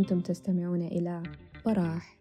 [0.00, 1.22] أنتم تستمعون إلى
[1.66, 2.16] براح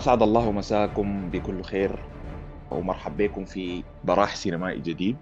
[0.00, 2.04] أسعد الله مساكم بكل خير
[2.70, 5.16] ومرحب بكم في براح سينمائي جديد.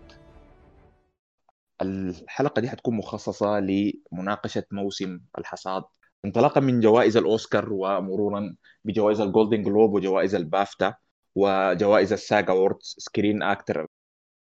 [1.82, 5.84] الحلقة دي حتكون مخصصة لمناقشة موسم الحصاد
[6.24, 10.94] انطلاقا من جوائز الأوسكار ومرورا بجوائز ال Golden Globe وجوائز البافتا
[11.34, 13.86] وجوائز ال SAG Award Screen Actor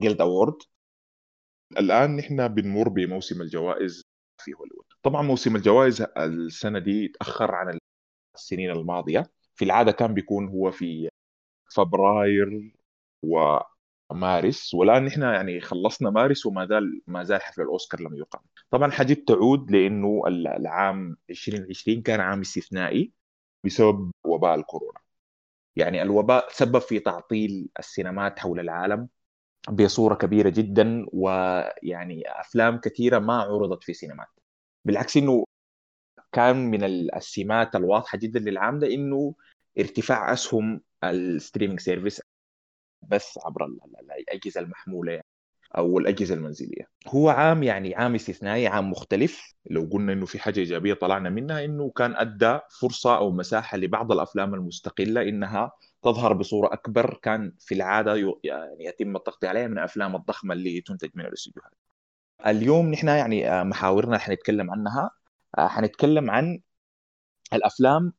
[0.03, 0.57] Guild Award
[1.79, 4.03] الآن نحن بنمر بموسم الجوائز
[4.39, 4.85] في هوليوود.
[5.03, 7.79] طبعا موسم الجوائز السنة دي تأخر عن
[8.35, 9.42] السنين الماضية.
[9.55, 11.09] في العادة كان بيكون هو في
[11.75, 12.73] فبراير
[13.23, 18.91] ومارس والآن نحن يعني خلصنا مارس وما زال ما زال حفل الأوسكار لم يقام طبعا
[18.91, 23.13] حاجة تعود لأنه العام 2020 كان عام استثنائي
[23.65, 25.01] بسبب وباء الكورونا.
[25.77, 29.09] يعني الوباء سبب في تعطيل السينمات حول العالم
[29.71, 34.29] بصورة كبيرة جدا ويعني أفلام كثيرة ما عرضت في سينمات.
[34.85, 35.45] بالعكس إنه
[36.33, 36.85] كان من
[37.17, 39.35] السمات الواضحة جدا للعام ده إنه
[39.79, 42.23] ارتفاع أسهم ال streaming service
[43.03, 43.67] بث عبر
[44.19, 45.27] الأجهزة المحمولة يعني
[45.79, 46.89] أو الأجهزة المنزلية.
[47.09, 49.55] هو عام يعني عام استثنائي عام مختلف.
[49.71, 54.13] لو قلنا إنه في حاجة إيجابية طلعنا منها إنه كان أدى فرصة أو مساحة لبعض
[54.13, 60.17] الأفلام المستقلة إنها تظهر بصورة أكبر كان في العادة يعني يتم التغطية عليها من الأفلام
[60.17, 61.73] الضخمة اللي تنتج من الاستديوهات
[62.47, 65.11] اليوم نحن يعني آه، محاورنا حنتكلم عنها.
[65.59, 66.61] آه، حنتكلم عن
[67.53, 68.13] الأفلام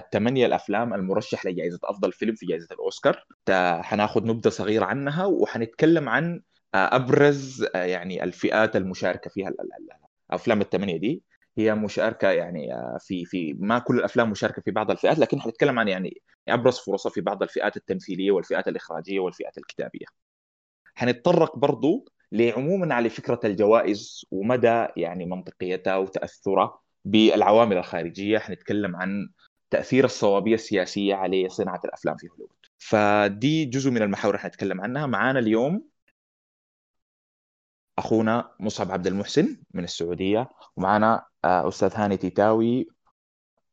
[0.00, 3.26] الثمانية الأفلام المرشح لجائزة أفضل فيلم في جائزة الأوسكار.
[3.82, 6.42] حناخذ نبذة صغيرة عنها وحنتكلم عن
[6.74, 9.52] آه، أبرز آه، يعني الفئات المشاركة فيها
[10.30, 11.22] الافلام الثمانية دي.
[11.58, 12.68] هي مشاركة يعني
[13.00, 17.10] في في ما كل الأفلام مشاركة في بعض الفئات لكن حنتكلم عن يعني أبرز فرصها
[17.10, 20.06] في بعض الفئات التمثيلية والفئات الإخراجية والفئات الكتابية.
[20.94, 29.28] حنتطرق برضو لعموما على فكرة الجوائز ومدى يعني منطقيتها وتأثرها بالعوامل الخارجية حنتكلم عن
[29.70, 32.50] تأثير الصوابية السياسية على صناعة الأفلام في هوليوود.
[32.78, 35.06] فدي جزء من المحاور حنتكلم عنها.
[35.06, 35.84] معانا اليوم
[37.98, 42.88] أخونا مصعب عبد المحسن من السعودية ومعنا آه، أستاذ هاني تيتاوي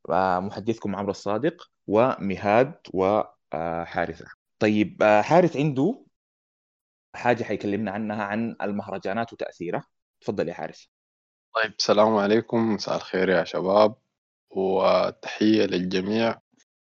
[0.10, 6.06] آه، محدثكم عمرو الصادق ومهاد وحارثه آه، طيب حارث عنده
[7.16, 9.84] حاجة حيكلمنا عنها عن المهرجانات وتاثيرها
[10.22, 10.90] تفضل يا حارس
[11.56, 12.74] طيب السلام عليكم.
[12.74, 13.96] مساء الخير يا شباب
[14.50, 16.40] وتحية للجميع.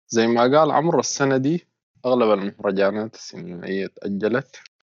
[0.07, 1.67] زي ما قال عمرو السنة دي
[2.05, 4.57] أغلب المهرجانات السينمائية تأجلت.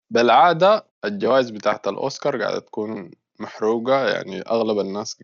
[0.09, 5.23] بالعادة الجوائز بتاعت الأوسكار قاعدة تكون محروقة يعني أغلب الناس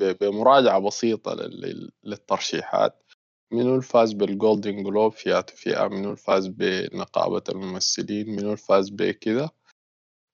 [0.00, 1.34] بمراجعة بسيطة
[2.04, 3.03] للترشيحات.
[3.52, 9.50] منو الفاز بال Golden Globe فئات فئة منو الفاز بنقابة الممثلين؟ منو الفاز بكذا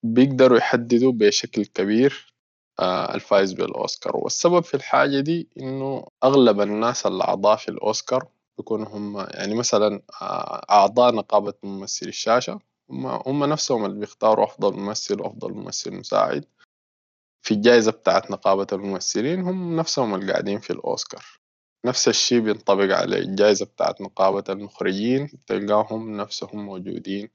[0.02, 2.34] بيقدروا يحددوا بشكل كبير
[2.80, 4.16] آه، الفايز بالأوسكار.
[4.16, 8.28] والسبب في الحاجة دي إنه أغلب الناس الأعضاء في الأوسكار
[8.58, 12.60] بيكونوا هم يعني مثلا آه، أعضاء نقابة ممثلي الشاشة.
[12.90, 16.44] هم, هم نفسهم اللي بيختاروا أفضل ممثل وأفضل ممثل مساعد
[17.42, 19.40] في الجائزة بتاعت نقابة الممثلين.
[19.40, 21.39] هم نفسهم اللي قاعدين في الأوسكار.
[21.84, 27.28] نفس الشي بينطبق على الجائزة بتاعت نقابة المخرجين تلقاهم نفسهم موجودين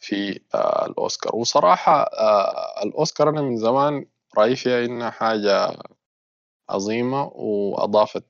[0.00, 1.36] في آه، الأوسكار.
[1.36, 4.06] وصراحة آه، الأوسكار أنا من زمان
[4.38, 5.76] رأيي فيها إنها حاجة
[6.70, 8.24] عظيمة وأضافت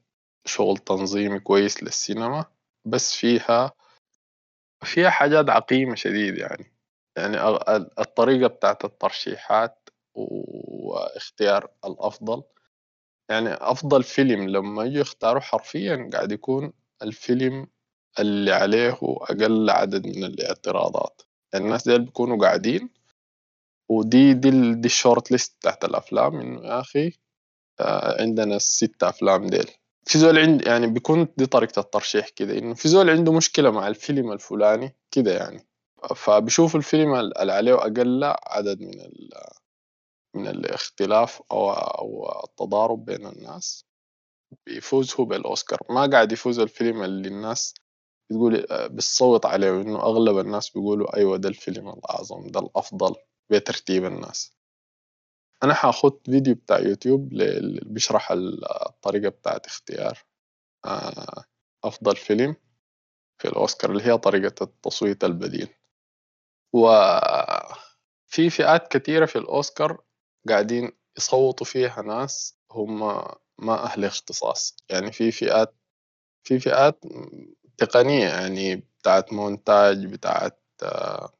[0.44, 2.44] شغل تنظيمي كويس للسينما
[2.84, 3.72] بس فيها
[4.84, 6.74] فيها حاجات عقيمة شديد يعني.
[7.16, 7.36] يعني
[7.98, 12.42] الطريقة بتاعت الترشيحات واختيار الأفضل
[13.30, 16.72] يعني أفضل فيلم لما يجوا يختاروا حرفيا قاعد يكون
[17.02, 17.66] الفيلم
[18.20, 21.22] اللي عليه أقل عدد من الاعتراضات.
[21.52, 22.90] يعني الناس ديل بيكونوا قاعدين
[23.88, 27.12] ودي دي, دي ال short list تحت الأفلام إنه يا أخي
[27.80, 29.70] آه عندنا الست أفلام ديل.
[30.06, 33.88] في زول عند يعني بيكون دي طريقة الترشيح كده إنه في زول عنده مشكلة مع
[33.88, 35.66] الفيلم الفلاني كده يعني.
[36.16, 39.00] فبشوف الفيلم اللي عليه أقل عدد من
[40.34, 43.86] من الاختلاف أو أو التضارب بين الناس
[44.66, 45.78] بيفوز هو بالأوسكار.
[45.90, 47.74] ما قاعد يفوز الفيلم اللي الناس
[48.30, 53.14] بتقول بتصوت عليه إنه أغلب الناس بيقولوا أيوة ده الفيلم الأعظم ده الأفضل
[53.50, 54.52] بترتيب الناس.
[55.62, 60.18] أنا حاخد فيديو بتاع يوتيوب اللي بيشرح الطريقة بتاعت اختيار
[60.84, 61.44] آه،
[61.84, 62.56] أفضل فيلم
[63.38, 65.68] في الأوسكار اللي هي طريقة التصويت البديل.
[66.72, 70.03] وفي فئات كثيرة في الأوسكار
[70.48, 72.98] قاعدين يصوتوا فيها ناس هم
[73.58, 74.76] ما أهل اختصاص.
[74.90, 75.74] يعني في فئات
[76.44, 77.04] في فئات
[77.78, 81.32] تقنية يعني بتاعت مونتاج بتاعت آه،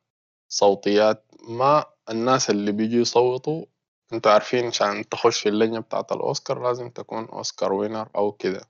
[0.49, 1.25] صوتيات.
[1.49, 3.67] ما الناس اللي بيجوا يصوتوا
[4.13, 8.61] أنتوا عارفين عشان تخش في اللجنة بتاعت الأوسكار لازم تكون أوسكار وينر أو كده.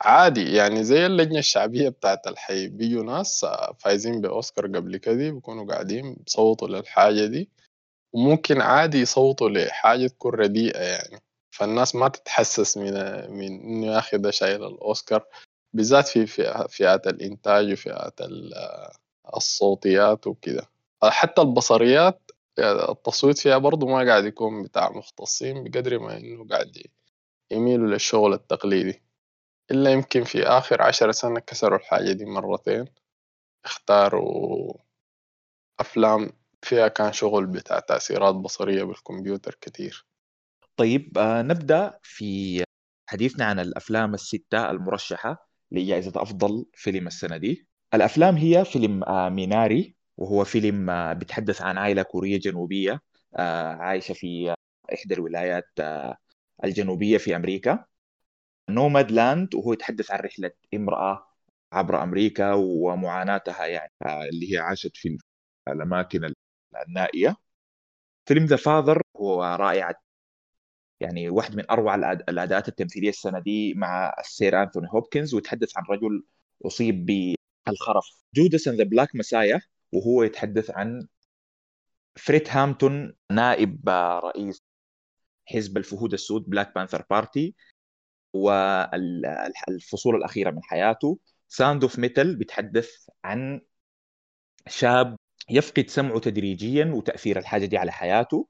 [0.00, 3.46] فعادي يعني زي اللجنة الشعبية بتاعت الحي بيجوا ناس
[3.78, 7.50] فايزين بأوسكار قبل كده بيكونوا قاعدين بيصوتوا للحاجة دي.
[8.12, 11.22] وممكن عادي يصوتوا لحاجة تكون رديئة يعني.
[11.50, 12.92] فالناس ما تتحسس من
[13.30, 15.26] من إنه يا ده شايل الأوسكار
[15.72, 16.26] بالذات في
[16.68, 18.20] فئات الإنتاج وفئات
[19.36, 20.68] الصوتيات وكده.
[21.02, 26.72] حتى البصريات التصويت فيها برضو ما قاعد يكون بتاع مختصين بقدر ما إنه قاعد
[27.50, 29.02] يميلوا للشغل التقليدي.
[29.70, 32.84] إلا يمكن في آخر عشر سنة كسروا الحاجة دي مرتين
[33.64, 34.74] اختاروا
[35.80, 36.30] أفلام
[36.62, 40.06] فيها كان شغل بتاع تأثيرات بصرية بالكمبيوتر كتير.
[40.76, 42.64] طيب آه نبدأ في
[43.06, 47.66] حديثنا عن الأفلام الستة المرشحة لجائزة أفضل فيلم السنة دي.
[47.94, 53.00] الأفلام هي فيلم آه ميناري وهو فيلم آه بيتحدث عن عائلة كورية جنوبية
[53.36, 54.54] آه عايشة في
[54.94, 56.16] إحدى الولايات آه
[56.64, 57.84] الجنوبية في أمريكا.
[58.70, 61.26] Nomadland وهو يتحدث عن رحلة امرأة
[61.72, 65.18] عبر أمريكا ومعاناتها يعني آه، اللي هي عاشت في
[65.68, 66.24] الأماكن
[66.76, 67.36] النائية.
[68.26, 69.92] فيلم The Father هو رائع.
[71.00, 76.24] يعني واحد من أروع الأداءات التمثيلية السنة دي مع السير أنثوني هوبكنز ويتحدث عن رجل
[76.66, 77.06] أصيب
[77.66, 78.06] بالخرف.
[78.34, 79.60] Judas the Black Messiah
[79.92, 81.06] وهو يتحدث عن
[82.16, 83.88] فريد هامتون نائب
[84.24, 84.62] رئيس
[85.46, 87.54] حزب الفهود السود Black Panther Party
[88.32, 91.18] والفصول الأخيرة من حياته.
[91.48, 93.60] Sound of Metal بيتحدث عن
[94.68, 95.16] شاب
[95.50, 98.48] يفقد سمعه تدريجيا وتأثير الحاجة دي على حياته.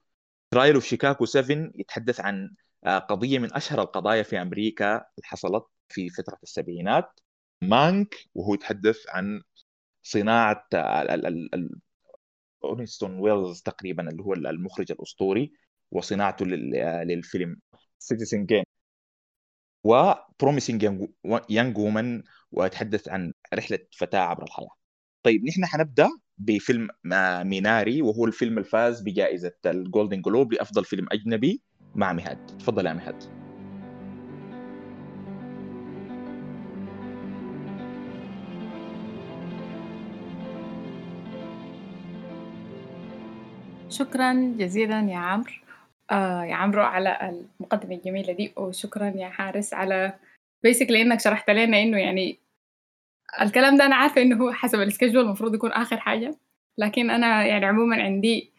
[0.50, 2.54] Trial of Chicago 7 يتحدث عن
[2.84, 7.20] آه، قضية من أشهر القضايا في أمريكا اللي حصلت في فترة السبعينات.
[7.62, 9.42] مانك وهو يتحدث عن
[10.02, 10.66] صناعة
[12.64, 15.52] أورسون ويلز تقريبا اللي هو المخرج الأسطوري
[15.90, 17.56] وصناعته للفيلم
[17.98, 18.64] Citizen Kane
[19.84, 20.82] و Promising
[21.50, 24.70] Young Woman ويتحدث عن رحلة فتاة عبر الحياة.
[25.22, 26.08] طيب نحن حنبدأ
[26.44, 26.88] بفيلم
[27.44, 31.62] ميناري وهو الفيلم الفائز بجائزة الجولدن جلوب لأفضل فيلم أجنبي
[31.94, 32.46] مع مهاد.
[32.58, 33.42] تفضل يا مهاد.
[43.90, 45.52] شكرا جزيلا يا عمرو.
[46.10, 50.12] آه يا عمرو على المقدمة الجميلة دي وشكرا يا حارث على
[50.62, 52.38] basically إنك شرحت لنا إنه يعني
[53.40, 56.34] الكلام ده أنا عارفة إنه هو حسب ال schedule المفروض يكون آخر حاجة
[56.78, 58.52] لكن أنا يعني عموما عندي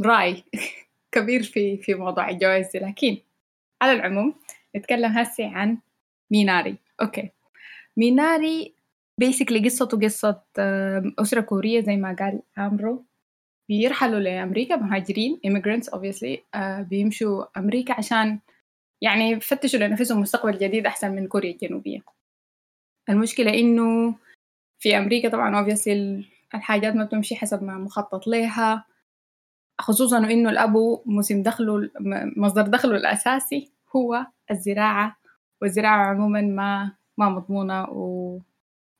[0.00, 0.44] رأي
[1.12, 3.16] كبير في في موضوع الجوائز لكن
[3.82, 4.34] على العموم
[4.76, 5.78] نتكلم هسي عن
[6.30, 6.76] ميناري.
[7.02, 7.30] okay.
[7.96, 8.74] ميناري
[9.18, 10.42] بيسكلي قصته قصة
[11.18, 13.04] أسرة كورية زي ما قال عمرو.
[13.68, 18.38] بيرحلوا لأمريكا مهاجرين immigrants obviously uh, بيمشوا أمريكا عشان
[19.02, 22.00] يعني يفتشوا لنفسهم مستقبل جديد أحسن من كوريا الجنوبية.
[23.10, 24.14] المشكلة إنه
[24.78, 26.24] في أمريكا طبعا obviously
[26.54, 28.84] الحاجات ما بتمشي حسب ما مخطط لها.
[29.80, 31.90] خصوصا إنه الأبو موسم دخله
[32.36, 35.16] مصدر دخله الأساسي هو الزراعة
[35.62, 38.38] والزراعة عموما ما ما مضمونة و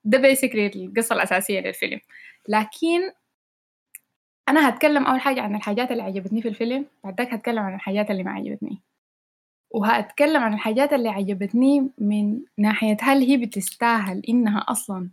[0.05, 2.01] ده بيسكلي القصة الأساسية للفيلم.
[2.49, 3.13] لكن
[4.49, 8.11] أنا هتكلم أول حاجة عن الحاجات اللي عجبتني في الفيلم بعد ذاك هتكلم عن الحاجات
[8.11, 8.79] اللي ما عجبتني.
[9.71, 15.11] وهتكلم عن الحاجات اللي عجبتني من ناحية هل هي بتستاهل إنها أصلا؟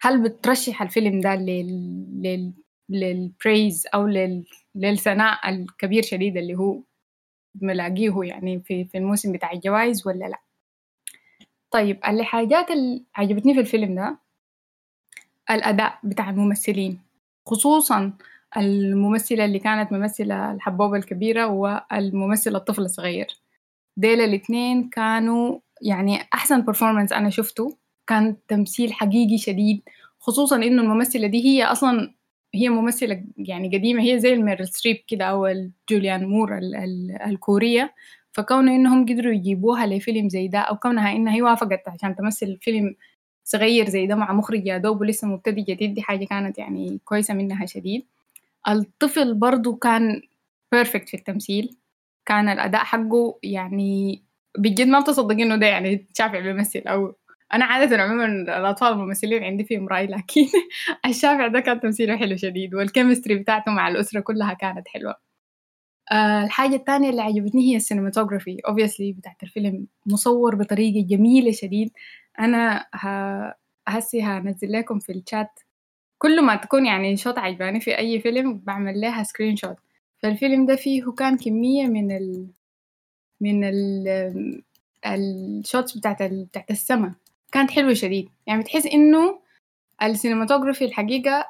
[0.00, 2.22] هل بترشح الفيلم ده لل...
[2.22, 2.52] لل...
[2.88, 4.44] للبريز أو لل...
[4.74, 6.80] للثناء الكبير شديد اللي هو
[7.54, 10.40] ملاقيه يعني في, في الموسم بتاع الجوائز ولا لأ؟
[11.70, 14.18] طيب الحاجات اللي عجبتني في الفيلم ده
[15.50, 17.00] الأداء بتاع الممثلين
[17.46, 18.12] خصوصا
[18.56, 23.26] الممثلة اللي كانت ممثلة الحبوبة الكبيرة والممثل الطفل الصغير.
[23.98, 27.76] ديل الاتنين كانوا يعني أحسن برفورمانس أنا شفته.
[28.06, 29.82] كان تمثيل حقيقي شديد
[30.18, 32.14] خصوصا إنه الممثلة دي هي أصلا
[32.54, 37.94] هي ممثلة يعني قديمة هي زي الميريل ستريب كده أو جوليان مور ال ال الكورية.
[38.32, 42.94] فكونه إنهم قدروا يجيبوها لفيلم زي ده أو كونها إنها هي وافقت عشان تمثل فيلم
[43.44, 47.34] صغير زي ده مع مخرج يا دوب لسه مبتدئ جديد دي حاجة كانت يعني كويسة
[47.34, 48.06] منها شديد.
[48.68, 50.22] الطفل برضو كان
[50.72, 51.76] perfect في التمثيل.
[52.28, 54.22] كان الأداء حقه يعني
[54.58, 57.16] بجد ما بتصدق إنه ده يعني شافع بيمثل أو
[57.54, 60.46] أنا عادة عموما الأطفال الممثلين عندي فيهم رأي لكن
[61.06, 65.14] الشافع ده كان تمثيله حلو شديد وال chemistry بتاعته مع الأسرة كلها كانت حلوة.
[66.12, 71.92] آه الحاجة الثانية اللي عجبتني هي ال cinematography obviously بتاعت الفيلم مصور بطريقة جميلة شديد.
[72.40, 72.86] أنا
[73.88, 75.60] هسي هنزل لكم في الشات
[76.18, 79.76] كل ما تكون يعني shot عجباني في أي فيلم بعمل لها screenshot
[80.22, 82.48] فالفيلم ده فيه كان كمية من ال
[83.40, 84.62] من ال
[85.06, 86.44] ال shots بتاعت ال...
[86.44, 87.14] بتاعت السما.
[87.52, 88.28] كانت حلوة شديد.
[88.46, 89.40] يعني بتحس إنه
[90.02, 91.46] ال cinematography الحقيقة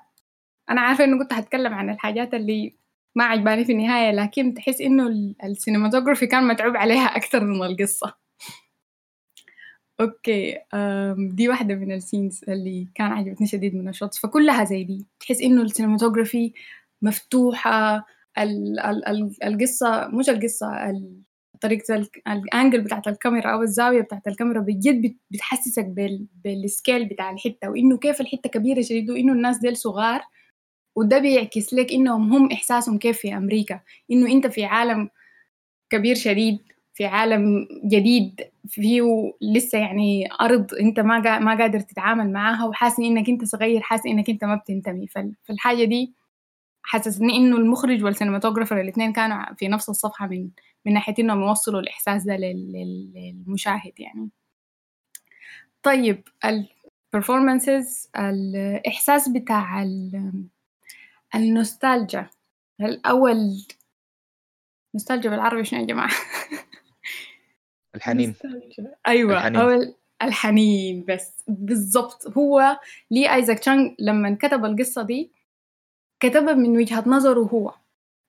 [0.70, 2.74] أنا عارفة إنه كنت هتكلم عن الحاجات اللي
[3.14, 8.14] ما عجباني في النهاية لكن تحس إنه ال cinematography كان متعوب عليها أكثر من القصة.
[10.00, 10.58] okay
[11.18, 15.06] دي واحدة من ال scenes اللي كان عجبتني شديد من ال shots فكلها زي دي.
[15.20, 16.52] تحس إنه ال cinematography
[17.02, 18.06] مفتوحة
[19.44, 20.92] القصة مش القصة
[21.60, 27.98] طريقة الانجل بتاعت الكاميرا أو الزاوية بتاعت الكاميرا بجد بتحسسك بال بالسكيل بتاع الحتة وإنه
[27.98, 30.20] كيف الحتة كبيرة شديد وإنه الناس ديل صغار
[30.96, 33.80] وده بيعكس لك إنهم هم إحساسهم كيف في أمريكا
[34.10, 35.08] إنه أنت في عالم
[35.90, 36.58] كبير شديد
[36.94, 39.02] في عالم جديد فيه
[39.42, 44.30] لسه يعني أرض أنت ما ما قادر تتعامل معاها وحاسس إنك أنت صغير حاسس إنك
[44.30, 45.06] أنت ما بتنتمي
[45.44, 46.12] فالحاجة دي
[46.88, 50.50] حسسني إنه المخرج وال cinematographer الاثنين كانوا في نفس الصفحة من
[50.86, 54.30] من ناحية إنهم يوصلوا الإحساس ده للمشاهد يعني.
[55.82, 59.86] طيب ال performances الإحساس بتاع
[61.34, 62.30] النوستالجيا.
[62.80, 63.64] الأول
[64.94, 66.10] نوستالجيا بالعربي شنو يا جماعة؟
[67.94, 68.34] الحنين.
[69.08, 69.60] أيوة الحنين.
[69.60, 71.44] أول الحنين بس.
[71.48, 72.38] بالضبط.
[72.38, 72.78] هو
[73.10, 75.37] لي آيزاك تشانغ لما كتب القصة دي
[76.20, 77.74] كتبها من وجهة نظره هو.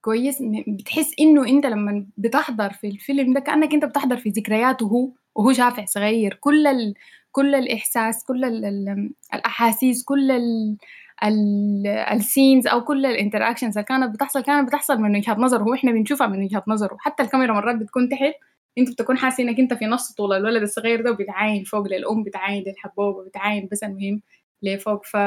[0.02, 5.10] كويس؟ بتحس إنه أنت لما بتحضر في الفيلم ده كأنك أنت بتحضر في ذكرياته هو
[5.36, 6.34] وهو شافع صغير.
[6.34, 6.94] كل ال...
[7.32, 8.66] كل الإحساس كل ال...
[8.66, 9.10] ال...
[9.34, 10.78] الأحاسيس كل ال...
[11.24, 11.88] ال...
[11.88, 15.64] ال scenes أو كل ال interactions اللي كانت بتحصل كانت بتحصل من وجهة نظره.
[15.64, 16.98] هو إحنا بنشوفها من وجهة نظره.
[17.00, 18.34] حتى الكاميرا مرات بتكون تحت
[18.78, 20.34] أنت بتكون حاسس إنك أنت في نص طول.
[20.34, 24.22] الولد الصغير ده وبتعاين فوق للأم بتعاين للحبوبة بتعاين بس المهم
[24.64, 25.06] لفوق.
[25.06, 25.18] ف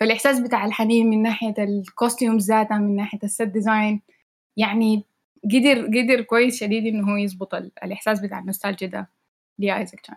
[0.00, 4.00] فالإحساس بتاع الحنين من ناحية ال costume ذاتها من ناحية ال set design
[4.56, 5.04] يعني
[5.44, 9.08] قدر قدر كويس شديد إنه هو يظبط الإحساس بتاع النوستالجيا ده
[9.58, 10.16] لآيزاك تشانغ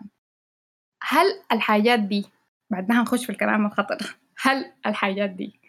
[1.02, 2.26] هل الحاجات دي
[2.70, 5.60] بعدها نخش في الكلام الخطر هل الحاجات دي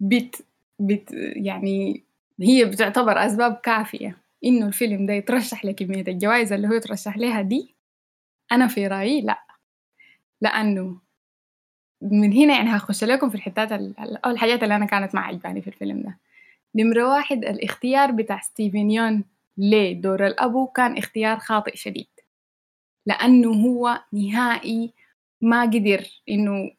[0.00, 0.46] بت
[0.80, 2.04] بت يعني
[2.40, 7.74] هي بتعتبر أسباب كافية إنه الفيلم ده يترشح لكمية الجوائز اللي هو يترشح لها دي؟
[8.52, 9.46] أنا في رأيي لأ.
[10.40, 11.00] لأنه
[12.02, 15.68] من هنا يعني هخش لكم في الحتات أو الحاجات اللي أنا كانت ما عجباني في
[15.68, 16.18] الفيلم ده.
[16.74, 19.24] نمرة واحد الاختيار بتاع ستيفن يون
[19.58, 22.08] لدور الأبو كان اختيار خاطئ شديد.
[23.06, 24.92] لأنه هو نهائي
[25.40, 26.70] ما قدر إنه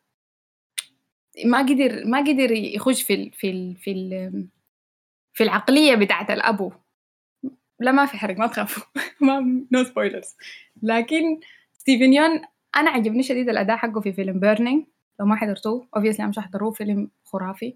[1.45, 4.47] ما قدر ما قدر يخش في ال في ال في ال
[5.33, 6.71] في العقلية بتاعت الأبو.
[7.79, 8.83] لا ما في حرق ما تخافوا.
[9.21, 10.35] ما no spoilers
[10.83, 11.39] لكن
[11.73, 12.41] ستيفن يون
[12.75, 14.85] أنا عجبني شديد الأداء حقه في فيلم Burning
[15.19, 17.75] لو ما حضرتوه obviously مش حضروه فيلم خرافي.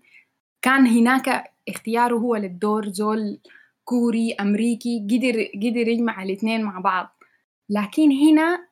[0.61, 3.39] كان هناك اختياره هو للدور زول
[3.83, 7.17] كوري أمريكي قدر قدر يجمع الاثنين مع بعض.
[7.69, 8.67] لكن هنا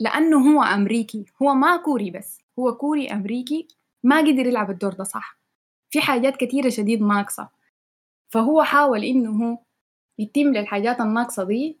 [0.00, 3.68] لأنه هو أمريكي هو ما كوري بس هو كوري أمريكي
[4.04, 5.38] ما قدر يلعب الدور ده صح.
[5.90, 7.48] في حاجات كثيرة شديد ناقصة.
[8.28, 9.58] فهو حاول إنه
[10.18, 11.78] يتم للحاجات الناقصة دي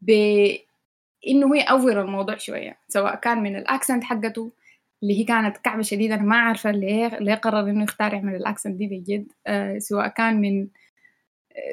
[0.00, 4.52] بإنه هو يأور الموضوع شوية سواء كان من الأكسنت حقته
[5.02, 6.14] اللي هي كانت كعبة شديدة.
[6.14, 9.32] أنا ما عارفة ليه ليه قرر إنه يختار يعمل الأكسنت دي بجد.
[9.46, 10.68] آه سواء كان من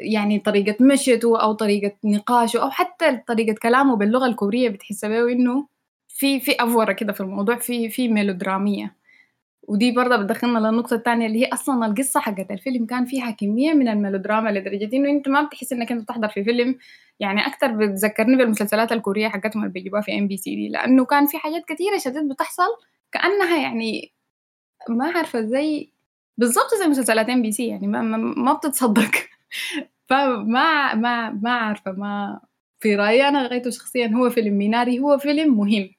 [0.02, 4.70] يعني طريقة مشيته أو طريقة نقاشه أو حتى طريقة كلامه باللغة الكورية.
[4.70, 5.68] بتحس بيه إنه
[6.08, 8.96] في في أفورة كده في الموضوع في في ميلودرامية.
[9.68, 13.88] ودي برضه بتدخلنا للنقطة الثانية اللي هي أصلا القصة حقت الفيلم كان فيها كمية من
[13.88, 16.78] الميلودراما لدرجة إنه أنت ما بتحس إنك أنت تحضر في فيلم.
[17.20, 20.70] يعني أكتر بتذكرني بالمسلسلات الكورية حقتهم اللي بيجيبوها في إم بي سي دي.
[20.70, 22.70] لأنه كان في حاجات كثيرة شديد بتحصل
[23.16, 24.14] كأنها يعني
[24.90, 25.90] ما عارفة زي
[26.38, 29.12] بالضبط زي مسلسلات ام بي سي يعني ما, ما, ما بتتصدق.
[30.10, 32.40] فما ما ما عارفة ما
[32.80, 34.08] في رأيي أنا لغايته شخصيا.
[34.08, 35.90] هو فيلم ميناري هو فيلم مهم.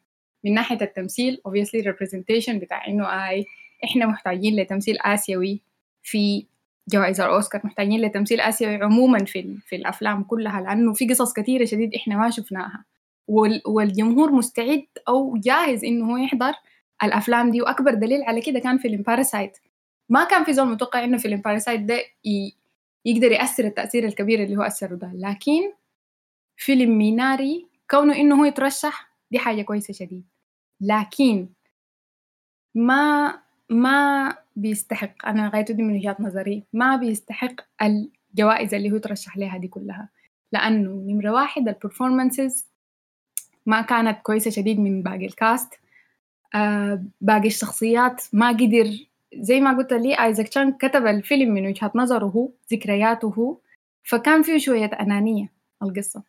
[0.45, 3.45] من ناحية التمثيل obviously representation بتاع إنه آي
[3.85, 5.61] إحنا محتاجين لتمثيل آسيوي.
[6.03, 6.47] في
[6.89, 11.95] جوائز الأوسكار محتاجين لتمثيل آسيوي عموما في, في الأفلام كلها لأنه في قصص كثيرة شديد
[11.95, 12.85] إحنا ما شفناها.
[13.67, 16.53] والجمهور مستعد أو جاهز إنه هو يحضر.
[17.03, 19.59] الأفلام دي وأكبر دليل على كده كان فيلم Parasite
[20.09, 22.03] ما كان في زول متوقع إنه فيلم Parasite ده
[23.05, 25.13] يقدر يأثر التأثير الكبير اللي هو أثره ده.
[25.15, 25.73] لكن
[26.57, 30.25] فيلم ميناري كونه إنه هو يترشح دي حاجة كويسة شديد.
[30.81, 31.49] لكن
[32.75, 33.39] ما
[33.71, 39.59] ما بيستحق أنا غايته دي من وجهة نظري ما بيستحق الجوائز اللي هو ترشح لها
[39.59, 40.09] دي كلها.
[40.53, 42.67] لأنه نمرة واحد ال performances
[43.67, 45.75] ما كانت كويسة شديد من باقي ال cast
[46.55, 49.07] آه باقي الشخصيات ما قدر.
[49.39, 53.57] زي ما قلت لي آيزاك تشانغ كتب الفيلم من وجهة نظره هو ذكرياته هو
[54.05, 56.23] فكان فيه شوية أنانية القصة.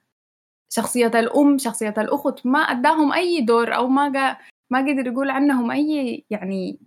[0.70, 4.38] شخصية الأم شخصية الأخت ما أداهم أي دور أو ما
[4.70, 6.80] ما قدر يقول عنهم أي يعني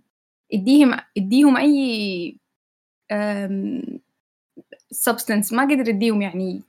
[0.53, 2.37] اديهم اديهم أي
[4.91, 6.61] سبستنس ما قدر يديهم يعني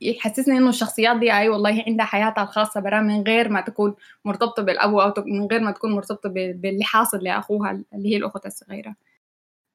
[0.00, 4.62] يحسسني إنه الشخصيات دي أي والله عندها حياتها الخاصة برا من غير ما تكون مرتبطة
[4.62, 8.94] بالأب أو من غير ما تكون مرتبطة باللي حاصل لأخوها اللي هي الأخت الصغيرة.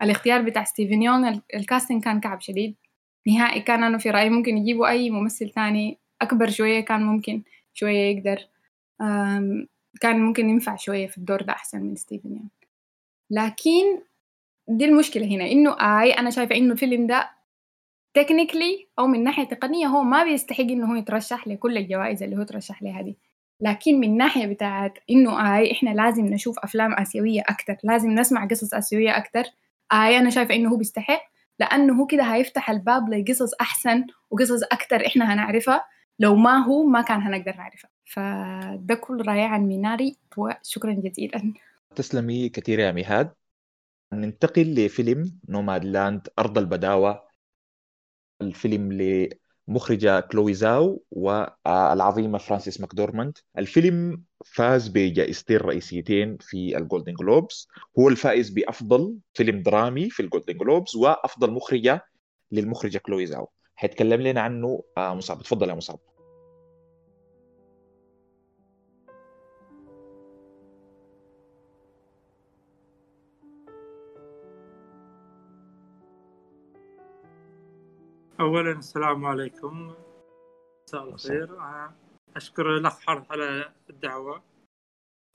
[0.01, 2.75] الاختيار بتاع ستيفن يونغ ال casting كان كعب شديد.
[3.27, 7.41] نهائي كان أنا في رأيي ممكن يجيبوا أي ممثل تاني أكبر شوية كان ممكن
[7.73, 8.47] شوية يقدر
[10.01, 12.47] كان ممكن ينفع شوية في الدور ده أحسن من ستيفن يونغ.
[13.29, 14.01] لكن
[14.67, 15.71] دي المشكلة هنا إنه
[16.01, 17.36] I أنا شايفة إنه الفيلم ده
[18.23, 22.43] technically أو من ناحية تقنية هو ما بيستحق إنه هو يترشح لكل الجوائز اللي هو
[22.43, 23.17] ترشح لها دي
[23.61, 28.73] لكن من ناحية بتاعت إنه I إحنا لازم نشوف أفلام آسيوية أكتر لازم نسمع قصص
[28.73, 29.43] آسيوية أكتر
[29.93, 31.21] I أنا شايفة إنه هو بيستحق
[31.59, 35.85] لأنه هو كده هيفتح الباب لقصص أحسن وقصص أكتر إحنا هنعرفها.
[36.19, 37.89] لو ما هو ما كان هنقدر نعرفها.
[38.05, 41.53] فده كل رأيي عن ميناري وشكرا جزيلا.
[41.95, 43.31] تسلمي كثير يا ميهاد.
[44.13, 47.26] ننتقل لفيلم نوماد لاند أرض البداوة.
[48.41, 48.93] الفيلم
[49.67, 53.37] لمخرجة كلوي زاو والعظيمة فرانسيس ماكدورماند.
[53.57, 57.67] الفيلم فاز بجائزتين رئيسيتين في الجولدن جلوبز
[57.99, 62.05] هو الفائز بأفضل فيلم درامي في الجولدن جلوبز وأفضل مخرجة
[62.51, 63.49] للمخرجة كلوي زاو.
[63.75, 65.99] حيتكلم لنا عنه آه، مصعب تفضل يا مصعب
[78.39, 79.95] اولا السلام عليكم.
[80.87, 81.61] مساء الخير.
[82.35, 84.43] أشكر الأخ حرث على الدعوة.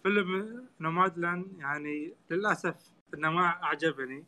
[0.02, 4.24] فيلم نومادلاند يعني للأسف إنه ما أعجبني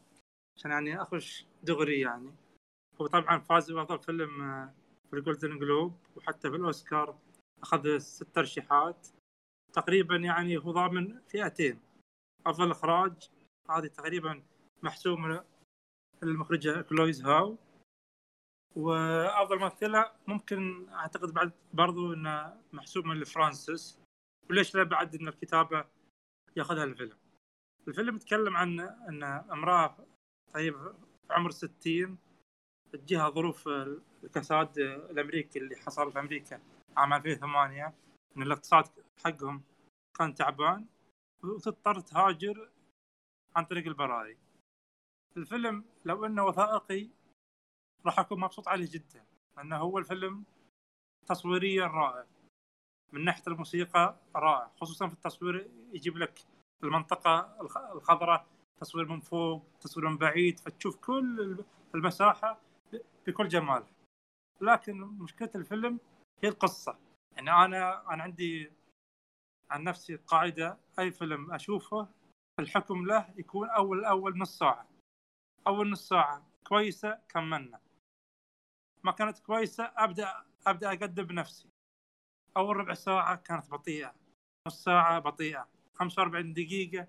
[0.56, 2.34] عشان يعني أخش دغري يعني.
[3.00, 4.74] هو طبعا فاز بأفضل فيلم آه،
[5.10, 7.18] في الجولدن جلوب وحتى في الأوسكار.
[7.62, 9.08] أخذ ست ترشيحات.
[9.72, 11.80] تقريبا يعني هو ضامن فئتين.
[12.46, 13.30] أفضل إخراج
[13.70, 14.42] هذه تقريبا
[14.82, 15.40] محسوم
[16.22, 17.57] للمخرجة كلوي زاو.
[18.76, 24.00] وأفضل ممثلة ممكن أعتقد بعد برضو إنه محسوم من فرانسيس
[24.50, 25.84] وليش لا بعد إن الكتابة
[26.56, 27.18] ياخذها الفيلم؟
[27.88, 29.96] الفيلم يتكلم عن إن أمرأة
[30.54, 30.94] طيب
[31.30, 32.18] عمر 60
[32.92, 33.68] تجيها ظروف
[34.24, 36.60] الكساد الأمريكي اللي حصل في أمريكا
[36.96, 37.94] عام 2008
[38.37, 38.84] إن الاقتصاد
[39.24, 39.62] حقهم
[40.18, 40.87] كان تعبان
[41.44, 42.70] وتضطر تهاجر
[43.56, 44.38] عن طريق البراري
[45.37, 47.08] الفيلم لو إنه وثائقي
[48.06, 49.24] راح أكون مبسوط عليه جدا
[49.56, 50.44] لأنه هو الفيلم
[51.26, 52.26] تصويريا رائع.
[53.12, 56.40] من ناحية الموسيقى رائع خصوصا في التصوير يجيب لك
[56.84, 57.60] المنطقة
[57.92, 58.46] الخضراء
[58.80, 61.64] تصوير من فوق تصوير من بعيد فتشوف كل
[61.94, 62.60] المساحة
[63.26, 63.90] بكل جمالها.
[64.60, 66.00] لكن مشكلة الفيلم
[66.42, 66.98] هي القصة.
[67.36, 68.72] يعني أنا أنا عندي
[69.70, 72.08] عن نفسي قاعدة أي فيلم أشوفه
[72.60, 74.88] الحكم له يكون أول أول نص ساعة.
[75.66, 77.84] أول نص ساعة كويسة كملنا.
[79.04, 81.68] ما كانت كويسة ابدا أبدأ أقدم بنفسي.
[82.56, 84.14] أول ربع ساعة كانت بطيئة
[84.66, 87.08] نص ساعة بطيئة 45 دقيقة.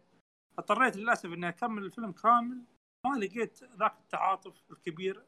[0.57, 2.63] اضطريت للأسف إني أكمل الفيلم كامل.
[3.05, 5.23] ما لقيت ذاك التعاطف الكبير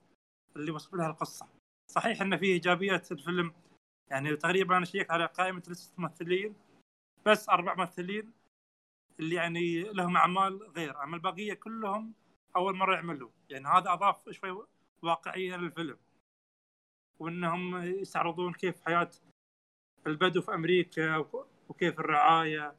[0.55, 1.47] اللي وصف لها القصة.
[1.91, 3.53] صحيح إن فيه إيجابيات الفيلم
[4.11, 6.55] يعني تقريبا أنا شيكت على قائمة لستة ممثلين
[7.25, 8.31] بس أربع ممثلين
[9.19, 11.03] اللي يعني لهم أعمال غير.
[11.03, 12.13] أما البقية كلهم
[12.55, 13.29] أول مرة يعملوا.
[13.49, 14.65] يعني هذا أضاف شوي
[15.01, 15.97] واقعية للفيلم.
[17.19, 19.09] وإنهم يستعرضون كيف حياة
[20.07, 21.17] البدو في أمريكا
[21.69, 22.75] وكيف الرعاية.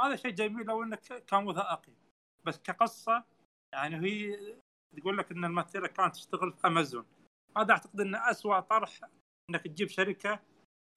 [0.00, 1.92] هذا شيء جميل لو إنك كان وثائقي.
[2.44, 3.24] بس كقصة
[3.72, 4.38] يعني هي
[4.96, 7.06] تقول لك إن الممثله كانت تشتغل في أمازون.
[7.56, 9.00] هذا أعتقد إنه اسوء طرح
[9.50, 10.40] إنك تجيب شركة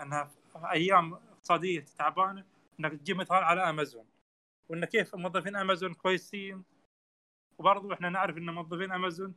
[0.01, 2.45] إنها في أيام اقتصادية تعبانة
[2.79, 4.05] إنك تجيب مثال على أمازون.
[4.69, 6.63] وإن كيف موظفين أمازون كويسين.
[7.57, 9.33] وبرضو إحنا نعرف إن موظفين أمازون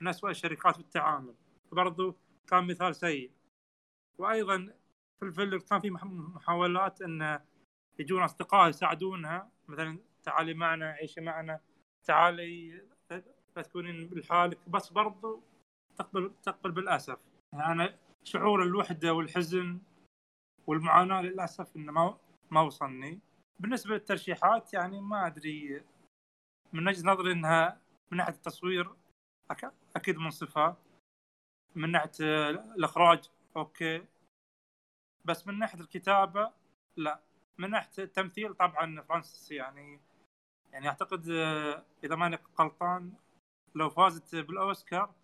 [0.00, 1.34] من اسوء الشركات في التعامل.
[1.72, 2.16] وبرضو
[2.50, 3.30] كان مثال سيء.
[4.18, 4.74] وأيضا
[5.20, 7.40] في الفيلم كان في محاولات إن
[7.98, 9.50] يجون أصدقاء يساعدونها.
[9.68, 11.60] مثلا تعالي معنا عيشي معنا
[12.04, 12.82] تعالي
[13.56, 14.68] لا تكونين لحالك.
[14.68, 15.42] بس برضو
[15.96, 17.18] تقبل تقبل بالأسف.
[17.52, 19.80] يعني شعور الوحدة والحزن
[20.66, 22.18] والمعاناة للأسف انه ما
[22.50, 23.20] ما وصلني.
[23.58, 25.82] بالنسبة للترشيحات يعني ما أدري.
[26.72, 28.94] من وجهة نظري إنها من ناحية التصوير
[29.96, 30.76] أكيد منصفه
[31.74, 32.10] من ناحية
[32.50, 34.06] الإخراج okay.
[35.24, 36.52] بس من ناحية الكتابة
[36.96, 37.20] لا.
[37.58, 40.00] من ناحية التمثيل طبعا فرانسيس يعني
[40.72, 41.28] يعني أعتقد
[42.04, 43.12] إذا ماني غلطان
[43.74, 45.14] لو فازت بالأوسكار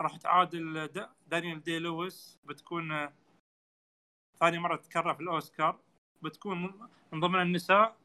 [0.00, 0.88] راح تعادل
[1.26, 2.38] دانيال دي لويس.
[2.44, 3.08] بتكون
[4.40, 5.80] ثاني مرة تكرر في الأوسكار.
[6.22, 7.96] بتكون من ضمن النساء.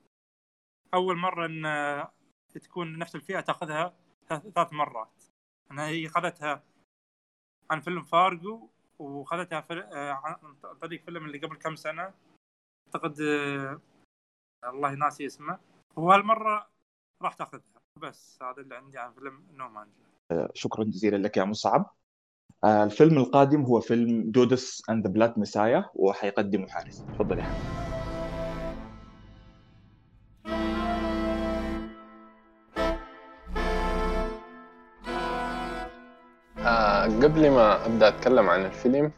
[0.93, 2.07] أول مرة إن
[2.61, 3.93] تكون نفس الفئة تاخذها
[4.27, 5.23] ثلاث مرات.
[5.71, 6.63] انها هي أخذتها
[7.73, 8.67] عن فيلم فارجو
[8.99, 9.73] وخذتها في...
[9.93, 10.35] عن
[10.81, 12.13] طريق فيلم اللي قبل كم سنة.
[12.87, 13.19] أعتقد
[14.65, 15.59] الله ناسي اسمه.
[15.95, 16.67] وهالمره
[17.21, 17.61] راح تاخذها.
[18.01, 20.03] بس هذا اللي عندي عن فيلم نومادلاند
[20.53, 21.95] شكرا جزيلا لك يا مصعب.
[22.63, 27.92] آه، الفيلم القادم هو فيلم Judas and the Black Messiah وحيقدمه حارث تفضل يا حارث
[37.43, 39.11] قبل ما أبدأ أتكلم عن الفيلم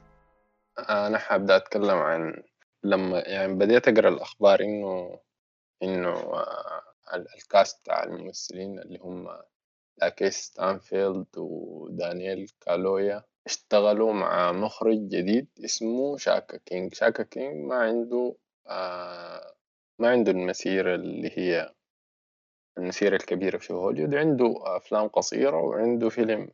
[0.80, 2.44] آه أنا حابدا أتكلم عن
[2.84, 5.20] لما يعني بديت أقرأ الأخبار إنه
[5.84, 6.82] إنه آه
[7.14, 9.28] ال cast بتاع الممثلين اللي هم
[9.98, 16.94] لاكيس ستانفيلد ودانييل كالويا اشتغلوا مع مخرج جديد اسمه شاكا كينج.
[16.94, 18.36] شاكا كينج ما عنده
[18.68, 19.56] آه
[20.00, 21.74] ما عنده المسيرة اللي هي
[22.78, 26.50] المسيرة الكبيرة في هوليوود عنده أفلام قصيرة وعنده فيلم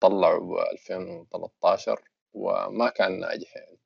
[0.00, 2.00] طلعه ب 2013
[2.34, 3.78] وما كان ناجح يعني.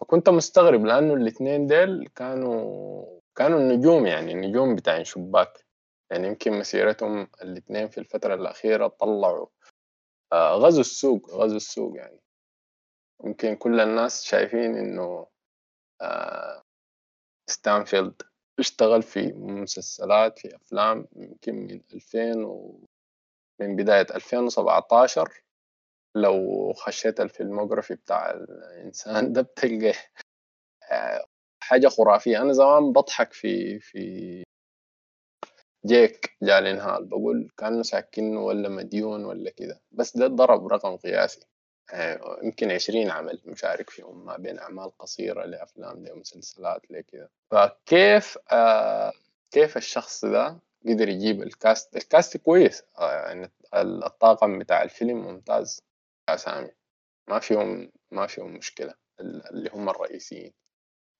[0.00, 5.66] فكنت مستغرب لأنه الإثنين ديل كانوا كانوا النجوم يعني النجوم بتاع شباك.
[6.10, 9.46] يعني يمكن مسيرتهم الإثنين في الفترة الأخيرة طلعوا
[10.32, 12.20] آه غزوا السوق غزوا السوق يعني.
[13.24, 15.26] يمكن كل الناس شايفين إنه
[16.02, 16.62] آه
[17.50, 18.22] ستانفيلد
[18.58, 22.84] اشتغل في مسلسلات في أفلام يمكن من 2000 و
[23.60, 25.42] من بداية 2017
[26.14, 29.94] لو خشيت الفيلموغرافي بتاع الإنسان ده بتلقى
[30.92, 31.24] آه،
[31.62, 32.42] حاجة خرافية.
[32.42, 34.42] أنا زمان بضحك في في
[35.86, 39.80] جيك جالين هال بقول كأنه ساكن ولا مديون ولا كده.
[39.92, 41.46] بس ده ضرب رقم قياسي.
[41.92, 47.30] آه، يمكن عشرين عمل مشارك فيهم ما بين أعمال قصيرة لأفلام لمسلسلات لكده.
[47.50, 49.12] فكيف آه
[49.50, 55.16] كيف الشخص ده قدر يجيب ال cast ال cast كويس آه يعني الطاقم بتاع الفيلم
[55.16, 55.82] ممتاز.
[56.28, 56.70] أسامي
[57.28, 60.52] ما فيهم ما فيهم مشكلة اللي هم الرئيسيين.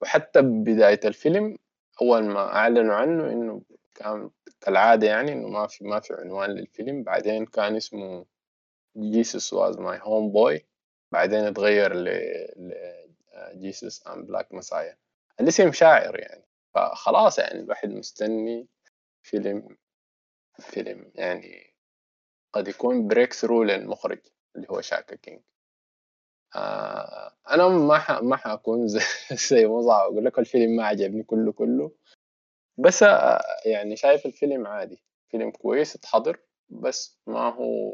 [0.03, 1.59] وحتى بداية الفيلم
[2.03, 3.63] أول ما أعلنوا عنه إنه
[3.95, 7.03] كان كالعادة يعني إنه ما في ما في عنوان للفيلم.
[7.03, 8.27] بعدين كان اسمه
[8.97, 10.67] Jesus Was My Homeboy
[11.13, 12.09] بعدين اتغير ل
[13.55, 14.97] Judas and Black Messiah
[15.41, 16.45] الاسم شاعر يعني.
[16.75, 18.69] فخلاص يعني الواحد مستني
[19.23, 19.77] فيلم
[20.61, 21.75] فيلم يعني
[22.53, 24.21] قد يكون breakthrough للمخرج
[24.57, 25.41] اللي هو شاكا كينج.
[26.57, 28.11] آه أنا ما ح...
[28.23, 28.89] ما حكون
[29.51, 31.93] زي, مصعب أقول لك الفيلم ما عجبني كله كله.
[32.79, 35.03] بس آه يعني شايف الفيلم عادي.
[35.31, 37.93] فيلم كويس اتحضر بس ما هو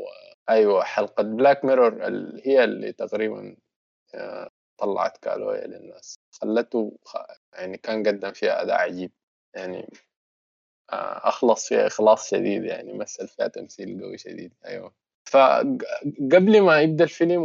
[0.50, 2.04] أيوه حلقة Black Mirror
[2.44, 3.56] هي اللي تقريبا
[4.14, 6.18] آه طلعت كالويا للناس.
[6.32, 6.98] خلته
[7.52, 9.12] يعني كان قدم فيها أداء عجيب.
[9.54, 10.07] يعني آه
[10.90, 14.52] أخلص فيها إخلاص شديد يعني مثل فيها تمثيل قوي شديد.
[14.66, 14.92] أيوه.
[15.24, 17.42] فقبل ما يبدأ الفيلم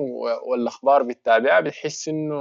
[0.48, 2.36] والأخبار بتتابعها بتحس إنه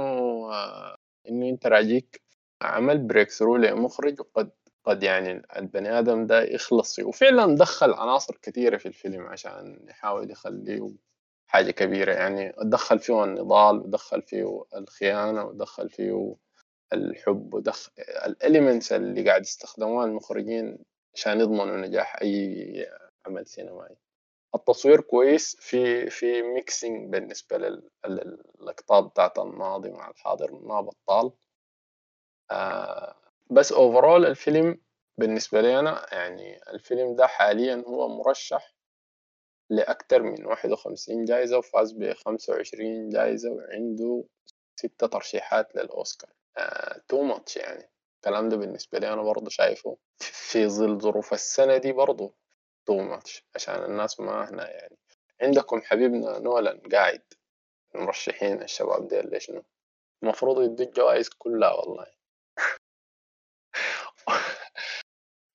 [0.53, 0.97] آه،
[1.29, 2.21] إنه أنت راجيك
[2.61, 4.51] عمل بريك ثرو لمخرج وقد
[4.85, 7.03] قد يعني البني آدم ده يخلص فيه.
[7.03, 10.89] وفعلا دخل عناصر كثيره في الفيلم عشان يحاول يخليه
[11.47, 12.13] حاجة كبيرة.
[12.13, 16.35] يعني دخل فيه النضال ودخل فيه الخيانة ودخل فيه
[16.93, 17.91] الحب ودخل
[18.25, 20.77] ال elements اللي قاعد يستخدموها المخرجين
[21.15, 22.87] عشان يضمنوا نجاح أي
[23.25, 23.95] عمل سينمائي.
[24.55, 27.57] التصوير كويس في في mixing بالنسبة
[28.07, 31.31] للقطات بتاعت الماضي مع الحاضر ما بطال
[32.51, 33.15] آه
[33.51, 34.81] بس overall الفيلم
[35.17, 38.75] بالنسبة لي أنا يعني الفيلم ده حاليا هو مرشح
[39.69, 44.23] لأكثر من واحد وخمسين جايزة وفاز بخمسة وعشرين جايزة وعنده
[44.75, 46.29] ستة ترشيحات للأوسكار.
[47.07, 47.92] too uh, much يعني.
[48.23, 52.33] الكلام ده بالنسبة لي أنا برضه شايفه في ظل ظروف السنة دي برضه
[52.85, 54.97] too much عشان الناس ما هنا يعني.
[55.41, 57.23] عندكم حبيبنا نولان قاعد
[57.95, 59.63] مرشحين الشباب ديل ليش شنو
[60.23, 62.07] المفروض يدوا الجوائز كلها والله.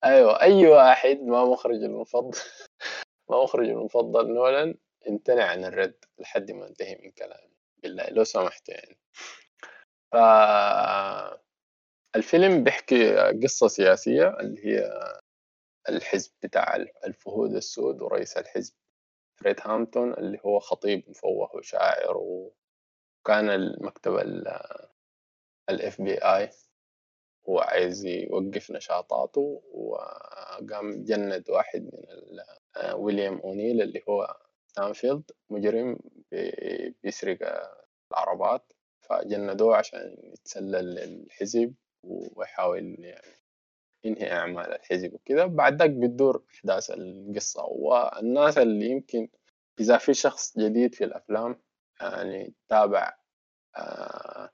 [0.05, 2.39] أيوه أي واحد ما مخرج المفضل
[3.31, 4.75] ما مخرج المفضل نولان
[5.09, 7.53] امتنع عن الرد لحد ما انتهي من كلامي
[7.83, 8.99] بالله لو سمحت يعني.
[10.13, 10.17] ف
[12.17, 14.91] الفيلم بيحكي قصة سياسية اللي هي
[15.89, 18.75] الحزب بتاع الفهود السود ورئيس الحزب
[19.41, 24.17] فريد هامبتون اللي هو خطيب مفوه وشاعر وكان المكتب
[25.71, 26.51] ال FBI
[27.49, 32.41] هو عايز يوقف نشاطاته وقام جند واحد من
[32.95, 35.99] ويليام أونيل اللي هو ستانفيلد مجرم
[37.03, 37.39] بيسرق
[38.13, 41.75] العربات فجندوه عشان يتسلل للحزب.
[42.09, 43.13] ويحاول
[44.05, 47.63] ينهي أعمال الحزب وكده بعد ذاك بتدور أحداث القصة.
[47.65, 49.29] والناس اللي يمكن
[49.81, 51.61] إذا في شخص جديد في الأفلام
[52.01, 53.15] يعني تابع
[53.77, 54.51] آه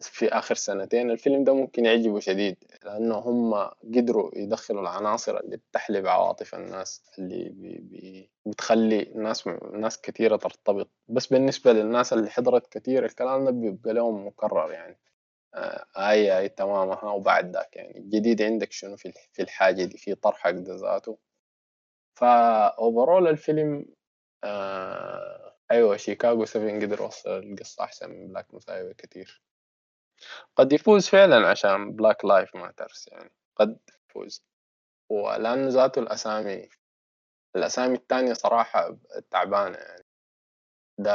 [0.00, 2.56] في آخر سنتين الفيلم ده ممكن يعجبه شديد.
[2.84, 3.54] لأنه هم
[3.94, 10.90] قدروا يدخلوا العناصر اللي بتحلب عواطف الناس اللي بي بي بتخلي ناس ناس كثيرة ترتبط.
[11.08, 14.98] بس بالنسبة للناس اللي حضرت كثير الكلام ده بيبقى لهم مكرر يعني.
[15.54, 20.14] آه آي آي تمامها وبعد ذاك يعني الجديد عندك شنو في في الحاجة دي في
[20.14, 21.18] طرحك ده ذاته.
[22.18, 23.86] ف overall الفيلم
[24.44, 29.42] آه أيوة شيكاغو 7 قدر يوصل القصة أحسن من Black Messiah كتير.
[30.56, 33.78] قد يفوز فعلا عشان Black Lives Matter يعني قد
[34.10, 34.44] يفوز.
[35.10, 36.68] ولأنه ذاته الأسامي
[37.56, 38.98] الأسامي التانية صراحة
[39.30, 40.04] تعبانة يعني.
[40.98, 41.14] ده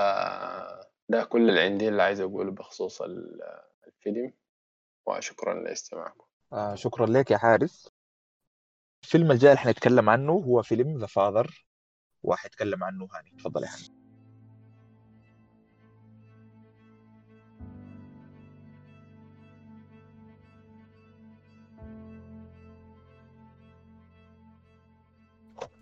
[1.10, 3.02] ده كل اللي عندي اللي عايز أقوله بخصوص
[4.00, 4.34] الفيلم
[5.08, 6.26] وشكرا لاستماعكم.
[6.54, 7.90] آه شكرا لك يا حارس
[9.04, 11.66] الفيلم الجاي اللي حنتكلم عنه هو فيلم ذا فاذر
[12.24, 13.90] وحيتكلم عنه هاني تفضل يا هاني.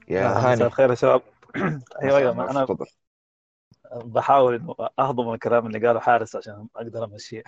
[0.07, 0.65] يا مساء هاني.
[0.65, 1.21] الخير يا شباب.
[2.03, 2.85] أيوه أيوه مساء أنا تفضل.
[4.05, 7.43] بحاول إنه أهضم الكلام اللي قاله حارس عشان أقدر امشيه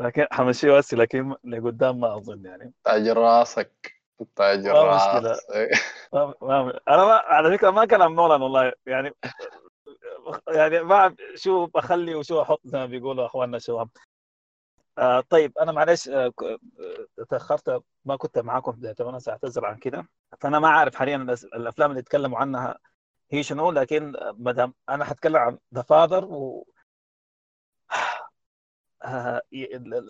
[0.00, 2.72] لكن حمشيه بس لكن لقدام ما أظن يعني.
[2.84, 4.00] تاج راسك.
[4.36, 5.30] تاج ما مشكلة.
[5.30, 5.70] راسك.
[6.12, 8.72] ما ما أنا ما على فكرة ما كلام نولان والله.
[8.86, 9.14] يعني
[10.48, 13.88] يعني ما شو بخلي وشو أحط زي ما بيقولوا أخواننا الشباب.
[14.98, 17.82] آه طيب أنا معلش آه آه، تأخرت.
[18.04, 20.08] ما كنت معاكم في بدايه وأنا سأعتذر عن كده.
[20.40, 21.16] فأنا ما عارف حاليا
[21.54, 22.78] الأفلام اللي تكلموا عنها
[23.30, 26.66] هي شنو لكن ما دام أنا حتكلم عن ذا فاذر و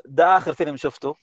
[0.04, 1.16] ده آخر فيلم شفته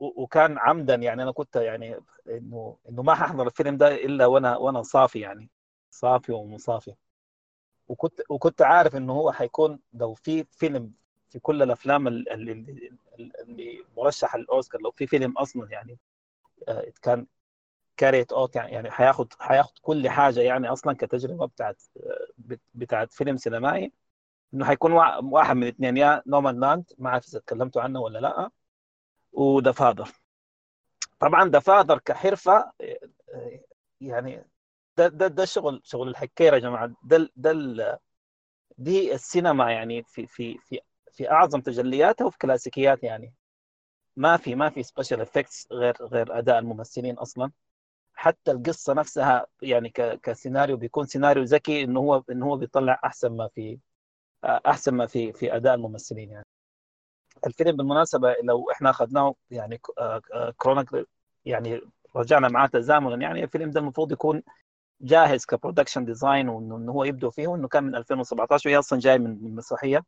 [0.00, 4.82] وكان عمدا يعني أنا كنت يعني إنه إنه ما ححضر الفيلم ده إلا وأنا وأنا
[4.82, 5.50] صافي يعني
[5.90, 6.94] صافي ومصافي.
[7.88, 10.92] وكنت وكنت عارف إنه هو حيكون لو في فيلم
[11.30, 12.90] في كل الأفلام ال- ال- اللي,
[13.40, 15.98] اللي مرشح للاوسكار لو في فيلم أصلا يعني
[16.68, 17.26] آه، كان
[17.96, 23.12] كاريت أوت يعني يعني حياخد حياخد كل حاجة يعني أصلا كتجربة بتاعت آه، بت- بتاعت
[23.12, 23.92] فيلم سينمائي.
[24.56, 28.50] إنه حيكون وا- واحد من الاثنين يا Nomadland ما اعرف إذا تكلمتوا عنه ولا لأ
[29.32, 30.08] و The Father
[31.20, 33.60] طبعا The Father كحرفة آه،
[34.00, 34.44] يعني
[34.96, 36.92] ده ده ده شغل شغل الحريفة يا جماعة.
[37.04, 38.00] ده ده
[38.78, 40.80] دي السينما يعني في في في
[41.12, 43.34] في أعظم تجلياتها وفي كلاسيكيات يعني.
[44.16, 47.50] ما في ما في special effects غير غير أداء الممثلين أصلا.
[48.14, 49.90] حتى القصة نفسها يعني
[50.22, 53.78] كسيناريو بيكون سيناريو ذكي إنه هو إنه هو بيطلع أحسن ما في
[54.44, 56.46] أحسن ما في في أداء الممثلين يعني.
[57.46, 59.80] الفيلم بالمناسبة لو إحنا أخذناه يعني
[60.58, 60.90] chronic
[61.44, 61.80] يعني
[62.16, 64.42] رجعنا معاه تزامنا يعني الفيلم ده المفروض يكون
[65.00, 69.18] جاهز ك production design وإنه هو يبدو فيه وإنه كان من 2017 وهي أصلا جاي
[69.18, 70.04] من مسرحية.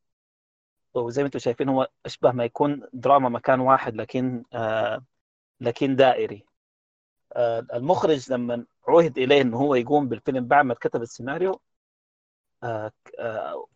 [0.94, 5.04] وزي ما أنتم شايفين هو أشبه ما يكون دراما مكان واحد لكن آه
[5.60, 6.44] لكن دائري.
[7.32, 11.60] آه المخرج لما عهد إليه إنه هو يقوم بالفيلم بعد ما كتب السيناريو آه آه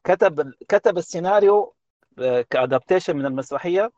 [0.04, 1.74] كتب كتب السيناريو
[2.18, 3.92] آه ك adaptation من المسرحية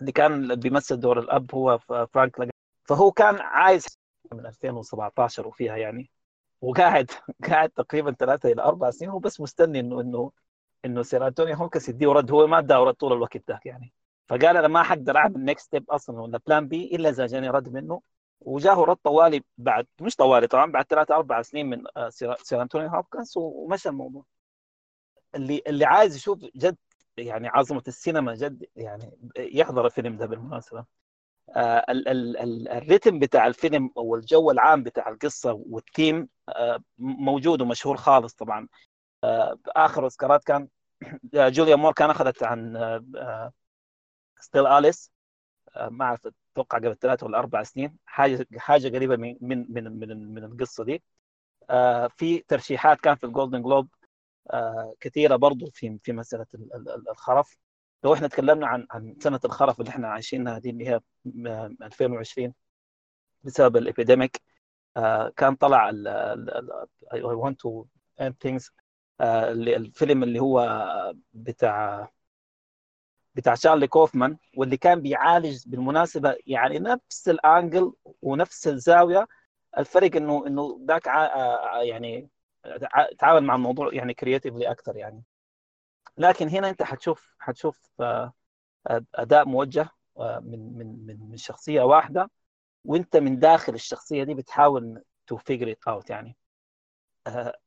[0.00, 2.50] اللي كان بيمثل دور الأب هو فرانك
[2.84, 3.86] فهو كان عايز
[4.32, 6.10] من 2017 وفيها يعني
[6.60, 7.10] وقاعد
[7.48, 10.32] قاعد تقريبا ثلاثة إلى أربع سنين وبس مستني إنه إنه
[10.84, 13.92] إنه Sir أنتوني هوبكنز يديه رد هو ما اداه رد طول الوقت ده يعني.
[14.28, 17.68] فقال أنا ما حقدر أعمل next step أصلا ولا plan B إلا إذا جاني رد
[17.68, 18.02] منه.
[18.40, 22.88] وجاه رد طوالي بعد مش طوالي طبعا بعد ثلاثة أربع سنين من آه، Sir انتوني
[22.90, 24.24] هوبكنس ومشى الموضوع.
[25.34, 26.76] اللي اللي عايز يشوف جد
[27.16, 30.84] يعني عظمة السينما جد يعني يحضر الفيلم ده بالمناسبة.
[31.56, 37.62] آه ال- ال- ال- ال rhythm بتاع الفيلم والجو العام بتاع القصة والثيم آه موجود
[37.62, 38.68] ومشهور خالص طبعا.
[39.76, 40.68] آخر أوسكارات كان
[41.34, 42.76] جوليا مور كان أخذت عن
[44.40, 45.12] Still Alice.
[45.90, 46.28] ما أعرف
[46.60, 50.84] أتوقع قبل ثلاث ولا أربع سنين حاجة حاجة قريبة من من من من, من القصة
[50.84, 51.02] دي.
[51.70, 53.88] آه، في ترشيحات كان في ال Golden Globe
[55.00, 56.46] كثيرة برضو في في مسألة
[57.10, 57.58] الخرف.
[58.04, 61.00] لو إحنا تكلمنا عن عن سنة الخرف اللي إحنا عايشينها دي اللي هي
[61.82, 62.54] 2020
[63.44, 64.42] بسبب ال epidemic
[65.36, 65.90] كان طلع
[67.14, 67.84] I want to
[68.22, 68.70] end things
[69.20, 70.60] الفيلم اللي هو
[71.32, 72.08] بتاع
[73.38, 79.26] بتاع شارلي كوفمان واللي كان بيعالج بالمناسبة يعني نفس الأنجل ونفس الزاوية.
[79.78, 81.06] الفرق إنه إنه ذاك
[81.82, 82.28] يعني
[83.18, 85.22] تعامل مع الموضوع يعني كرياتيفلي أكثر يعني.
[86.18, 87.90] لكن هنا أنت حتشوف حتشوف
[89.14, 92.30] أداء موجه من من من من شخصية واحدة
[92.84, 96.36] وأنت من داخل الشخصية دي بتحاول to figure it out يعني.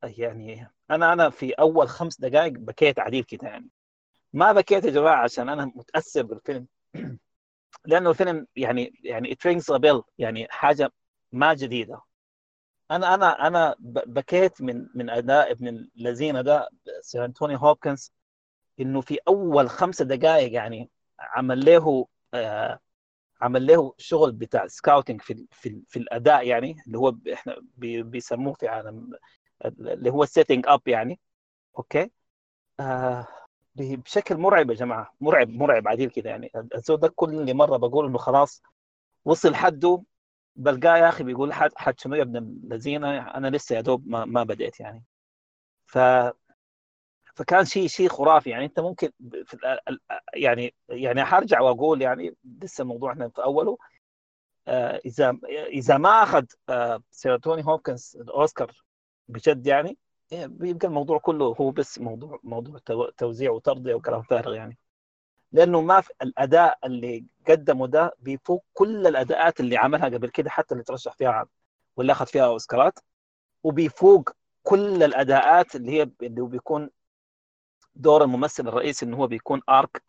[0.02, 3.68] يعني أنا أنا في أول خمس دقائق بكيت عديل كده يعني.
[4.32, 6.66] ما بكيت يا جماعة عشان أنا متأثر بالفيلم.
[7.86, 10.92] لأنه الفيلم يعني يعني a bell يعني حاجة
[11.32, 12.00] ما جديدة.
[12.90, 16.68] أنا أنا أنا بكيت من من أداء ابن الذين ده
[17.00, 18.12] Sir أنتوني هوبكنز
[18.80, 20.90] إنه في أول خمسة دقائق يعني
[21.20, 22.80] عمل له آه
[23.40, 27.56] عمل له شغل بتاع scouting في في في الأداء يعني اللي هو إحنا
[28.02, 29.10] بيسموه في عالم
[29.64, 31.20] اللي هو setting up يعني.
[31.78, 32.10] okay؟
[32.80, 33.28] آه
[33.74, 35.14] بشكل مرعب يا جماعة.
[35.20, 36.50] مرعب مرعب عديل كده يعني.
[36.74, 38.62] الزول ده كل مرة بقول إنه خلاص
[39.24, 40.02] وصل حده
[40.56, 44.24] بلقاه يا أخي بيقول حد حد شنو يا ابن الذين؟ أنا لسه يا دوب ما,
[44.24, 45.04] ما بديت يعني.
[45.86, 45.98] ف
[47.34, 48.64] فكان شيء شيء خرافي يعني.
[48.64, 49.10] أنت ممكن
[49.44, 49.56] في
[50.34, 53.78] يعني يعني حرجع وأقول يعني لسه الموضوع إحنا في أوله.
[54.68, 58.72] آه إذا إذا ما أخذ آه سيراتوني هوبكنز الأوسكار
[59.28, 59.98] بجد يعني
[60.32, 62.80] بيبقى الموضوع كله هو بس موضوع موضوع
[63.16, 64.78] توزيع وترضيه وكلام فارغ يعني.
[65.52, 70.72] لأنه ما في الأداء اللي قدمه ده بيفوق كل الأداءات اللي عملها قبل كده حتى
[70.74, 71.46] اللي ترشح فيها
[71.96, 72.98] واللي أخذ فيها أوسكارات.
[73.62, 74.30] وبيفوق
[74.62, 76.90] كل الأداءات اللي هي اللي بيكون
[77.94, 80.02] دور الممثل الرئيسي انه هو بيكون arc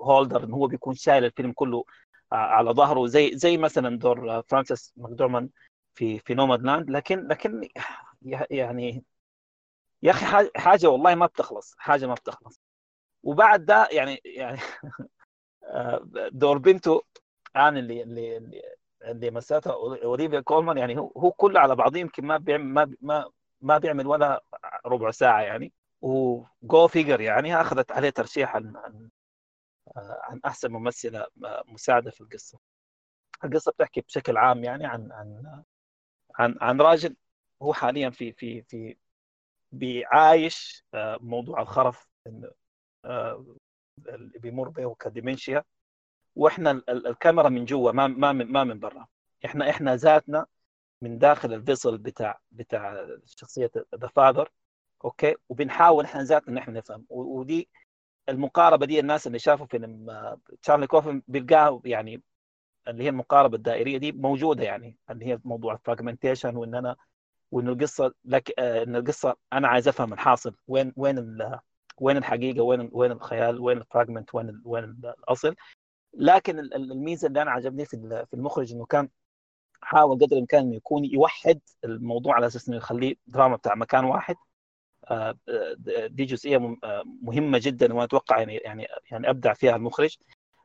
[0.00, 1.84] holder انه هو بيكون شايل الفيلم كله
[2.32, 3.06] على ظهره.
[3.06, 5.48] زي زي مثلا دور فرانسيس ماكدورمان
[5.94, 7.68] في في Nomadland لكن لكن
[8.50, 9.04] يعني
[10.02, 12.60] يا أخي حاجة والله ما بتخلص حاجة ما بتخلص.
[13.22, 14.58] وبعد ده يعني يعني
[16.32, 17.02] دور بنته
[17.56, 18.36] أنا اللي اللي
[19.02, 19.72] اللي, مساتها
[20.04, 24.06] أوليفيا كولمان يعني هو هو كله على بعضه يمكن ما بيعمل ما ما ما بيعمل
[24.06, 24.44] ولا
[24.86, 25.72] ربع ساعة يعني.
[26.02, 29.10] وجو فيجر يعني أخذت عليه ترشيح عن عن
[29.96, 31.26] عن أحسن ممثلة
[31.66, 32.58] مساعدة في القصة.
[33.44, 35.62] القصة بتحكي بشكل عام يعني عن عن
[36.38, 37.16] عن عن راجل
[37.62, 38.96] هو حاليا في في في
[39.72, 40.84] بيعايش
[41.20, 42.08] موضوع الخرف
[44.08, 45.64] اللي بيمر به ك dementia.
[46.36, 49.06] وإحنا الكاميرا من جوا ما ما من ما من برا.
[49.44, 50.46] إحنا إحنا ذاتنا
[51.02, 54.50] من داخل ال vessel بتاع بتاع شخصية The Father
[55.04, 57.06] okay؟ وبنحاول إحنا ذاتنا نحن نفهم.
[57.08, 57.68] ودي
[58.28, 60.06] المقاربة دي الناس اللي شافوا فيلم
[60.62, 62.22] تشارلي كوفمان بيلقاها يعني
[62.88, 64.98] اللي هي المقاربة الدائرية دي موجودة يعني.
[65.10, 66.96] اللي هي موضوع ال fragmentation وإن أنا
[67.52, 71.38] وان القصة لك ان القصة أنا عايز أفهم الحاصل وين وين
[72.00, 75.54] وين الحقيقة وين وين الخيال وين الفراجمنت وين وين الأصل.
[76.14, 79.08] لكن الميزة اللي أنا عجبني في في المخرج إنه كان
[79.82, 84.36] حاول قدر الإمكان إنه يكون يوحد الموضوع على أساس إنه يخليه دراما بتاع مكان واحد.
[86.06, 86.76] دي جزئية
[87.22, 90.16] مهمة جدا وأنا أتوقع يعني يعني يعني أبدع فيها المخرج.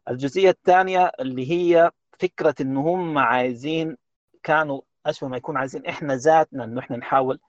[0.09, 3.97] الجزئية الثانية اللي هي فكرة إنه هم عايزين
[4.43, 7.39] كانوا اشبه ما يكون عايزين إحنا ذاتنا انه إحنا نحاول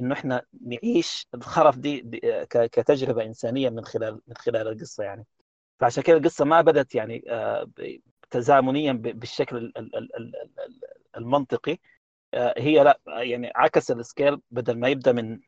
[0.00, 2.00] انه إحنا نعيش الخرف دي
[2.50, 5.26] كتجربه انسانيه من خلال من خلال القصة يعني
[5.80, 7.24] فعشان كده القصة ما بدت يعني
[8.30, 9.72] تزامنيا بالشكل
[11.16, 11.78] المنطقي
[12.58, 15.40] هي لا يعني عكس ال scale بدل ما يبدا من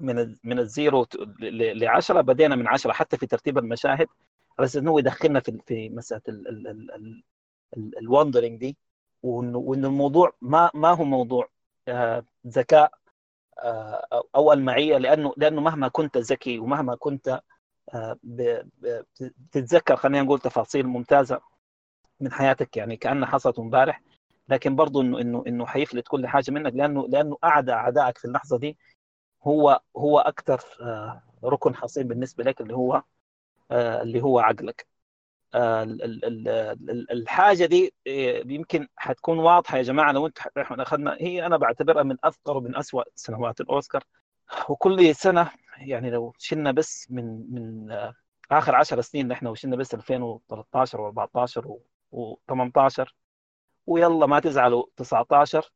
[0.00, 1.06] من من ال zero
[1.40, 4.06] ل 10 بدينا من 10 حتى في ترتيب المشاهد
[4.58, 6.22] على أساس انه يدخلنا في في مساله
[7.76, 8.76] ال wandering دي
[9.22, 11.48] وانه الموضوع ما ما هو موضوع
[12.46, 12.92] ذكاء
[14.34, 17.40] أو المعية لأنه لأنه مهما كنت ذكي ومهما كنت
[18.24, 21.40] بتتذكر خلينا نقول تفاصيل ممتازة
[22.20, 24.02] من حياتك يعني كأنها حصلت امبارح.
[24.48, 28.58] لكن برضه انه انه إنه حيفلت كل حاجة منك لأنه لأنه أعدى أعدائك في اللحظة
[28.58, 28.78] دي
[29.44, 30.60] هو هو أكثر
[31.44, 33.02] ركن حصين بالنسبة لك اللي هو
[33.72, 34.86] اللي هو عقلك.
[37.10, 37.94] الحاجة دي
[38.46, 42.76] يمكن حتكون واضحة يا جماعة لو أنت إحنا أخذنا هي أنا بعتبرها من اثقل ومن
[42.76, 44.04] اسوء سنوات الأوسكار.
[44.68, 47.90] وكل سنة يعني لو شلنا بس من من
[48.50, 51.62] آخر 10 سنين نحن وشلنا بس 2013 و14
[52.12, 53.04] و18
[53.86, 55.72] ويلا ما تزعلوا 19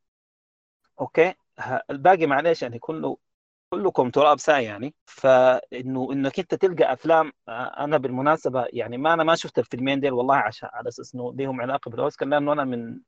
[1.01, 1.35] okay؟
[1.91, 3.18] الباقي معلش يعني كله
[3.71, 4.95] كلكم تراب ساي يعني.
[5.07, 10.12] فإنه إنك أنت تلقى أفلام آه، أنا بالمناسبة يعني ما أنا ما شفت الفيلمين ديل
[10.12, 13.01] والله عشان على أساس إنه ليهم علاقة بالأوسكار لأنه أنا من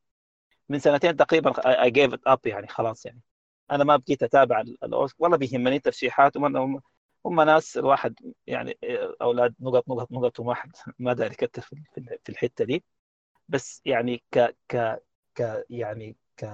[0.69, 1.53] من سنتين تقريبا
[1.87, 3.21] I gave it up يعني خلاص يعني.
[3.71, 6.81] أنا ما بقيت أتابع ال- الأوسكار ولا بيهمني الترشيحات هم
[7.27, 8.15] هم, ناس الواحد
[8.47, 11.35] يعني آه، أولاد نقط نقط نقط وواحد ما داري
[11.95, 12.85] في- في الحتة دي.
[13.49, 15.03] بس يعني ك ك
[15.37, 16.45] ك يعني ك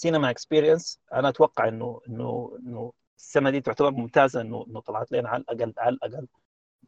[0.00, 5.28] سينما experience أنا أتوقع إنه إنه إنه السنة دي تعتبر ممتازة إنه إنه طلعت لنا
[5.28, 6.26] على الأقل على الأقل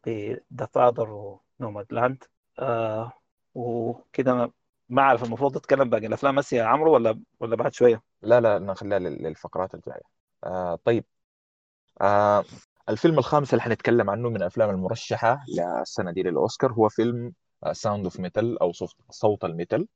[0.07, 2.25] ب The Father و Nomadland
[2.59, 3.13] آه
[3.55, 4.51] وكذا
[4.89, 8.59] ما- أعرف المفروض أتكلم باقي الأفلام بس يا عمرو ولا ولا بعد شوية؟ لا لا
[8.59, 10.03] نخليها لل- للفقرات الجاية.
[10.45, 11.05] آه طيب.
[12.01, 12.45] آه
[12.89, 17.33] الفيلم الخامس اللي حنتكلم عنه من الأفلام المرشحة للسنة دي للأوسكار هو فيلم
[17.73, 19.89] Sound of Metal أو صوت صوت ال metal.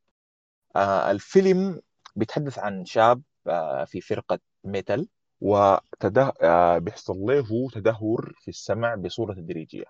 [0.77, 1.81] آه الفيلم
[2.17, 5.09] بيتحدث عن شاب آه في فرقة metal
[5.41, 6.33] وتده...
[6.43, 9.85] آه بيحصل له تدهور في السمع بصورة تدريجية.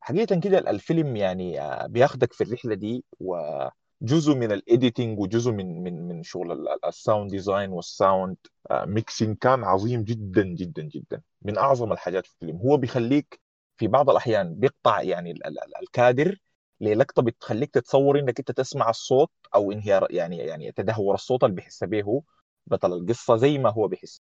[0.00, 5.82] حقيقة كده الفيلم يعني آه، بياخدك في الرحلة دي وجزء من ال editing وجزء من
[5.82, 8.36] من من شغل ال- ال- ال sound design وال sound
[8.72, 11.22] mixing كان عظيم جدا جدا جدا.
[11.42, 12.56] من أعظم الحاجات في الفيلم.
[12.58, 13.40] هو بيخليك
[13.76, 16.38] في بعض الأحيان بيقطع يعني ال- ال- ال- الكادر
[16.82, 21.84] للقطة بتخليك تتصور إنك أنت تسمع الصوت أو انهيار يعني يعني تدهور الصوت اللي بيحس
[21.84, 22.22] به
[22.68, 24.22] بطل القصة زي ما هو بيحس.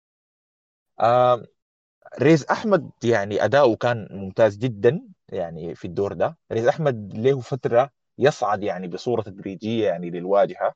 [1.00, 1.46] آه
[2.22, 6.38] ريز أحمد يعني أداؤه كان ممتاز جدا يعني في الدور ده.
[6.54, 10.74] ريز أحمد له فترة يصعد يعني بصورة تدريجية يعني للواجهة.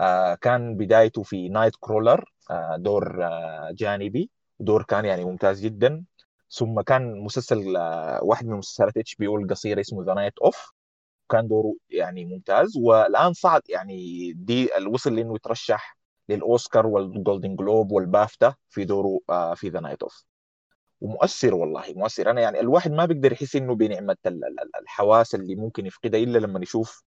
[0.00, 4.30] آه كان بدايته في Nightcrawler آه دور آه جانبي.
[4.60, 6.04] دور كان يعني ممتاز جدا.
[6.50, 7.78] ثم كان مسلسل
[8.22, 10.73] واحد من مسلسلات HBO القصيرة اسمه The Night Of
[11.30, 15.98] كان دوره يعني ممتاز والآن صعد يعني دي وصل لأنه يترشح
[16.28, 20.24] للأوسكار وال Golden Globe وال BAFTA في دوره آه في The Night Of
[21.00, 22.30] ومؤثر والله مؤثر.
[22.30, 26.20] أنا يعني الواحد ما بيقدر يحس إنه بنعمة ال- ال- ال- الحواس اللي ممكن يفقدها
[26.20, 27.04] إلا لما يشوف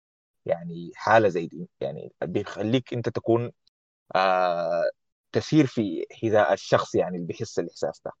[0.45, 1.69] يعني حالة زي دي.
[1.81, 3.51] يعني بيخليك أنت تكون
[4.15, 4.91] آه
[5.33, 8.11] تسير في حذاء الشخص يعني اللي بيحس الإحساس ده.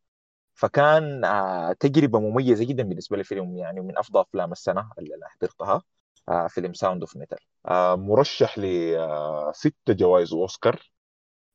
[0.61, 5.27] فكان آه تجربة مميزة جدا بالنسبة لي فيلم يعني من أفضل أفلام السنة اللي أنا
[5.29, 5.83] حضرتها
[6.29, 7.37] آه فيلم Sound of Metal
[7.67, 10.91] آه مرشح لست جوائز أوسكار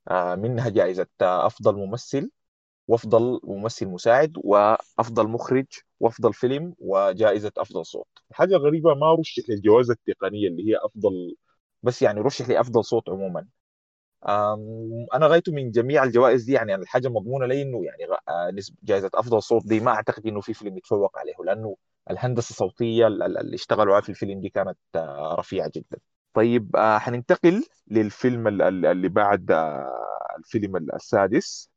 [0.08, 2.30] آه منها جائزة آه أفضل ممثل
[2.88, 5.66] وأفضل ممثل مساعد وأفضل مخرج
[6.00, 8.08] وأفضل فيلم وجائزة أفضل صوت.
[8.32, 11.36] حاجة غريبة ما رشح للجوائز التقنية اللي هي أفضل
[11.82, 13.48] بس يعني رشح لأفضل صوت عموما.
[15.14, 18.52] أنا غايته من جميع الجوائز دي يعني الحاجة مضمونة لي إنه يعني آه،
[18.82, 21.76] جائزة أفضل صوت دي ما أعتقد إنه في فيلم يتفوق عليه لأنه
[22.10, 25.98] الهندسة الصوتية ال- ال- اللي اشتغلوا عليها في الفيلم دي كانت آه، رفيعة جدا.
[26.34, 29.50] طيب آه، حننتقل للفيلم ال- ال- اللي بعد
[30.38, 31.70] الفيلم السادس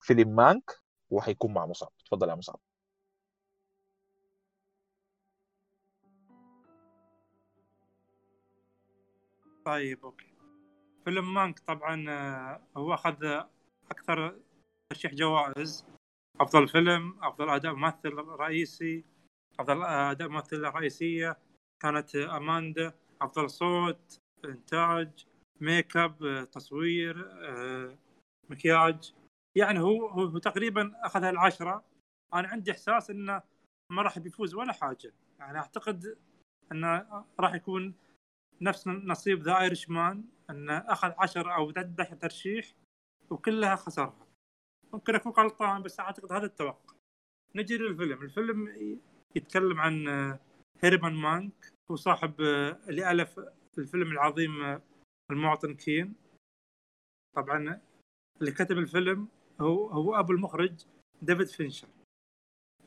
[0.00, 0.70] فيلم Mank
[1.10, 1.90] وحيكون مع مصعب.
[2.06, 2.60] تفضل يا مصعب.
[9.64, 10.35] طيب أوكي.
[11.06, 13.24] فيلم مانك طبعا آه، هو أخذ
[13.90, 14.40] أكثر
[14.90, 15.86] ترشيح جوائز.
[16.40, 19.04] أفضل فيلم أفضل أداء ممثل رئيسي
[19.60, 21.38] أفضل أداء ممثلة رئيسية
[21.80, 22.92] كانت أماندا.
[23.20, 25.26] أفضل صوت إنتاج
[25.60, 27.98] ميك أب تصوير آه،
[28.50, 29.14] مكياج.
[29.56, 31.84] يعني هو هو تقريبا أخذ العشرة.
[32.34, 33.42] أنا عندي إحساس إنه
[33.92, 35.12] ما راح بيفوز ولا حاجة.
[35.38, 36.18] يعني أعتقد
[36.72, 37.94] إنه راح يكون
[38.60, 42.74] نفس نصيب The Irishman انه أخذ 10 أو 11 ترشيح
[43.30, 44.26] وكلها خسرها.
[44.92, 46.94] ممكن أكون غلطان بس أعتقد هذا التوقع.
[47.54, 48.22] نجي للفيلم.
[48.22, 48.68] الفيلم
[49.36, 50.08] يتكلم عن
[50.82, 52.40] هيرمان مانك هو صاحب
[52.88, 53.40] اللي الف
[53.78, 54.80] الفيلم العظيم
[55.30, 56.14] المواطن كين.
[57.36, 57.80] طبعا
[58.40, 59.28] اللي كتب الفيلم
[59.60, 60.86] هو هو أبو المخرج
[61.22, 61.88] ديفيد فينشر.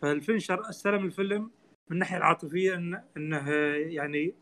[0.01, 1.43] فالفينشر استلم الفيلم
[1.89, 4.35] من الناحية العاطفية انه إنه يعني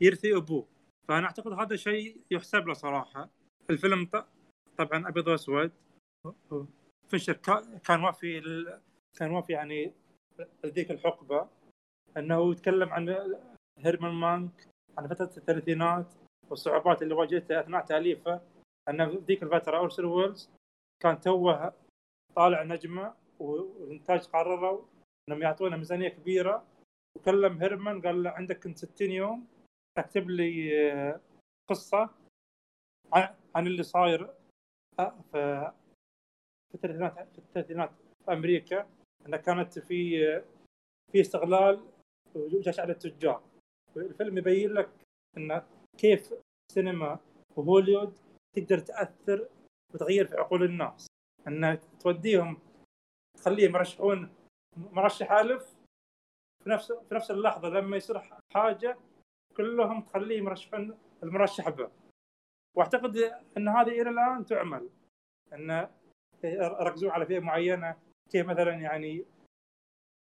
[0.00, 0.66] يرثي أبوه.
[1.08, 3.28] فأنا أعتقد هذا شيء يحسب له صراحة.
[3.70, 4.08] الفيلم
[4.78, 5.72] طبعا أبيض وأسود.
[7.32, 8.40] كا- كان وافي
[9.18, 9.92] كان وافي يعني
[10.66, 11.48] ذيك الحقبة.
[12.16, 13.08] أنه يتكلم عن
[13.78, 14.68] هيرمان مانك
[14.98, 16.12] عن فترة الثلاثينات
[16.50, 18.40] والصعوبات اللي واجهتها أثناء تأليفه.
[18.86, 20.50] في ذيك الفترة اورسون ويلز
[21.02, 21.72] كان توه
[22.34, 24.82] طالع نجمة والإنتاج قرروا
[25.28, 26.64] إنهم يعطونا ميزانية كبيرة.
[27.16, 29.46] وكلم هيرمان قال له عندك كنت 60 يوم.
[29.96, 31.20] تكتب لي آه،
[31.68, 32.10] قصة
[33.54, 34.34] عن اللي صاير
[34.98, 35.74] آه،
[36.68, 37.90] في الثلاثينات في الثلاثينات
[38.24, 38.88] في أمريكا.
[39.26, 40.44] انها كانت في آه،
[41.12, 41.84] في استغلال
[42.34, 43.42] وجشع على التجار.
[43.96, 44.90] الفيلم يبين لك
[45.36, 45.66] انه
[45.98, 46.34] كيف
[46.70, 47.18] السينما
[47.56, 48.18] وهوليوود
[48.56, 49.48] تقدر تأثر
[49.94, 51.06] وتغيير في عقول الناس.
[51.48, 52.58] إن توديهم
[53.38, 54.34] تخليهم يرشحون
[54.76, 55.76] مرشح ألف
[56.64, 58.18] في نفس في نفس اللحظة لما يصير
[58.54, 58.98] حاجة
[59.56, 61.90] كلهم تخليهم يرشحون المرشح به.
[62.76, 63.16] واعتقد
[63.56, 64.88] إن هذه إلى الآن تعمل.
[65.52, 65.88] إن
[66.60, 67.96] ركزوا على فئة معينة
[68.30, 69.24] كيف مثلا يعني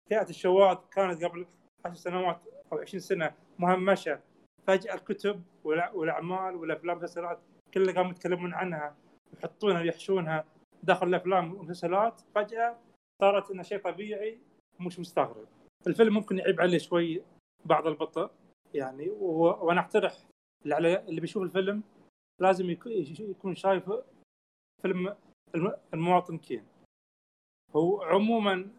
[0.09, 1.47] فئة الشواذ كانت قبل
[1.85, 2.41] عشر سنوات
[2.73, 4.21] أو 20 سنة مهمشة.
[4.67, 7.41] فجأة الكتب والأعمال والأفلام والمسلسلات
[7.75, 8.97] كلها قاموا يتكلمون عنها
[9.39, 10.45] يحطونها ويحشونها
[10.83, 12.79] داخل الأفلام والمسلسلات فجأة
[13.23, 14.39] صارت إنه شيء طبيعي
[14.81, 15.47] مش مستغرب.
[15.87, 17.23] الفيلم ممكن يعيب عليه شوي
[17.65, 18.31] بعض البطء
[18.75, 19.11] يعني.
[19.11, 20.17] وأنا أقترح
[20.67, 21.83] اللي بيشوف الفيلم
[22.39, 22.71] لازم
[23.21, 23.93] يكون شايف
[24.83, 25.17] فيلم
[25.95, 26.67] المواطن كين
[27.77, 28.71] هو عموما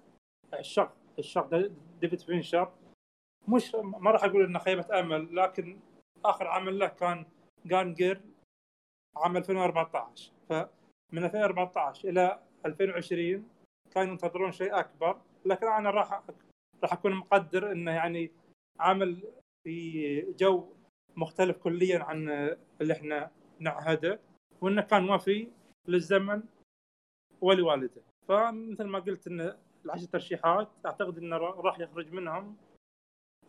[0.53, 1.71] الشق الشق
[2.01, 2.71] ديفيد فينشر
[3.47, 5.79] مش ما راح أقول إنه خيبة أمل لكن
[6.25, 7.25] آخر عمل له كان
[7.65, 8.21] جان جير
[9.17, 13.49] عام 2014 فمن 2014 إلى 2020
[13.91, 16.21] كانوا ينتظرون شيء أكبر لكن أنا راح
[16.83, 18.31] راح أكون مقدر إنه يعني
[18.79, 19.23] عمل
[19.63, 20.73] في جو
[21.15, 22.29] مختلف كليا عن
[22.81, 24.19] اللي إحنا نعهده
[24.61, 25.47] وانه كان وفي
[25.87, 26.43] للزمن
[27.41, 32.57] ولوالده فمثل ما قلت إن العشر ترشيحات أعتقد انه راح يخرج منهم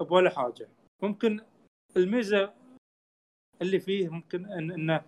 [0.00, 0.68] بولا حاجة.
[1.02, 1.40] ممكن
[1.96, 2.54] الميزة
[3.62, 5.04] اللي فيه ممكن إن انه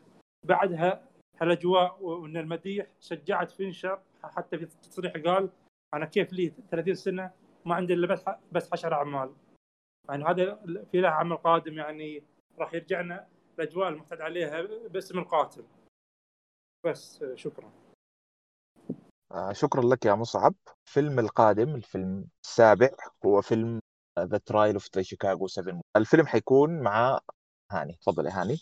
[0.46, 1.08] بعدها
[1.40, 5.50] هالأجواء وإن المديح شجعت فينشر حتى في تصريح قال
[5.94, 7.30] أنا كيف لي 30 سنة
[7.64, 9.32] ما عندي إلا بس بس 10 أعمال.
[10.08, 10.54] يعني هذا
[10.92, 12.22] في له عمل قادم يعني
[12.58, 13.28] راح يرجعنا
[13.58, 15.64] الأجواء المعتاد عليها باسم القاتل.
[16.86, 17.72] بس شكرا.
[19.32, 20.54] آه شكرا لك يا مصعب.
[20.84, 22.90] فيلم القادم الفيلم السابع
[23.26, 23.80] هو فيلم
[24.18, 27.20] The Trial of Chicago 7 الفيلم حيكون مع
[27.72, 27.92] هاني.
[27.92, 28.56] تفضل يا هاني.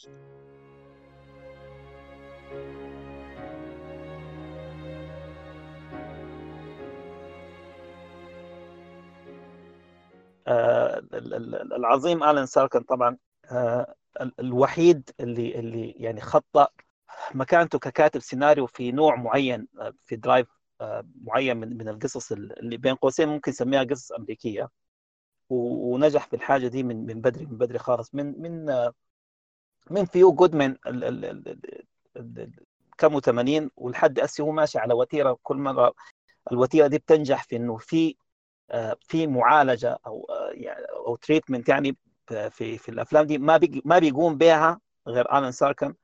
[10.49, 13.17] العظيم آرون سوركين طبعا
[13.51, 13.95] آه
[14.41, 16.69] الوحيد اللي اللي يعني خط
[17.35, 20.47] مكانته ككاتب سيناريو في نوع معين آه، في drive
[20.81, 24.69] آه، معين من من القصص اللي بين قوسين ممكن نسميها قصص أمريكية.
[25.51, 28.15] ونجح في الحاجة دي من من بدري من بدري خالص.
[28.15, 28.93] من من آه،
[29.91, 30.77] من A Few Good Men
[32.99, 35.39] كم 80 ولحد أسي هو ماشي على وتيرة.
[35.43, 35.95] كل مرة
[36.53, 38.17] الوتيرة دي بتنجح في إنه في
[39.01, 41.97] في معالجة أو يعني أو treatment يعني
[42.27, 45.95] في في الأفلام دي ما ما بيقوم بها غير الان ساركن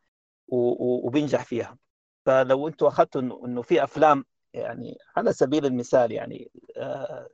[0.49, 1.79] وبينجح فيها.
[2.27, 7.29] فلو أنتم أخذتوا إنه إنه في أفلام يعني على سبيل المثال يعني آه،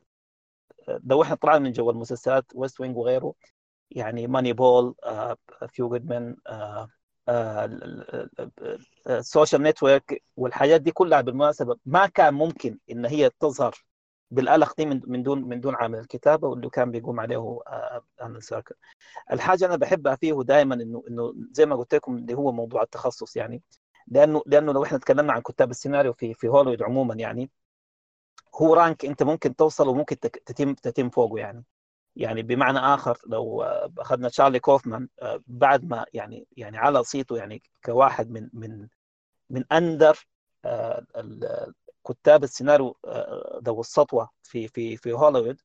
[1.04, 3.34] لو إحنا طلعنا من جو المسلسلات ويست وينج وغيره
[3.90, 4.94] يعني ماني بول
[5.68, 6.36] فيو جودمان
[9.08, 13.84] السوشيال نتورك والحاجات دي كلها بالمناسبة ما كان ممكن إن هي تظهر
[14.34, 17.58] بالالخ دي من دون من دون عامل الكتابة واللي كان بيقوم عليه
[18.20, 18.74] آرون سوركين
[19.32, 23.36] الحاجة أنا بحبها فيه دائما إنه إنه زي ما قلت لكم اللي هو موضوع التخصص
[23.36, 23.62] يعني.
[24.08, 27.50] لأنه لأنه لو إحنا تكلمنا عن كتاب السيناريو في في هوليوود عموما يعني
[28.54, 31.64] هو rank أنت ممكن توصل وممكن تتم تتم فوقه يعني.
[32.16, 33.62] يعني بمعنى آخر لو
[33.98, 35.08] أخذنا تشارلي كوفمان
[35.46, 38.88] بعد ما يعني يعني على صيته يعني كواحد من من
[39.50, 40.26] من أندر
[42.06, 45.60] كتاب السيناريو آه، ذو السطوة في في في هوليوود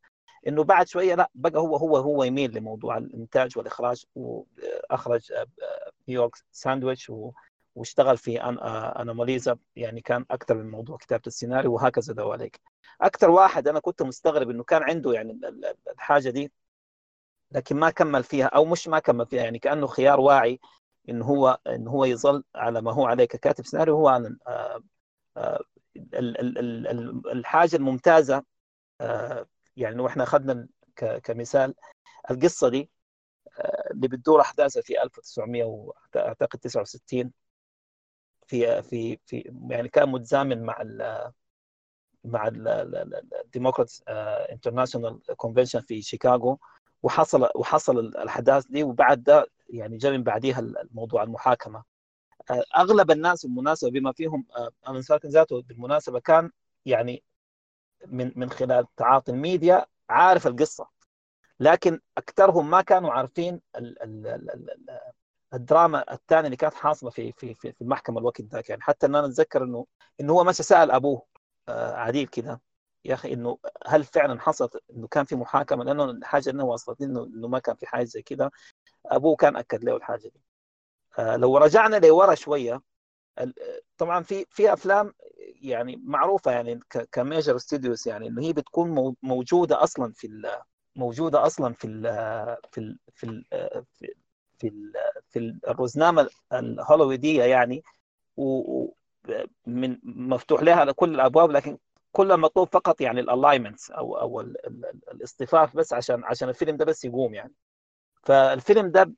[0.48, 5.34] إنه بعد شوية لا بقى هو هو هو يميل لموضوع الإنتاج والإخراج واخرج
[6.08, 7.12] Synecdoche, New York
[7.76, 12.62] واشتغل في Anomalisa آه، يعني كان أكثر من موضوع كتابة السيناريو وهكذا دواليك
[13.02, 15.40] أكثر واحد أنا كنت مستغرب إنه كان عنده يعني
[15.92, 16.52] الحاجة دي
[17.52, 20.60] لكن ما كمل فيها أو مش ما كمل فيها يعني كأنه خيار واعي
[21.10, 24.36] إنه هو إنه هو يظل على ما هو عليه ككاتب سيناريو هو
[27.34, 28.44] الحاجة الممتازة
[29.02, 30.68] آه، يعني لو إحنا أخذنا
[31.24, 31.76] كمثال
[32.32, 32.90] القصة دي
[33.60, 37.32] آه، اللي بتدور أحداثها في 1900 اعتقد 69
[38.48, 41.32] في في في يعني كان متزامن مع ال
[42.24, 42.48] مع
[43.46, 43.94] ال Democratic
[44.52, 46.60] National Convention في شيكاغو
[47.04, 51.84] وحصل وحصل الأحداث دي وبعد ده يعني جاء من بعديها الموضوع المحاكمة.
[52.78, 54.46] أغلب الناس بالمناسبه بما فيهم
[54.88, 56.52] آه، ساكن ذاته بالمناسبة كان
[56.86, 57.24] يعني
[58.08, 60.88] من من خلال تعاطي الميديا عارف القصة.
[61.60, 65.00] لكن أكثرهم ما كانوا عارفين ال ال ال
[65.54, 68.70] الدراما الثانية اللي كانت حاصلة في في في, المحكمة الوقت ذاك.
[68.70, 69.86] يعني حتى إن أنا أتذكر إنه
[70.22, 71.26] إنه هو مشى سأل أبوه
[71.70, 72.62] آه، عديل كده
[73.06, 77.24] يا أخي إنه هل فعلا حصلت إنه كان في محاكمة؟ لأنه الحاجة انه وصلت إنه
[77.26, 78.52] إنه ما كان في حاجة زي كده.
[79.06, 80.42] أبوه كان أكد له الحاجة دي.
[81.38, 82.82] لو رجعنا لورا شوية
[83.98, 85.14] طبعا في في أفلام
[85.62, 86.80] يعني معروفة يعني
[87.12, 90.52] ك major studios يعني إنه هي بتكون موجودة أصلا في
[90.96, 92.04] موجودة أصلا في ال
[92.72, 93.46] في ال في ال
[93.94, 94.14] في
[94.60, 94.94] في, ال
[95.30, 97.84] في الرزنامة الهوليوودية يعني
[98.38, 101.78] ومن مفتوح لها على كل الأبواب لكن
[102.12, 104.42] كل المطلوب فقط يعني ال alignments أو أو
[105.12, 107.54] الاصطفاف بس عشان عشان الفيلم ده بس يقوم يعني.
[108.24, 109.14] فالفيلم ده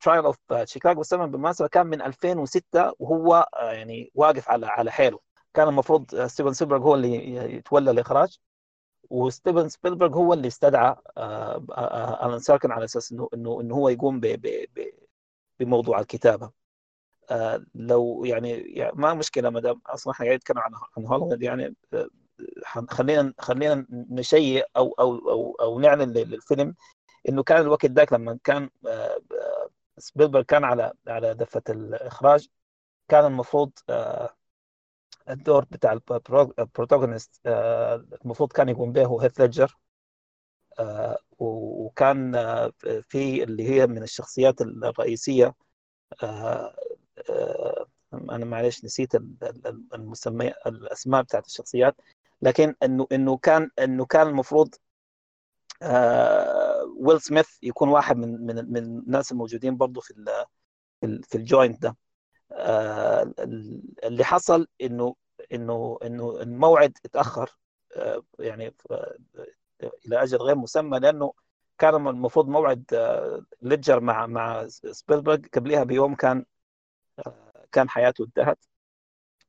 [0.00, 5.18] Trial of Chicago 7 بالمناسبة كان من 2006 وهو آه، يعني واقف على على حيله.
[5.54, 8.38] كان المفروض ستيفن سبيلبرغ هو اللي يتولى الإخراج
[9.10, 13.88] وستيفن سبيلبرغ هو اللي استدعى آه، آه، آرون سوركين على أساس إنه إنه إنه هو
[13.88, 14.20] يقوم
[15.60, 16.50] بموضوع الكتابة.
[17.74, 21.74] لو يعني, يعني ما مشكلة ما دام أصلا إحنا قاعدين نتكلم عن عن هوليوود يعني
[22.88, 26.74] خلينا خلينا نشيء أو أو أو أو نعلن للفيلم
[27.28, 32.48] إنه كان الوقت ذاك لما كان آه، آه، سبيلبرغ كان على على دفة الإخراج
[33.08, 34.36] كان المفروض آه،
[35.30, 37.40] الدور بتاع ال protagonist
[38.24, 39.76] المفروض كان يقوم به هيث ليدجر
[41.38, 42.32] وكان
[43.08, 45.54] في اللي هي من الشخصيات الرئيسية
[48.12, 49.14] أنا معلش نسيت
[49.94, 51.96] المسمى الأسماء بتاعت الشخصيات
[52.42, 54.74] لكن إنه إنه كان إنه كان المفروض
[56.96, 60.14] ويل سميث يكون واحد من من من الناس الموجودين برضه في
[61.02, 61.96] في ال joint ده.
[62.52, 63.32] آه،
[64.04, 65.14] اللي حصل انه
[65.52, 67.58] انه إنه الموعد اتأخر
[67.96, 68.74] آه، يعني
[70.06, 71.32] إلى أجل غير مسمى لأنه
[71.78, 76.44] كان المفروض موعد آه، ليدجر مع مع سبيلبرغ قبلها بيوم كان
[77.72, 78.58] كان حياته انتهت.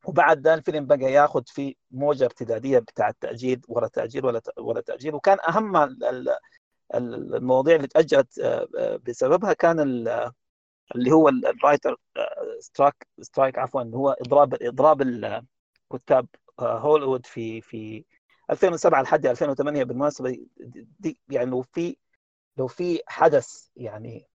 [0.06, 5.16] وبعد ده الفيلم بقى ياخذ في موجة ارتدادية بتاع التاجيل ورا تأجيل ورا ورا تأجيل.
[5.16, 5.78] وكان أهم
[6.96, 9.80] المواضيع اللي تاجلت آه، آه، بسببها كان
[10.96, 11.96] اللي هو ال writer
[12.60, 16.28] strike strike عفوا هو إضراب إضراب الكتاب
[16.60, 18.06] هوليوود في في
[18.50, 20.48] 2007 لحد 2008 بالمناسبة.
[21.00, 21.98] دي يعني لو في
[22.58, 24.28] لو في حدث يعني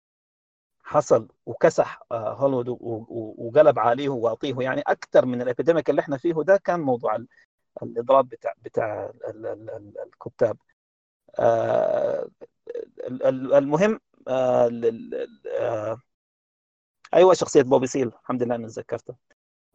[0.83, 2.69] حصل وكسح آه، هوليوود
[3.39, 7.19] وقلب عليه وأعطيه يعني أكثر من ال epidemic اللي إحنا فيه ده كان موضوع
[7.83, 9.13] الإضراب بتاع بتاع
[10.07, 10.57] الكتاب.
[10.57, 10.70] آه،
[13.59, 15.99] المهم آه،
[17.15, 19.15] أيوه شخصية بوبي سيل الحمد لله اني تذكرته.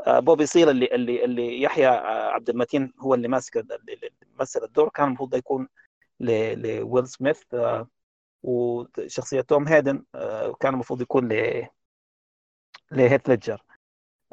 [0.08, 1.86] بوبي سيل اللي اللي اللي يحيى
[2.36, 5.68] عبد المتين هو اللي ماسك اللي مثل الدور كان المفروض يكون
[6.20, 7.44] لويل سميث
[8.44, 11.68] وشخصيه توم هيدن آه، كان المفروض يكون ل
[12.92, 13.62] لهيث ليدجر.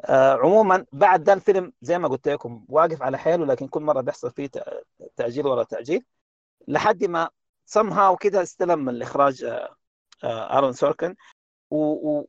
[0.05, 4.01] آه، عموما بعد ده الفيلم زي ما قلت لكم واقف على حاله لكن كل مرة
[4.01, 4.49] بيحصل فيه
[5.17, 6.05] تأجيل ورا تأجيل.
[6.67, 7.29] لحد ما
[7.77, 9.43] somehow كده استلم الإخراج
[10.23, 11.15] ارون آه، سوركين.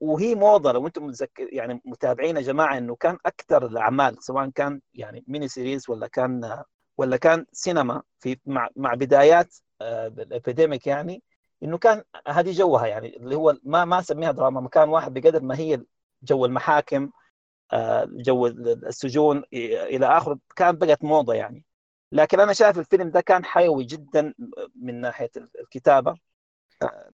[0.00, 4.80] وهي موضة لو أنتم متذكر يعني متابعين يا جماعة إنه كان أكثر الأعمال سواء كان
[4.94, 6.62] يعني mini series ولا كان
[6.98, 11.22] ولا كان سينما في مع مع بدايات ال epidemic يعني
[11.62, 15.58] إنه كان هذه جوها يعني اللي هو ما ما أسميها دراما مكان واحد بقدر ما
[15.58, 15.82] هي
[16.22, 17.10] جو المحاكم
[17.72, 21.64] آه، جو السجون إلى آخره كان بقت موضة يعني.
[22.14, 24.34] لكن أنا شايف الفيلم ده كان حيوي جدا
[24.76, 26.14] من ناحية الكتابة.
[26.82, 27.10] آه،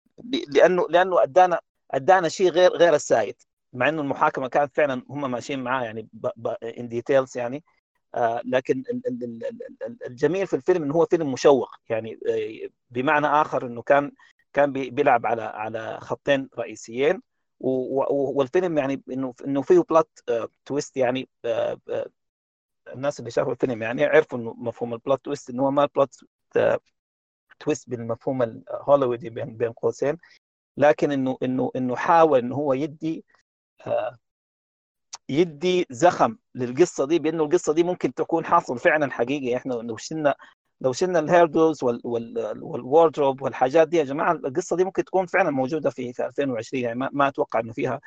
[0.48, 3.34] لأنه لأنه أدانا أدانا شيء غير غير السائد
[3.72, 6.08] مع إنه المحاكمة كانت فعلا هم ماشيين معاه يعني
[6.78, 7.64] in details يعني.
[8.14, 8.82] آه، لكن
[10.06, 12.18] الجميل في الفيلم إنه هو فيلم مشوق يعني
[12.90, 14.12] بمعنى آخر إنه كان
[14.52, 17.22] كان بيلعب على على خطين رئيسيين.
[17.60, 20.18] والفيلم يعني إنه إنه فيه plot
[20.66, 22.06] twist يعني آه، آه،
[22.94, 26.16] الناس اللي شافوا الفيلم يعني عرفوا إنه مفهوم ال plot twist إنه هو ما plot
[27.60, 30.16] twist بالمفهوم الهوليوودي بين بين قوسين
[30.76, 33.24] لكن انه انه إنه حاول إنه هو يدي
[33.86, 34.18] آه،
[35.28, 39.56] يدي زخم للقصة دي بإنه القصة دي ممكن تكون حاصل فعلا حقيقي.
[39.56, 40.34] إحنا لو شلنا
[40.80, 45.50] لو شلنا ال hairdos وال wardrobe والحاجات دي يا جماعة القصة دي ممكن تكون فعلا
[45.50, 48.00] موجودة في 2020 يعني ما, ما أتوقع إنه فيها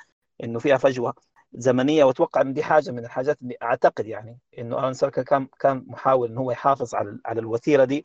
[0.44, 1.14] إنه فيها فجوة.
[1.54, 5.84] زمنية وأتوقع إن دي حاجة من الحاجات اللي أعتقد يعني إنه آلان ساركا كان كان
[5.88, 8.04] محاول انه هو يحافظ على على الوتيره دي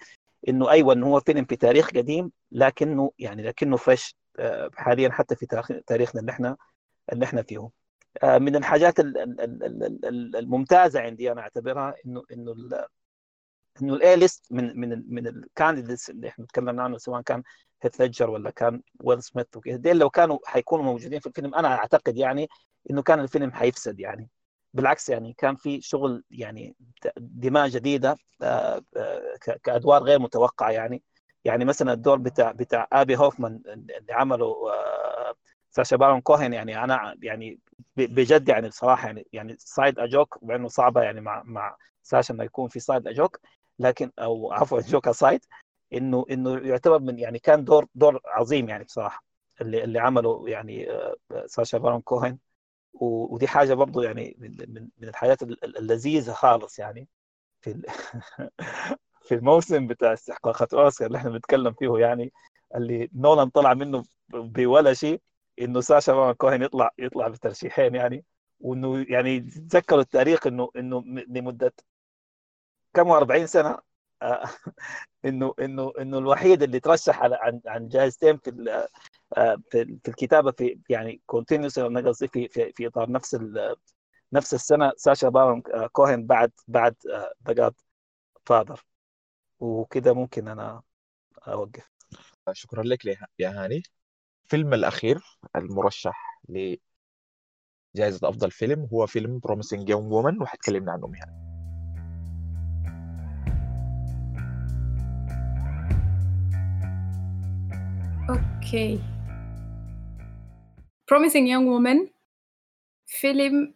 [0.48, 5.36] إنه أيوه انه هو فيلم في تاريخ قديم لكنه يعني لكنه fresh آه، حاليا حتى
[5.36, 5.46] في
[5.86, 6.56] تاريخنا اللي إحنا
[7.12, 7.68] اللي إحنا فيه.
[8.22, 8.94] آه، من الحاجات
[10.38, 12.54] الممتازة عندي أنا أعتبرها إنه إنه
[13.82, 17.42] إنه الاي ليست من من من ال candidates اللي إحنا تكلمنا عنه سواء كان
[17.82, 22.16] هيث ليدجر ولا كان ويل سميث وكذا لو كانوا حيكونوا موجودين في الفيلم أنا أعتقد
[22.16, 22.48] يعني
[22.90, 24.30] إنه كان الفيلم حيفسد يعني.
[24.74, 26.76] بالعكس يعني كان في شغل يعني
[27.16, 31.02] دماء جديدة آه، آه، كأدوار غير متوقعة يعني.
[31.44, 34.54] يعني مثلا الدور بتاع بتاع ابي هوفمان اللي عمله
[35.70, 37.58] ساشا بارون كوهن يعني أنا يعني
[37.96, 42.44] بجد يعني بصراحة يعني يعني side a joke وانه صعبة يعني مع مع ساشا إنه
[42.44, 43.40] يكون في side a joke
[43.78, 45.44] لكن أو عفوا joke aside
[45.94, 49.24] إنه إنه يعتبر من يعني كان دور دور عظيم يعني بصراحة
[49.60, 51.16] اللي اللي عمله يعني آه،
[51.46, 52.38] ساشا بارون كوهن
[52.94, 57.08] ودي حاجة برضه يعني من من الحاجات اللذيذة خالص يعني
[57.60, 57.82] في
[59.26, 62.32] في الموسم بتاع استحقاقات أوسكار اللي إحنا بنتكلم فيه يعني
[62.74, 65.20] اللي نولان طلع منه بولا شيء
[65.60, 68.24] إنه ساشا بارون كوهن يطلع يطلع بترشيحين يعني
[68.60, 71.72] وإنه يعني تذكروا التاريخ إنه إنه لمدة
[72.94, 73.78] كم 40 سنة؟
[74.22, 74.44] آه،
[75.24, 78.50] إنه إنه إنه الوحيد اللي ترشح على عن عن جائزتين في
[79.36, 83.38] آه، في في الكتابة في يعني كونتينوس قصدي في في في إطار نفس
[84.32, 86.96] نفس السنة ساشا بارون آه، كوهن بعد بعد
[87.48, 87.74] The God
[88.46, 88.84] Father
[89.60, 90.82] وكده ممكن أنا
[91.48, 91.90] أوقف.
[92.52, 93.04] شكرا لك
[93.38, 93.82] يا هاني.
[94.44, 96.78] الفيلم الأخير المرشح لجائزة
[98.28, 101.53] أفضل فيلم هو فيلم Promising Young Woman وحتكلمنا عنه مهنا
[108.64, 108.98] okay
[111.10, 112.08] Promising Young Woman.
[113.06, 113.74] فيلم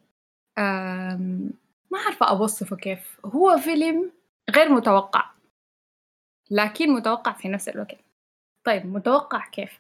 [1.91, 3.21] ما عارفة أوصفه كيف.
[3.27, 4.11] هو فيلم
[4.51, 5.31] غير متوقع.
[6.51, 7.99] لكن متوقع في نفس الوقت.
[8.65, 9.79] طيب متوقع كيف؟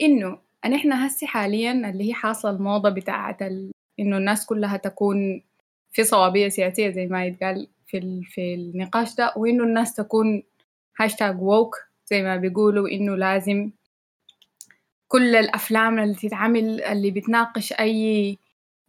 [0.00, 3.70] إنه نحن هسي حاليا اللي هي حاصلة الموضة بتاعة ال...
[4.00, 5.42] إنه الناس كلها تكون
[5.92, 8.24] في صوابية سياسية زي ما يتقال في ال...
[8.24, 10.42] في النقاش ده وإنه الناس تكون
[11.00, 11.76] هاشتاج ووك
[12.06, 13.70] زي ما بيقولوا إنه لازم
[15.08, 18.38] كل الأفلام اللي تتعمل اللي بتناقش أي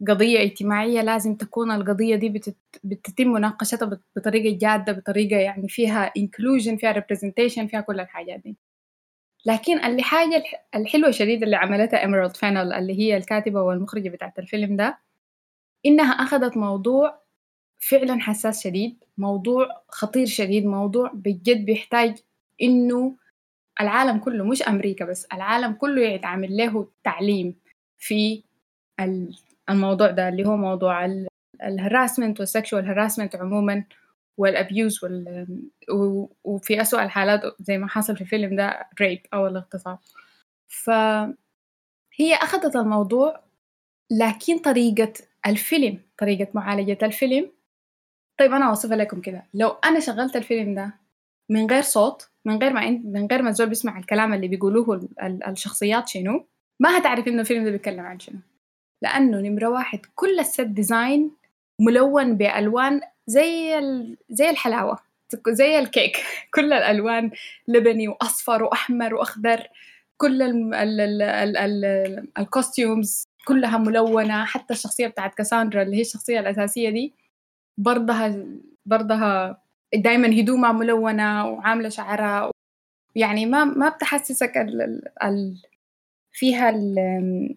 [0.08, 2.56] قضية اجتماعية لازم تكون القضية دي بتت...
[2.84, 8.56] بتتم مناقشتها بطريقة جادة بطريقة يعني فيها inclusion فيها representation فيها كل الحاجات دي.
[9.46, 10.42] لكن اللي حاجة
[10.74, 14.98] الحلوة شديد اللي عملتها إميرالد فانل اللي هي الكاتبة والمخرجة بتاعت الفيلم ده
[15.86, 17.22] إنها أخذت موضوع
[17.78, 22.16] فعلا حساس شديد موضوع خطير شديد موضوع بجد بيحتاج
[22.62, 23.16] إنه
[23.80, 27.54] العالم كله مش أمريكا بس العالم كله يتعمل له تعليم
[27.98, 28.42] في
[29.70, 31.04] الموضوع ده اللي هو موضوع
[31.62, 33.84] ال harassment وال sexual harassment عموما
[34.38, 35.46] وال abuse وال...
[36.44, 39.98] وفي أسوأ الحالات زي ما حصل في الفيلم ده rape أو الاغتصاب.
[40.68, 43.40] فهي أخذت الموضوع
[44.10, 45.12] لكن طريقة
[45.46, 47.50] الفيلم طريقة معالجة الفيلم.
[48.38, 50.94] طيب أنا أوصفها لكم كده لو أنا شغلت الفيلم ده
[51.50, 56.08] من غير صوت من غير ما من غير ما الزول بيسمع الكلام اللي بيقولوه الشخصيات
[56.08, 56.46] شنو
[56.80, 58.38] ما هتعرف إنه الفيلم ده بيتكلم عن شنو.
[59.02, 61.30] لأنه نمرة واحد كل ال set design
[61.80, 64.16] ملون بألوان زي ال...
[64.30, 64.98] زي الحلاوة
[65.48, 66.16] زي الكيك.
[66.54, 67.30] كل الألوان
[67.68, 69.68] لبني وأصفر وأحمر وأخضر
[70.16, 74.44] كل ال ال ال ال ال ال costumes كلها ملونة.
[74.44, 77.14] حتى الشخصية بتاعت كاساندرا اللي هي الشخصية الأساسية دي
[77.78, 78.46] برضها
[78.86, 79.62] برضها
[79.94, 82.50] دائما هدومها ملونة وعاملة شعرها
[83.14, 85.62] يعني ما ما بتحسسك ال ال
[86.32, 87.56] فيها ال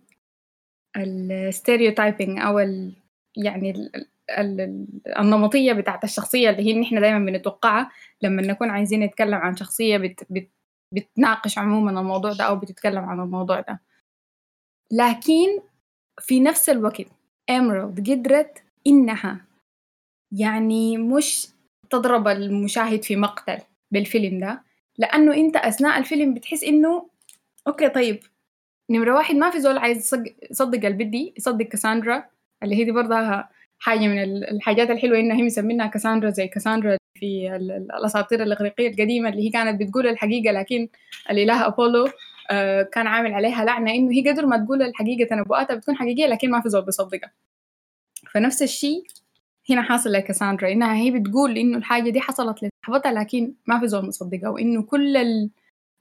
[0.97, 2.93] الستيريوتايبنج أو ال
[3.37, 4.87] يعني ال ال
[5.19, 7.91] النمطية بتاعت الشخصية اللي هي نحن دائما بنتوقعها.
[8.21, 10.49] لما نكون عايزين نتكلم عن شخصية بت بت
[10.93, 13.79] بتناقش عموما الموضوع ده أو بتتكلم عن الموضوع ده.
[14.91, 15.61] لكن
[16.21, 17.05] في نفس الوقت
[17.49, 19.45] إمرالد قدرت إنها
[20.31, 21.47] يعني مش
[21.89, 23.57] تضرب المشاهد في مقتل
[23.91, 24.63] بالفيلم ده
[24.97, 27.09] لأنه أنت أثناء الفيلم بتحس إنه
[27.67, 28.19] أوكي طيب
[28.89, 30.15] نمرة واحد ما في زول عايز
[30.51, 32.23] يصدق البدي يصدق كاساندرا
[32.63, 37.55] اللي هي دي برضها حاجة من الحاجات الحلوة إنها هي مسمينها كاساندرا زي كاساندرا في
[37.99, 40.87] الأساطير الإغريقية القديمة اللي هي كانت بتقول الحقيقة لكن
[41.29, 42.07] الإله أبولو
[42.51, 46.51] آه، كان عامل عليها لعنة إنه هي قدر ما تقول الحقيقة تنبؤاتها بتكون حقيقية لكن
[46.51, 47.31] ما في زول بيصدقها.
[48.33, 49.03] فنفس الشيء
[49.71, 54.07] هنا حاصل لكاساندرا إنها هي بتقول إنه الحاجة دي حصلت لصاحبتها لكن ما في زول
[54.07, 55.49] مصدقها وإنه كل ال...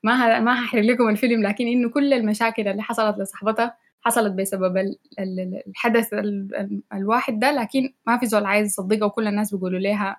[0.05, 0.41] ما ه...
[0.41, 4.99] ما هحرق لكم الفيلم لكن إنه كل المشاكل اللي حصلت لصاحبتها حصلت بسبب ال...
[5.19, 5.63] ال...
[5.67, 6.81] الحدث ال...
[6.95, 10.17] الواحد ده لكن ما في زول عايز يصدقها وكل الناس بيقولوا لها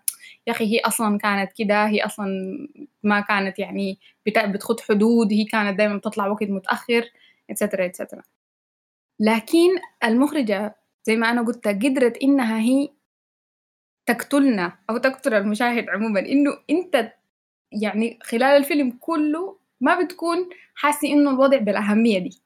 [0.48, 2.28] يا أخي هي أصلا كانت كده هي أصلا
[3.04, 4.40] ما كانت يعني بت...
[4.40, 7.06] بتخط حدود هي كانت دايما بتطلع وقت متأخر
[7.50, 8.22] اتسترا اتسترا
[9.20, 9.70] لكن
[10.04, 12.90] المخرجة زي ما أنا قلت قدرت إنها هي
[14.10, 16.20] تقتلنا أو تقتل المشاهد عموما.
[16.20, 17.14] إنه أنت
[17.72, 22.42] يعني خلال الفيلم كله ما بتكون حاسس إنه الوضع بالأهمية دي.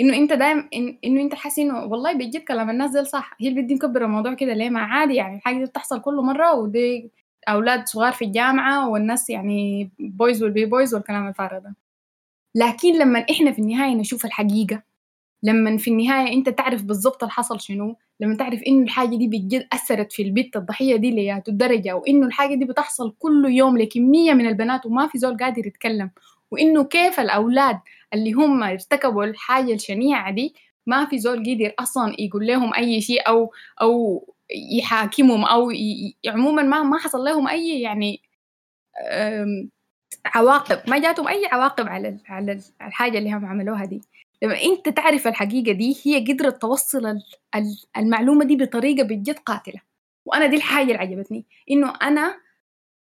[0.00, 3.36] إنه أنت دايم إن إنه أنت حاسس إنه والله بيجيب كلام الناس ده صح.
[3.40, 6.54] هي اللي بدي مكبر الموضوع كده ليه؟ ما عادي يعني الحاجة دي بتحصل كل مرة
[6.54, 7.10] ودي
[7.48, 11.74] أولاد صغار في الجامعة والناس يعني boys will be boys والكلام الفارغ ده.
[12.54, 14.82] لكن لما إحنا في النهاية نشوف الحقيقة
[15.42, 19.66] لما في النهاية أنت تعرف بالضبط اللي حصل شنو لما تعرف إنه الحاجة دي بجد
[19.72, 24.46] أثرت في البنت الضحية دي لياتو الدرجة وإنه الحاجة دي بتحصل كل يوم لكمية من
[24.46, 26.10] البنات وما في زول قادر يتكلم
[26.50, 27.78] وإنه كيف الأولاد
[28.14, 30.54] اللي هم ارتكبوا الحاجة الشنيعة دي
[30.86, 34.24] ما في زول قدر أصلا يقول لهم أي شيء أو أو
[34.78, 36.16] يحاكمهم أو ي...
[36.28, 38.20] عموما ما ما حصل لهم أي يعني
[40.26, 44.02] عواقب ما جاتهم أي عواقب على على الحاجة اللي هم عملوها دي.
[44.42, 47.20] لما أنت تعرف الحقيقة دي؟ هي قدرت توصل
[47.96, 49.80] المعلومة دي بطريقة بجد قاتلة.
[50.26, 52.40] وأنا دي الحاجة اللي عجبتني إنه أنا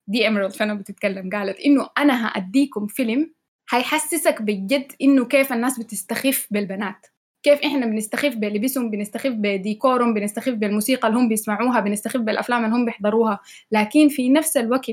[0.07, 3.35] دي إميرالد فانا بتتكلم قالت إنه أنا هأديكم فيلم
[3.71, 7.07] هيحسسك بجد إنه كيف الناس بتستخف بالبنات.
[7.43, 12.85] كيف إحنا بنستخف بلبسهم بنستخف بديكورهم بنستخف بالموسيقى اللي هم بيسمعوها بنستخف بالأفلام اللي هم
[12.85, 13.41] بيحضروها.
[13.73, 14.91] لكن في نفس الوقت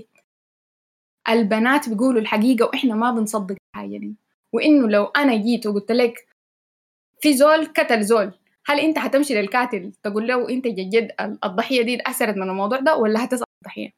[1.30, 4.16] البنات بيقولوا الحقيقة وإحنا ما بنصدق الحاجة دي.
[4.54, 6.28] وإنه لو أنا جيت وقلت لك
[7.22, 8.32] في زول قتل زول
[8.66, 11.12] هل أنت حتمشي للقاتل تقول له أنت جد
[11.46, 13.92] الضحية دي أثرت من الموضوع ده ولا هتسال الضحية؟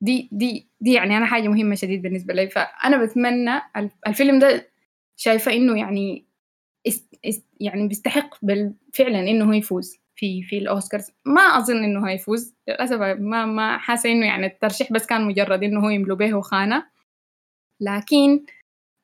[0.00, 2.48] دي دي دي يعني أنا حاجة مهمة شديد بالنسبة لي.
[2.50, 3.50] فأنا بتمنى
[4.06, 4.70] الفيلم ده
[5.16, 6.26] شايفة إنه يعني
[7.60, 8.34] يعني بيستحق
[8.94, 11.10] فعلا إنه هو يفوز في في الأوسكارز.
[11.26, 15.80] ما أظن إنه هيفوز للأسف ما ما حاسة إنه يعني الترشيح بس كان مجرد إنه
[15.80, 16.86] هو يملوا به خانه
[17.80, 18.46] لكن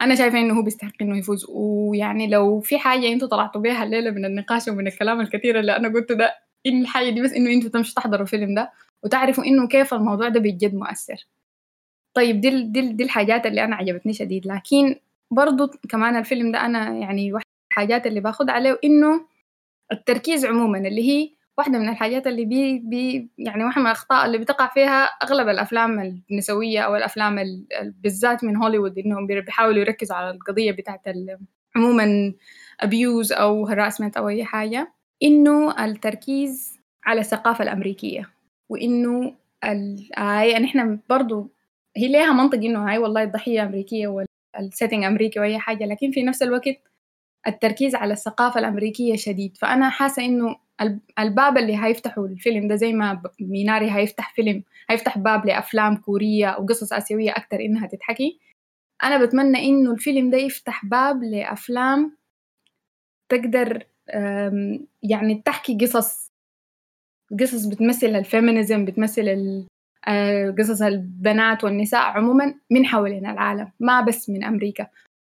[0.03, 1.47] أنا شايفة إنه هو بيستحق إنه يفوز.
[1.49, 5.89] ويعني لو في حاجة أنتوا طلعتوا بيها الليلة من النقاش ومن الكلام الكثير اللي أنا
[5.89, 6.37] قلته ده
[6.67, 8.73] إن الحاجة دي بس إنه أنتوا تمشوا تحضروا الفيلم ده
[9.05, 11.27] وتعرفوا إنه كيف الموضوع ده بجد مؤثر.
[12.17, 14.47] طيب دي دي, دي الحاجات اللي أنا عجبتني شديد.
[14.47, 14.97] لكن
[15.31, 19.27] برضو كمان الفيلم ده أنا يعني واحد الحاجات اللي باخد عليه إنه
[19.93, 24.39] التركيز عموما اللي هي واحدة من الحاجات اللي بي, بي يعني واحدة من الأخطاء اللي
[24.39, 27.65] بتقع فيها أغلب الأفلام النسوية أو الأفلام
[28.03, 31.01] بالذات من هوليوود إنهم بيحاولوا يركزوا على القضية بتاعت
[31.77, 32.33] عموما
[32.81, 34.93] abuse أو harassment أو أي حاجة
[35.23, 38.31] إنه التركيز على الثقافة الأمريكية
[38.69, 39.35] وإنه
[40.17, 41.51] هاي إحنا برضو
[41.97, 44.25] هي ليها منطق إنه هاي والله الضحية أمريكية
[44.59, 46.77] وال setting أمريكي وأي حاجة لكن في نفس الوقت
[47.47, 49.57] التركيز على الثقافة الأمريكية شديد.
[49.57, 50.57] فأنا حاسة إنه
[51.19, 56.93] الباب اللي هيفتحوا الفيلم ده زي ما ميناري هيفتح فيلم هيفتح باب لأفلام كورية وقصص
[56.93, 58.39] آسيوية أكتر إنها تتحكي.
[59.05, 62.17] أنا بتمنى إنه الفيلم ده يفتح باب لأفلام
[63.29, 63.87] تقدر
[65.03, 66.33] يعني تحكي قصص
[67.41, 69.67] قصص بتمثل ال feminism بتمثل
[70.09, 74.87] آه، قصص البنات والنساء عموما من حوالين العالم ما بس من أمريكا.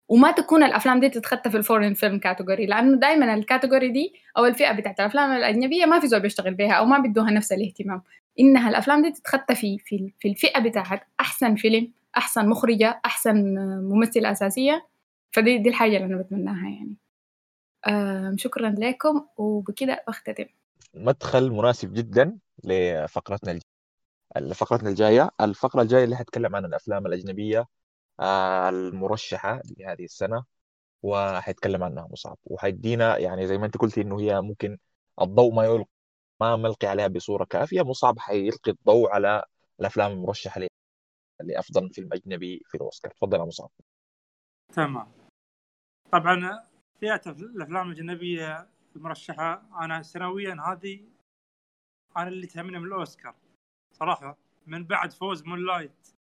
[0.08, 4.14] وما تكون الأفلام دي تتخطى في ال foreign film category لأنه دائما ال category دي
[4.38, 8.01] أو الفئة بتاعت الأفلام الأجنبية ما في زول بيشتغل بها أو ما بيدوها نفس الاهتمام.
[8.39, 13.56] إنها الأفلام دي تتخطى في في, في الفئة بتاعت أحسن فيلم أحسن مخرجة أحسن
[13.89, 14.88] ممثلة أساسية.
[15.32, 16.97] فدي دي الحاجة اللي أنا بتمناها يعني.
[18.38, 20.45] شكرا لكم وبكده بختتم.
[20.93, 25.30] مدخل مناسب جدا لفقرتنا الجايه فقرتنا الجاية.
[25.41, 27.66] الفقرة الجاية اللي حتكلم عن الأفلام الأجنبية
[28.20, 30.43] المرشحة لهذه السنة
[31.03, 32.38] وحيتكلم عنها مصعب.
[32.45, 34.78] وحيدينا يعني زي ما انت قلتي إنه هي ممكن
[35.22, 35.86] الضوء ما يلقي
[36.41, 37.82] ما ملقي عليها بصورة كافية.
[37.82, 39.43] مصعب حيلقي الضوء على
[39.80, 40.61] الأفلام المرشحة
[41.41, 43.11] لأفضل فيلم أجنبي في الأوسكار.
[43.11, 43.70] تفضل يا مصعب.
[44.74, 45.11] تمام.
[46.11, 46.64] طبعا
[46.99, 50.99] فئه الأفلام الأجنبية المرشحة أنا سنويا هذه
[52.18, 53.36] أنا اللي تهمني من الأوسكار.
[53.93, 54.38] صراحة
[54.68, 56.16] من بعد فوز Moonlight.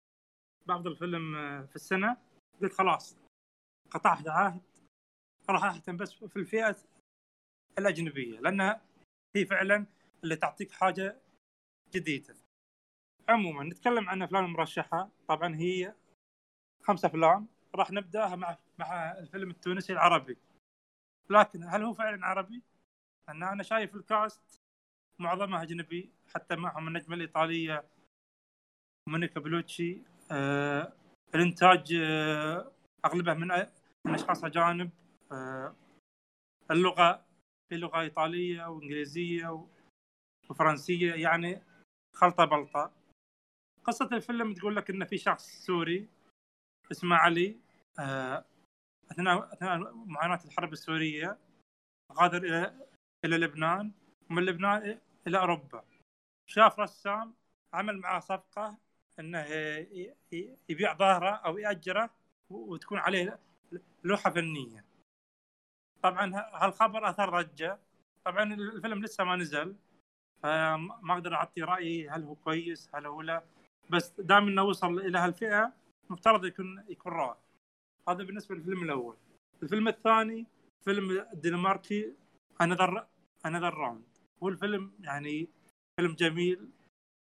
[0.67, 2.17] بافضل فيلم آه، في السنة.
[2.61, 3.17] قلت خلاص
[3.91, 4.61] قطعت عهد.
[5.49, 6.75] راح اهتم بس في الفئة
[7.77, 8.81] الأجنبية لانها
[9.35, 9.85] هي فعلا
[10.23, 11.21] اللي تعطيك حاجة
[11.93, 12.35] جديدة.
[13.29, 15.95] عموما نتكلم عن أفلام المرشحه طبعا هي
[16.81, 17.47] خمسة أفلام.
[17.75, 20.37] راح نبدأها مع مع الفيلم التونسي العربي.
[21.29, 22.61] لكن هل هو فعلا عربي؟
[23.29, 24.61] ان أنا شايف الكاست
[25.19, 27.85] معظمها أجنبي حتى معهم النجمة الإيطالية
[29.09, 30.01] مونيكا بلوتشي.
[31.35, 32.71] الإنتاج آه
[33.05, 33.47] أغلبه من
[34.05, 34.89] من أشخاص أجانب
[35.31, 35.75] آه
[36.71, 37.25] اللغة
[37.69, 39.67] في لغة إيطالية وانجليزيه
[40.49, 41.63] وفرنسيه يعني
[42.13, 42.91] خلطة بلطة.
[43.83, 46.07] قصة الفيلم تقول لك إن في شخص سوري
[46.91, 47.59] اسمه علي
[47.99, 48.45] آه
[49.11, 51.37] أثناء أثناء معاناة الحرب السورية
[52.11, 52.87] غادر إلى
[53.25, 53.91] إلى لبنان
[54.29, 55.83] ومن لبنان إلى أوروبا.
[56.47, 57.33] شاف رسام
[57.73, 58.77] عمل معاه صفقة
[59.21, 59.45] انه
[60.69, 62.09] يبيع ظاهره أو يأجره
[62.49, 63.39] وتكون عليه
[64.03, 64.85] لوحه فنيه.
[66.01, 67.79] طبعا هالخبر أثر ضجه
[68.25, 69.75] طبعا الفيلم لسه ما نزل
[70.43, 73.43] فما أقدر أعطي رأيي هل هو كويس هل هو لا.
[73.89, 75.73] بس دام إنه وصل إلى هالفئة
[76.09, 77.37] مفترض يكون يكون رائع.
[78.09, 79.17] هذا بالنسبة للفيلم الأول.
[79.63, 80.45] الفيلم الثاني
[80.85, 82.13] فيلم الدنماركي
[82.61, 83.07] Another
[83.45, 84.03] another Round
[84.43, 85.47] هو الفيلم يعني
[85.99, 86.69] فيلم جميل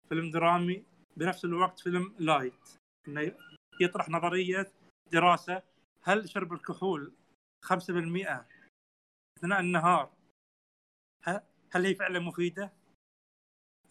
[0.08, 0.84] فيلم درامي.
[1.16, 2.78] بنفس الوقت فيلم light.
[3.08, 3.32] إنه
[3.80, 4.72] يطرح نظرية
[5.12, 5.62] دراسة
[6.02, 7.12] هل شرب الكحول
[7.62, 8.46] 5%
[9.38, 10.12] أثناء النهار
[11.72, 12.72] هل هي فعلا مفيدة؟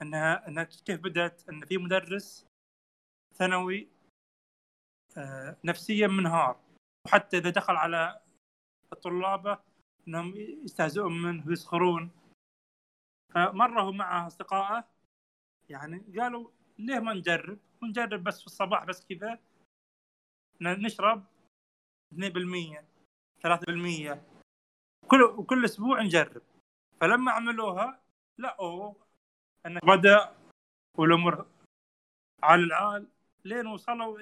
[0.02, 2.48] إنها إنها كيف بدأت؟ إن في مدرس
[3.34, 3.88] ثانوي
[5.18, 6.60] آه، نفسيا منهار.
[7.06, 8.22] وحتى إذا دخل على
[8.94, 9.60] الطلابة
[10.08, 12.12] إنهم يستهزئون منه ويسخرون.
[13.34, 14.88] فمره مع أصدقائه
[15.70, 16.50] يعني قالوا
[16.80, 19.40] ليه ما نجرب؟ ونجرب بس في الصباح بس كذا.
[20.62, 21.24] نشرب
[22.14, 22.86] 2%
[23.42, 24.22] 3%
[25.08, 26.42] كل وكل أسبوع نجرب.
[27.02, 28.02] فلما عملوها
[28.38, 28.94] لقوا
[29.66, 30.36] ان بدأ
[30.98, 31.46] والأمور
[32.44, 33.08] عال العال
[33.46, 34.20] لين وصلوا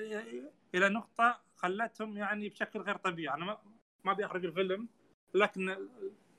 [0.75, 3.35] إلى نقطة خلتهم يعني بشكل غير طبيعي.
[3.35, 3.57] أنا
[4.03, 4.87] ما أبي أحرق الفيلم
[5.33, 5.89] لكن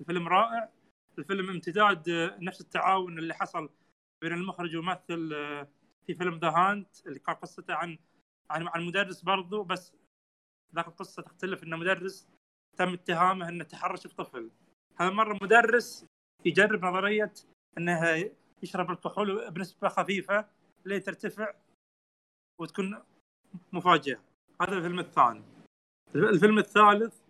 [0.01, 0.69] الفيلم رائع.
[1.19, 2.11] الفيلم امتداد
[2.41, 3.71] نفس التعاون اللي حصل
[4.23, 5.35] بين المخرج والممثل
[6.07, 7.99] في فيلم ذا هانت اللي كان قصته عن
[8.51, 9.93] عن عن مدرس برضو بس
[10.75, 12.29] ذاك القصة تختلف انه مدرس
[12.77, 14.51] تم اتهامه إنه تحرش بطفل
[15.01, 16.07] هذا مره مدرس
[16.45, 17.33] يجرب نظرية
[17.79, 18.31] إنه
[18.63, 20.49] يشرب الكحول بنسبة خفيفة
[20.85, 21.55] لين ترتفع
[22.61, 23.03] وتكون
[23.73, 24.21] مفاجاه
[24.61, 25.43] هذا الفيلم الثاني.
[26.15, 27.21] الفيلم الثالث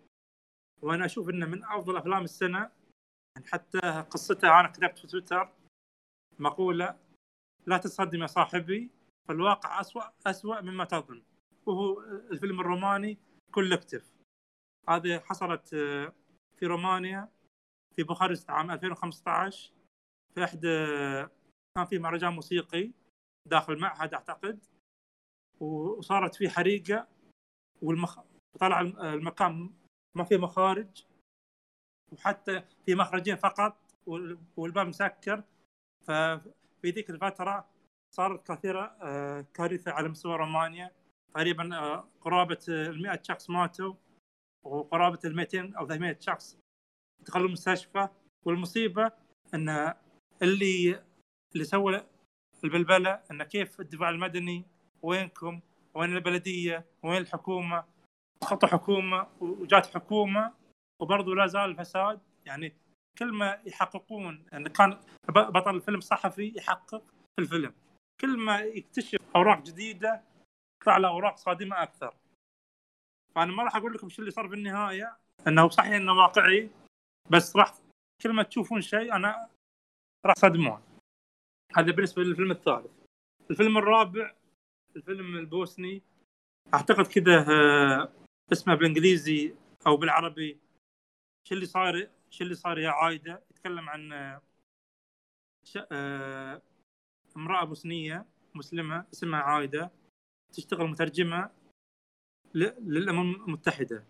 [0.81, 2.71] وأنا أشوف إنه من أفضل أفلام السنة
[3.51, 5.49] حتى قصته أنا كتبت في تويتر
[6.39, 6.99] مقولة
[7.65, 8.91] لا تصدم يا صاحبي
[9.27, 11.23] فالواقع أسوأ أسوأ مما تظن.
[11.65, 13.17] وهو الفيلم الروماني
[13.51, 14.13] كولكتيف.
[14.89, 16.13] هذه حصلت آه،
[16.57, 17.29] في رومانيا
[17.95, 19.73] في بوخارست عام 2015
[20.35, 20.85] في إحدى
[21.77, 22.91] كان في مهرجان موسيقي
[23.47, 24.65] داخل معهد أعتقد.
[25.59, 27.07] وصارت في حريقة
[27.81, 28.19] والمخ...
[28.59, 29.73] طلع المكان
[30.15, 31.05] ما في مخارج.
[32.11, 35.43] وحتى في مخرجين فقط وال- والباب مسكر.
[36.83, 37.65] ففي ذيك الفترة
[38.15, 40.91] صارت كثيرة آه، كارثة على مستوى رومانيا.
[41.33, 43.93] تقريبا آه، قرابة ال 100 شخص ماتوا
[44.63, 46.57] وقرابة ال 200 أو 300 شخص
[47.19, 48.07] دخلوا المستشفى.
[48.45, 49.11] والمصيبة
[49.53, 49.93] إن
[50.41, 51.03] اللي
[51.53, 52.05] اللي سوى
[52.63, 54.65] البلبلة إن كيف الدفاع المدني
[55.01, 55.59] وينكم؟
[55.93, 57.83] وين البلدية؟ وين الحكومة؟
[58.43, 60.53] خطوا حكومة وجات حكومة
[60.99, 62.19] وبرضه لا زال الفساد.
[62.45, 62.73] يعني
[63.19, 64.91] كل ما يحققون ان كان
[65.29, 67.73] ب- بطل الفيلم صحفي يحقق في الفيلم.
[68.21, 70.23] كل ما يكتشف أوراق جديدة
[70.81, 72.15] يطلع له أوراق صادمه أكثر.
[73.35, 76.69] فأنا ما راح أقول لكم شو اللي صار في النهاية إنه صحيح إنه واقعي
[77.29, 77.73] بس راح
[78.23, 79.49] كل ما تشوفون شيء أنا
[80.25, 80.81] راح تصدمون
[81.75, 82.91] هذا بالنسبة للفيلم الثالث.
[83.51, 84.35] الفيلم الرابع
[84.95, 86.01] الفيلم البوسني
[86.73, 88.11] أعتقد كذا آه،
[88.51, 89.55] اسمه بالإنجليزي
[89.87, 90.59] أو بالعربي
[91.47, 94.41] شو اللي صار شو اللي صار يا عايدة يتكلم عن آه،.
[95.91, 96.61] آه،
[97.37, 98.25] امرأة بوسنية
[98.55, 99.91] مسلمة اسمها عايدة
[100.53, 101.49] تشتغل مترجمة.
[102.55, 104.05] للأمم المتحدة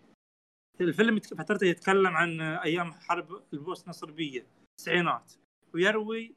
[0.80, 5.32] الفيلم فترته يتكلم عن آه، أيام حرب البوسنة الصربية التسعينات
[5.74, 6.34] ويروي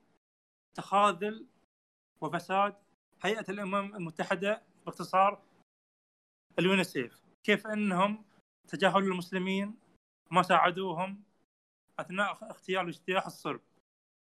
[0.77, 1.45] تخاذل
[2.21, 2.75] وفساد
[3.21, 5.41] هيئة الأمم المتحدة باختصار
[6.59, 8.25] اليونيسيف كيف إنهم
[8.67, 9.75] تجاهلوا المسلمين
[10.31, 11.26] وما ساعدوهم
[11.99, 13.61] أثناء اغتيال واجتياح الصرب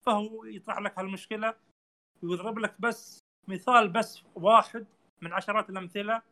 [0.06, 1.54] فهو يطرح لك هالمشكلة
[2.22, 4.86] ويضرب لك بس مثال بس واحد
[5.20, 6.22] من عشرات الأمثلة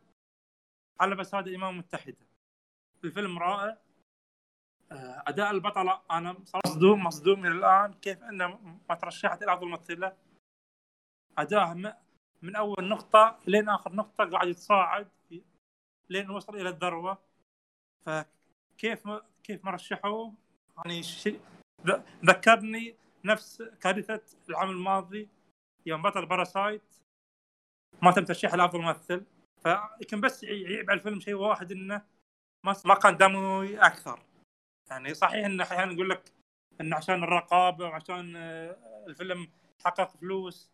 [0.99, 2.27] على فساد الامم المتحده
[3.03, 3.77] الفيلم رائع.
[4.91, 6.35] آه، أداء البطلة أنا
[6.65, 7.93] مصدوم مصدوم إلى الآن.
[7.93, 8.47] كيف انها
[8.89, 10.17] ما ترشحت إلى أفضل ممثلة؟
[11.37, 11.93] اداءها م-
[12.41, 15.09] من أول نقطة لين آخر نقطة قاعد يتصاعد
[16.09, 17.17] لين وصل إلى الذروة.
[18.05, 19.09] فكيف
[19.43, 20.33] كيف ما رشحوه؟
[20.85, 21.39] يعني شيء
[22.25, 25.29] ذكرني نفس كارثة العام الماضي
[25.85, 26.95] يوم بطل باراسايت
[28.01, 29.25] ما تم ترشيحه لأفضل ممثل.
[29.63, 32.01] فيمكن بس يعيب على الفيلم شيء واحد إنه
[32.85, 34.19] ما كان دموي أكثر.
[34.89, 36.31] يعني صحيح انه أحيانا يقول لك
[36.81, 38.77] انه عشان الرقابة وعشان آه،
[39.07, 39.49] الفيلم
[39.85, 40.71] حقق فلوس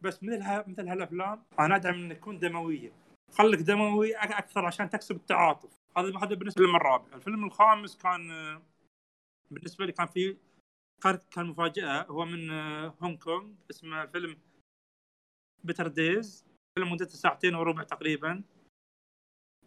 [0.00, 2.92] بس مثل مثل هالأفلام أنا أدعم إنه تكون دموية.
[3.32, 5.80] خليك دموي أكثر عشان تكسب التعاطف.
[5.96, 7.14] هذا هذا بالنسبة للفيلم الرابع.
[7.14, 8.62] الفيلم الخامس كان آه،
[9.50, 10.36] بالنسبة لي كان في
[11.30, 14.38] كان مفاجأة هو من آه، هونغ كونغ اسمه فيلم
[15.64, 18.42] بيتر دايز فيلم مدته ساعتين وربع تقريبا.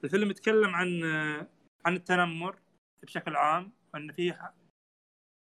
[0.04, 1.48] الفيلم يتكلم عن آه،
[1.86, 2.60] عن التنمر
[3.04, 4.34] بشكل عام وإن في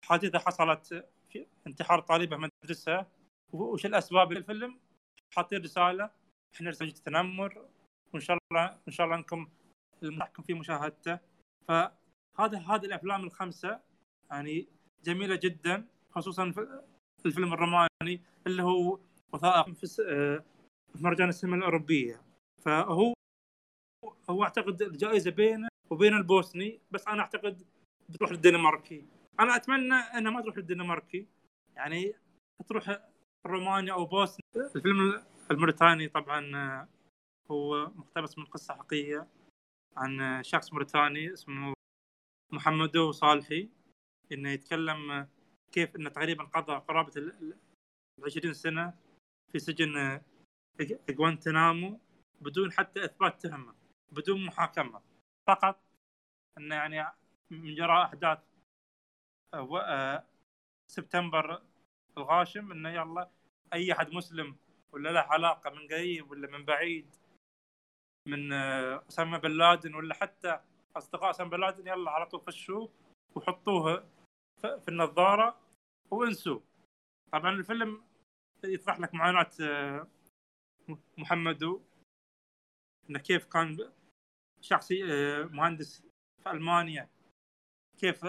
[0.04, 3.06] حادثة حصلت في انتحار طالبه مدرسه
[3.52, 4.80] وش الأسباب الفيلم
[5.34, 6.10] حاطين رسالة
[6.54, 7.68] إحنا رسالة التنمر
[8.12, 9.50] وإن شاء الله إن شاء الله إنكم
[10.02, 11.18] المحكم في مشاهدته.
[11.68, 13.80] فهذا هذه الأفلام الخمسة
[14.32, 14.68] يعني
[15.04, 18.98] جميلة جدا خصوصا في الفيلم الروماني اللي هو
[19.32, 20.44] وثائق في آه،
[21.00, 22.22] مهرجان السينما الأوروبية.
[22.64, 23.14] فهو
[24.30, 27.62] هو أعتقد الجائزه بينه وبين البوسني بس أنا أعتقد
[28.08, 29.04] بتروح للدنماركي.
[29.40, 31.26] أنا أتمنى انها ما تروح للدنماركي.
[31.76, 32.14] يعني
[32.68, 33.00] تروح
[33.46, 36.88] رومانيا أو بوسنيا الفيلم الموريتاني طبعا آه،
[37.50, 39.28] هو مقتبس من قصة حقيقية
[39.96, 41.74] عن شخص موريتاني اسمه
[42.52, 43.68] محمدو صالحي.
[44.32, 45.28] إنه يتكلم
[45.72, 47.58] كيف إنه تقريبا قضى قرابة ال ال-
[48.24, 48.94] 20 سنة
[49.52, 50.20] في سجن
[51.18, 52.00] غوانتنامو
[52.40, 53.74] بدون حتى إثبات تهمة
[54.12, 55.00] بدون محاكمة.
[55.48, 55.82] فقط
[56.58, 57.12] انه يعني
[57.50, 58.38] من جراء أحداث
[59.54, 60.26] آه، آه،
[60.90, 61.62] سبتمبر
[62.18, 63.30] الغاشم إنه يلا
[63.72, 64.56] أي أحد مسلم
[64.92, 67.14] ولا له علاقة من قريب ولا من بعيد
[68.28, 70.60] من آه، أسامة بن لادن ولا حتى
[70.96, 72.90] أصدقاء أسامة بن لادن يلا على طول خشوه
[73.34, 74.04] وحطوه
[74.62, 75.60] في النظارة
[76.10, 76.62] وانسوه
[77.32, 78.04] طبعا الفيلم
[78.64, 80.06] يطرح لك معاناة آه،
[81.18, 81.82] محمدو
[83.10, 83.92] إنه كيف كان
[84.60, 86.02] شخصي آه، مهندس
[86.42, 87.08] في ألمانيا
[87.98, 88.26] كيف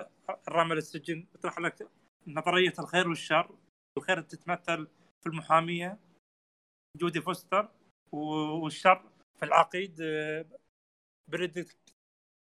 [0.50, 1.28] رمى للسجن.
[1.36, 1.90] يطرح لك
[2.28, 3.58] نظرية الخير والشر
[3.98, 4.88] الخير تتمثل
[5.22, 6.00] في المحامية
[6.98, 7.70] جودي فوستر
[8.12, 10.46] والشر في العقيد آه،
[11.32, 11.78] بريدت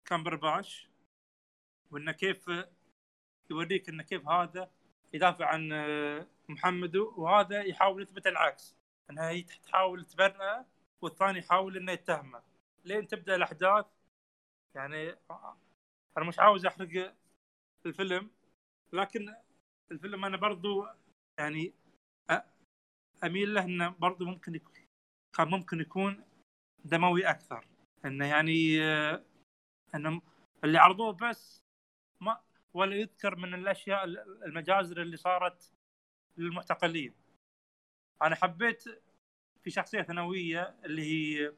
[0.08, 0.93] كامبرباش.
[1.90, 2.50] وإنه كيف
[3.50, 4.70] يوريك إنه كيف هذا
[5.12, 8.76] يدافع عن آه، محمد وهذا يحاول يثبت العكس.
[9.10, 10.66] انها هي تحاول تبرئه
[11.02, 12.42] والثاني يحاول إنه يتهمه.
[12.84, 13.86] لين تبدأ الأحداث
[14.74, 15.56] يعني آه،
[16.18, 17.14] أنا مش عاوز أحرق
[17.86, 18.30] الفيلم
[18.92, 19.34] لكن
[19.92, 20.86] الفيلم أنا برضو
[21.38, 21.74] يعني
[23.24, 24.74] أميل له إنه برضو ممكن يكون
[25.36, 26.24] كان ممكن يكون
[26.84, 27.66] دموي أكثر.
[28.04, 29.24] إنه يعني آه،
[29.94, 30.22] إنه
[30.64, 31.63] اللي عرضوه بس
[32.20, 32.40] ما
[32.74, 35.70] ولا يذكر من الأشياء ال- المجازر اللي صارت
[36.36, 37.14] للمعتقلين.
[38.22, 38.84] أنا حبيت
[39.62, 41.52] في شخصية ثانوية اللي هي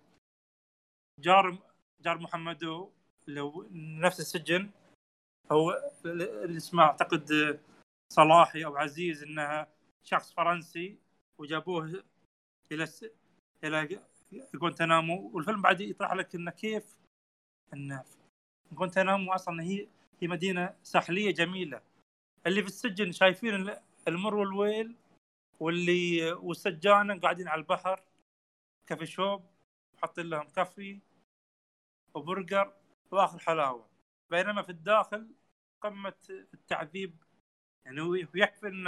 [1.20, 1.58] جار
[2.00, 2.90] جار محمدو
[3.28, 4.70] اللي هو نفس السجن.
[5.52, 7.60] هو اللي اسمه أعتقد
[8.12, 9.68] صلاحي أو عزيز إنها
[10.04, 10.98] شخص فرنسي
[11.38, 12.04] وجابوه
[12.72, 13.04] إلى الس...
[13.64, 14.00] إلى
[14.56, 16.96] غوانتنامو والفيلم بعد يطرح لك إنه كيف
[17.74, 18.02] ان
[18.74, 19.88] غوانتنامو أصلا هي
[20.22, 21.82] هي مدينة ساحلية جميلة.
[22.46, 24.96] اللي في السجن شايفين ال- المر والويل
[25.60, 28.02] واللي والسجانة قاعدين على البحر
[28.86, 29.44] coffee shop
[30.02, 30.98] حاطين لهم coffee
[32.14, 32.72] وبرجر
[33.10, 33.88] وآخر حلاوة.
[34.30, 35.28] بينما في الداخل
[35.80, 36.14] قمة
[36.54, 37.22] التعذيب
[37.84, 38.86] يعني هو يكفي ان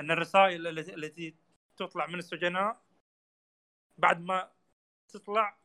[0.00, 1.34] إن الرسائل التي التي
[1.76, 2.82] تطلع من السجناء
[3.98, 4.50] بعد ما
[5.08, 5.56] تطلع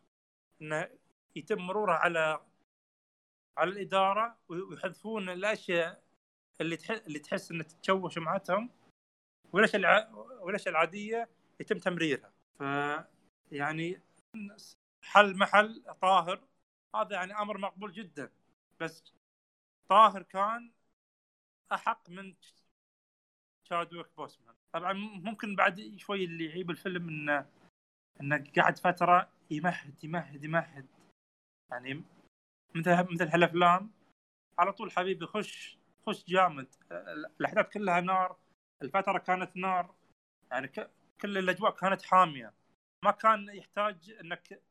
[0.61, 0.89] إنه
[1.35, 2.41] يتم مرورها على
[3.57, 6.03] على الإدارة ويحذفون الأشياء
[6.61, 6.91] اللي تح...
[6.91, 8.69] اللي تحس انها تتشوش معتهم
[9.53, 10.09] والاشياء الع...
[10.15, 11.29] والاشياء العادية
[11.59, 12.33] يتم تمريرها.
[12.59, 12.63] ف
[13.51, 14.01] يعني
[15.01, 16.43] حل محل طاهر
[16.95, 18.31] هذا يعني أمر مقبول جدا.
[18.79, 19.13] بس
[19.89, 20.71] طاهر كان
[21.71, 22.35] أحق من
[23.65, 24.55] تشادويك بوسمان.
[24.71, 27.49] طبعا ممكن بعد شوي اللي يعيب الفيلم انه
[28.21, 30.87] إنه قعد فترة يمهد يمهد يمهد.
[31.71, 32.03] يعني
[32.75, 33.91] مثل مثل هالافلام
[34.59, 35.77] على طول حبيبي خش
[36.07, 36.67] خش جامد.
[37.39, 38.37] الأحداث كلها نار
[38.81, 39.95] الفترة كانت نار.
[40.51, 40.67] يعني.
[41.21, 42.53] كل الأجواء كانت حامية.
[43.05, 44.61] ما كان يحتاج إنك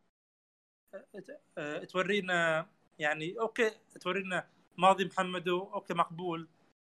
[1.88, 2.66] تورينا
[2.98, 3.70] يعني okay
[4.00, 4.48] تورينا
[4.78, 6.48] ماضي محمد okay مقبول.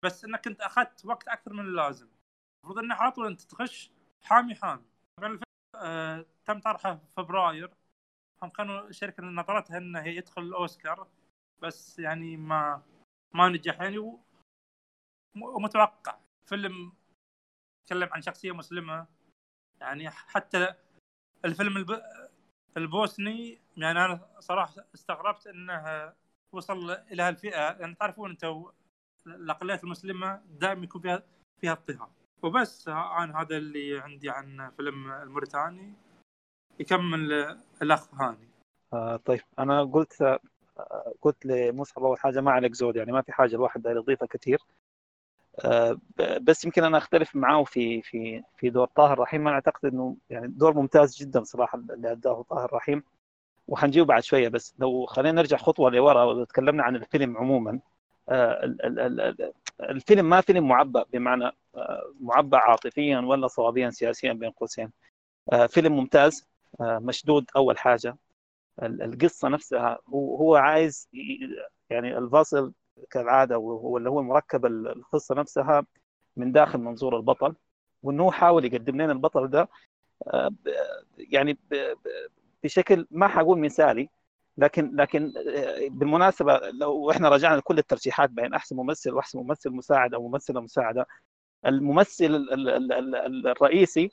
[0.04, 2.08] بس إنك انت أخذت وقت أكثر من اللازم.
[2.64, 3.92] المفروض إنه على طول أنت تخش
[4.24, 4.86] حامي حامي.
[5.18, 5.44] طبعا الفيلم
[5.76, 7.70] آه تم طرحه في فبراير.
[8.44, 11.08] هم كانوا الشركة نظرتها إنه يدخل الأوسكار
[11.62, 12.84] بس يعني ما
[13.34, 14.20] ما نجح يعني.
[15.36, 16.18] ومتوقع.
[16.46, 16.94] فيلم
[17.84, 19.08] يتكلم عن شخصية مسلمة.
[19.82, 20.76] يعني حتى
[21.46, 22.02] الفيلم الب...
[22.78, 26.14] البوسني يعني أنا صراحة استغربت إنه
[26.52, 27.70] وصل إلى هالفئة.
[27.70, 28.66] لأن يعني تعرفون أنتم
[29.28, 31.24] الاقليات المسلمة دائما يكون فيها
[31.62, 32.12] فيها اضطهاد.
[32.44, 35.94] وبس أنا هذا اللي عندي عن فيلم الموريتاني.
[36.80, 38.48] يكمل الأخ هاني.
[38.94, 43.32] آه طيب أنا قلت آه قلت لمصعب أول حاجة ما عليك زود يعني ما في
[43.32, 44.60] حاجة الواحد داير يضيفها كثير.
[45.66, 45.98] آه
[46.42, 49.48] بس يمكن أنا أختلف معاه في في في دور طاهر رحيم.
[49.48, 53.04] أنا أعتقد إنه يعني دور ممتاز جدا صراحة اللي أداه طاهر رحيم.
[53.68, 57.80] وحنجيبه بعد شوية بس لو خلينا نرجع خطوة لورا وتكلمنا عن الفيلم عموما.
[58.30, 58.76] آه
[59.82, 61.52] الفيلم ما فيلم معبأ بمعنى
[62.20, 64.92] معبأ عاطفيا ولا صوابيا سياسيا بين قوسين.
[65.68, 66.48] فيلم ممتاز.
[66.82, 68.18] مشدود أول حاجة.
[68.84, 71.10] القصة نفسها هو هو عايز
[71.90, 72.74] يعني الفاصل
[73.12, 75.86] كالعادة واللي هو مركب القصة نفسها
[76.38, 77.56] من داخل منظور البطل.
[78.04, 79.70] وإنه هو حاول يقدم لنا البطل ده
[80.28, 80.52] آه،
[81.18, 81.58] يعني
[82.64, 84.10] بشكل ما حقول مثالي.
[84.58, 90.14] لكن لكن آه، بالمناسبة لو إحنا رجعنا لكل الترشيحات بين أحسن ممثل وأحسن ممثل مساعد
[90.14, 91.08] أو ممثلة مساعدة.
[91.66, 92.48] الممثل
[93.46, 94.12] الرئيسي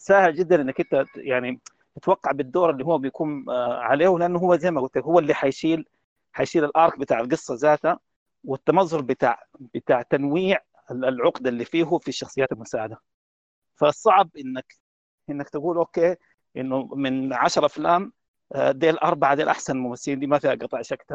[0.00, 1.60] سهل جدا إنك أنت يعني
[1.96, 5.34] تتوقع بالدور اللي هو بيكون آه، عليه لأنه هو زي ما قلت لك هو اللي
[5.34, 5.88] حيشيل
[6.32, 7.98] حيشيل الارك بتاع القصة ذاتها
[8.44, 9.42] والتمظهر بتاع
[9.74, 10.58] بتاع تنويع
[10.90, 13.00] العقده اللي فيه في الشخصيات المساعدة.
[13.76, 14.74] فالصعب إنك
[15.30, 16.16] إنك تقول okay
[16.56, 18.12] إنه من 10 أفلام
[18.54, 21.06] آه، ديل أربعة ديل أحسن ممثلين دي ما فيها قطع شك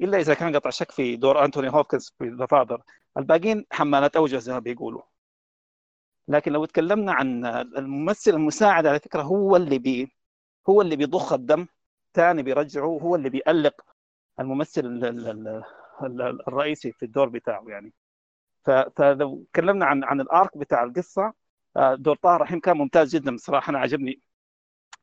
[0.00, 2.82] إلا إذا كان قطع شك في دور أنتوني هوبكنز في The Father
[3.18, 5.02] الباقيين حمالات اوجه زي ما بيقولوا.
[6.28, 10.12] لكن لو تكلمنا عن الممثل المساعد على فكرة هو اللي بي
[10.68, 11.66] هو اللي بيضخ الدم
[12.14, 13.74] ثاني بيرجعه هو اللي بيألق
[14.40, 14.84] الممثل
[16.48, 17.92] الرئيسي في الدور بتاعه يعني.
[18.96, 21.32] فلو تكلمنا عن عن الأرك بتاع القصة
[21.76, 24.20] آه، دور طه رحيم كان ممتاز جدا بصراحة أنا عجبني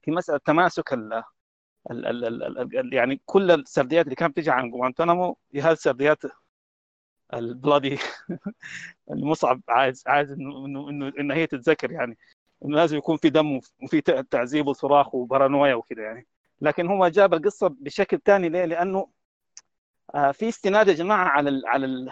[0.02, 1.24] في مسألة تماسك ال
[2.94, 6.22] يعني كل السرديات اللي كانت بتيجي عن جوانتانامو هي السرديات
[7.34, 7.98] البلادي
[9.12, 12.18] المصعب عايز عايز انه انه إن هي تتذكر يعني.
[12.66, 14.02] إنه لازم يكون في دم وفي
[14.32, 16.28] تعذيب وصراخ وبارانويا وكذا يعني.
[16.62, 19.08] لكن هو جاب القصة بشكل ثاني ليه؟ لأنه
[20.16, 22.12] آه، في استناد يا جماعة على ال على ال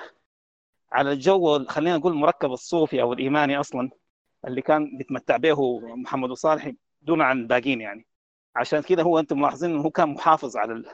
[0.91, 3.89] على الجو خلينا نقول المركب الصوفي أو الإيماني أصلا
[4.47, 6.71] اللي كان بيتمتع به محمد صالح
[7.01, 8.05] دون عن الباقيين يعني.
[8.55, 10.85] عشان كذا هو أنتم ملاحظين إنه هو كان محافظ على ال...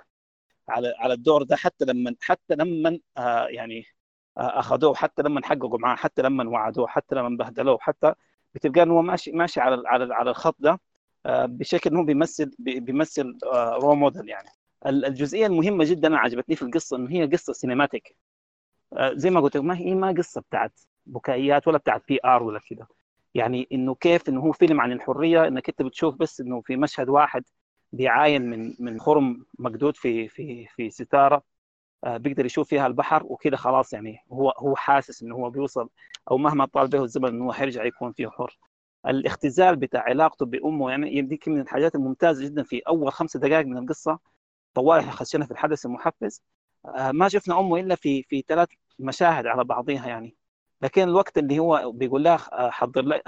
[0.70, 3.86] على على الدور ده حتى لما حتى لما آه يعني
[4.38, 8.14] أخذوه حتى لما حققوا معاه حتى لما وعدوه حتى لما بهدلوه حتى
[8.56, 10.80] بتلقى انه هو ماشي ماشي على على على الخط ده
[11.26, 14.50] آه بشكل إنه بيمثل بيمثل آه رو موديل يعني.
[14.88, 18.16] الجزئية المهمة جدا أنا عجبتني في القصة إنه هي قصة cinematic
[18.94, 22.88] آه زي ما قلت ما هي ما قصة بتاعت بكائيات ولا بتاعت PR ولا كده.
[23.36, 27.10] يعني إنه كيف إنه هو فيلم عن الحرية إنك أنت بتشوف بس إنه في مشهد
[27.10, 27.44] واحد
[27.94, 31.36] بيعاين من من خرم مقدود في في في ستارة.
[31.36, 31.57] آه،
[32.06, 35.90] بيقدر يشوف فيها البحر وكده خلاص يعني هو هو حاسس إنه هو بيوصل
[36.32, 38.58] أو مهما طال به الزمن إنه هو حيرجع يكون فيه حر.
[39.08, 43.78] الاختزال بتاع علاقته بأمه يعني يديك من الحاجات الممتازة جدا في أول خمس دقائق من
[43.78, 44.20] القصة
[44.74, 46.42] طوال خشينا في الحدث المحفز.
[46.86, 48.70] آه، ما شفنا أمه إلا في في ثلاث
[49.00, 50.36] مشاهد على بعضها يعني.
[50.82, 53.22] لكن الوقت اللي هو بيقول لها آه، حضر لي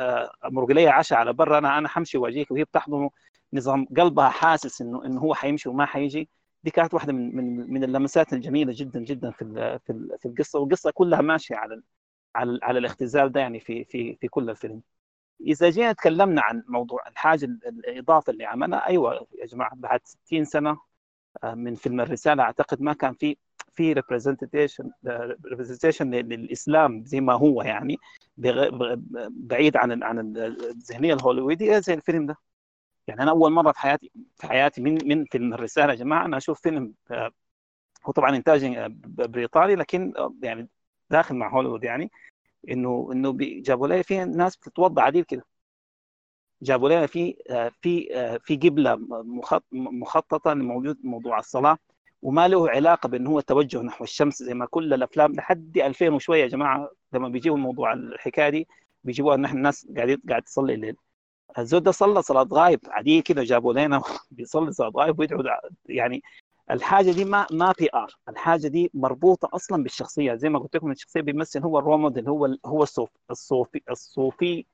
[0.46, 3.12] امرق لي عشاء على برا أنا أنا حمشي وأجيك وهي بتحضنه
[3.54, 6.30] نظام قلبها حاسس إنه إنه هو حيمشي وما حيجي.
[6.64, 10.91] دي كانت واحدة من من من اللمسات الجميلة جدا جدا في في في القصة والقصة
[10.91, 11.81] كلها ماشية على
[12.36, 14.81] على على الاختزال ده يعني في في في كل الفيلم.
[15.41, 20.77] إذا جينا تكلمنا عن موضوع الحاجة الإضافة اللي عملها أيوه يا جماعة بعد 60 سنة
[21.44, 23.38] آه، من فيلم الرسالة أعتقد ما كان في
[23.76, 24.91] في representation
[25.45, 27.98] representation للإسلام زي ما هو يعني
[29.30, 32.36] بعيد عن عن الذهنية الهوليوودية زي الفيلم ده.
[33.10, 36.38] يعني أنا أول مرة في حياتي في حياتي من من فيلم الرسالة يا جماعة أنا
[36.38, 37.31] أشوف فيلم آه،
[38.06, 40.69] هو طبعا إنتاج آه، بريطاني لكن آه، يعني
[41.10, 42.11] داخل مع هوليوود يعني
[42.72, 45.45] إنه إنه جابوا لي في ناس بتتوضا عديل كده.
[46.61, 47.36] جابوا لنا في
[47.81, 48.07] في
[48.44, 48.99] في قبلة
[49.72, 51.77] مخططة لموجود موضوع الصلاة
[52.22, 56.41] وما له علاقة بأنه هو توجه نحو الشمس زي ما كل الأفلام لحد 2000 وشوية
[56.44, 58.68] يا جماعة لما بيجيبوا موضوع الحكاية دي
[59.03, 60.95] بيجيبوها إن إحنا الناس قاعدين قاعد تصلي الليل.
[61.58, 62.80] الزود ده صلى صلاة غايب.
[62.88, 64.02] عادية كده جابوا لنا
[64.32, 65.44] بيصلي صلاة غايب ويدعو
[65.86, 66.24] يعني
[66.72, 70.36] الحاجة دي ما ما في ار الحاجة دي مربوطة أصلا بالشخصية.
[70.36, 74.66] زي ما قلت لكم الشخصية بيمثل هو الرومود اللي هو هو الصوفي الصوفي الصوفي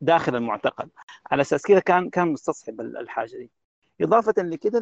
[0.00, 0.90] داخل المعتقل
[1.30, 3.50] على أساس كده كان كان مستصحب الحاجة دي.
[4.00, 4.78] إضافة لكده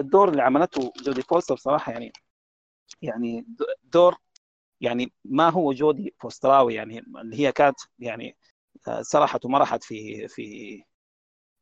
[0.00, 2.12] الدور اللي عملته جودي فوستر صراحة يعني
[3.02, 3.46] يعني
[3.84, 4.16] دور
[4.80, 8.36] يعني ما هو جودي فوستراوي يعني اللي هي كانت يعني
[9.02, 10.84] سرحت ومرحت في في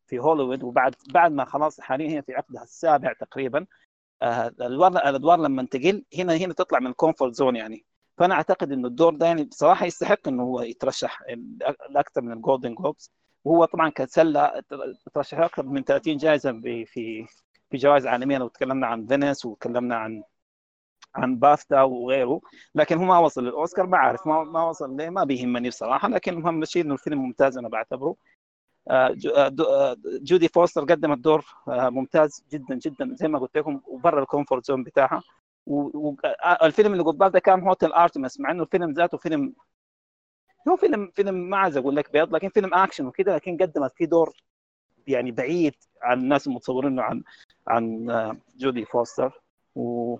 [0.06, 0.62] في هوليوود.
[0.62, 3.66] وبعد بعد ما خلاص حاليا هي في عقدها السابع تقريبا.
[4.22, 7.84] آه، الأدوار الأدوار لما تقل هنا هنا تطلع من ال comfort zone يعني.
[8.18, 11.22] فأنا أعتقد إنه الدور ده يعني بصراحة يستحق إنه هو يترشح
[11.90, 13.12] لاكثر من ال Golden Globes
[13.44, 14.62] وهو طبعا كسلة
[15.14, 17.26] ترشح أكثر من 30 جائزة في
[17.70, 18.38] في جوائز عالمية.
[18.38, 20.22] لو تكلمنا عن فينيس وتكلمنا عن
[21.14, 22.40] عن بافتا وغيره
[22.74, 26.32] لكن هو ما وصل للأوسكار ما عارف ما, ما وصل ليه ما بيهمني بصراحة لكن
[26.32, 28.16] المهم شيء انه الفيلم ممتاز أنا بعتبره.
[28.90, 34.22] آه، آه، آه، جودي فوستر قدمت دور ممتاز جدا جدا زي ما قلت لكم وبرا
[34.22, 35.22] ال comfort zone بتاعها.
[35.66, 39.54] والفيلم اللي قبال ده كان Hotel Artemis مع إنه الفيلم ذاته فيلم
[40.68, 44.06] هو فيلم فيلم ما عايز أقول لك بيض لكن فيلم أكشن وكذا لكن قدمت فيه
[44.06, 44.32] دور
[45.06, 47.22] يعني بعيد عن الناس المتصورينه عن
[47.68, 48.06] عن
[48.56, 49.40] جودي فوستر.
[49.74, 50.16] و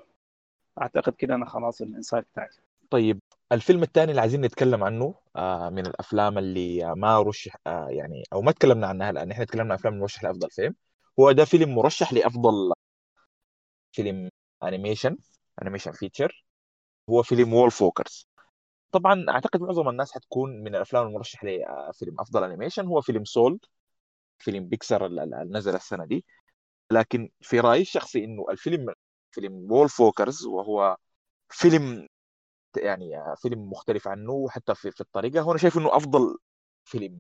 [0.83, 2.49] أعتقد كده أنا خلاص ال insight بتاعي.
[2.91, 3.21] طيب
[3.53, 8.43] الفيلم الثاني اللي عايزين نتكلم عنه آه من الأفلام اللي ما رشح آه يعني أو
[8.43, 10.75] ما تكلمنا عنها لأن إحنا تكلمنا عن أفلام مرشح لأفضل فيلم.
[11.21, 12.73] هو ده فيلم مرشح لأفضل
[13.93, 14.31] فيلم
[14.63, 15.17] animation
[15.63, 16.45] animation feature
[17.11, 18.29] هو فيلم Wolfwalkers
[18.93, 23.61] طبعا أعتقد معظم الناس حتكون من الأفلام المرشح لفيلم أفضل animation هو فيلم Soul
[24.39, 26.25] فيلم بيكسر اللي نزل السنة دي.
[26.91, 28.95] لكن في رأيي الشخصي إنه الفيلم
[29.31, 30.97] فيلم Wolfwalkers وهو
[31.49, 32.09] فيلم
[32.77, 35.41] يعني فيلم مختلف عنه حتى في, في الطريقة.
[35.41, 36.39] هو أنا شايف إنه أفضل
[36.85, 37.19] فيلم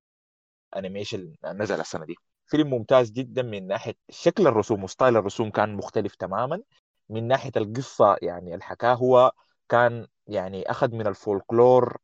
[0.77, 2.16] animation نزل السنة دي.
[2.47, 6.62] فيلم ممتاز جدا من ناحية شكل الرسوم و style الرسوم كان مختلف تماما.
[7.09, 9.32] من ناحية القصة يعني الحكاية هو
[9.69, 11.97] كان يعني أخذ من الفولكلور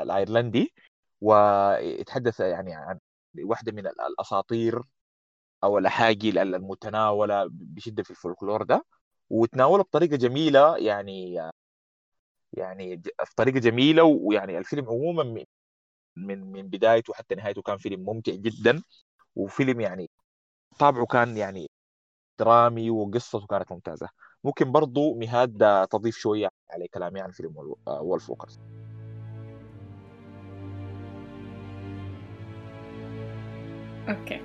[0.00, 0.74] الأيرلندي
[1.20, 2.98] ويتحدث يعني عن
[3.44, 4.82] واحدة من الأساطير
[5.64, 8.84] أو الأحاجي المتناولة بشدة في الفولكلور ده.
[9.30, 11.50] وتناوله بطريقة جميلة يعني
[12.52, 13.02] يعني
[13.32, 15.44] بطريقه جميلة ويعني الفيلم عموما
[16.16, 18.82] من من بدايته حتى نهايته كان فيلم ممتع جدا
[19.36, 20.10] وفيلم يعني
[20.78, 21.70] طابعه كان يعني
[22.38, 24.08] درامي وقصته كانت ممتازة.
[24.44, 28.60] ممكن برضو مهاد تضيف شوية على كلامي عن فيلم Wolfwalkers
[34.08, 34.40] okay.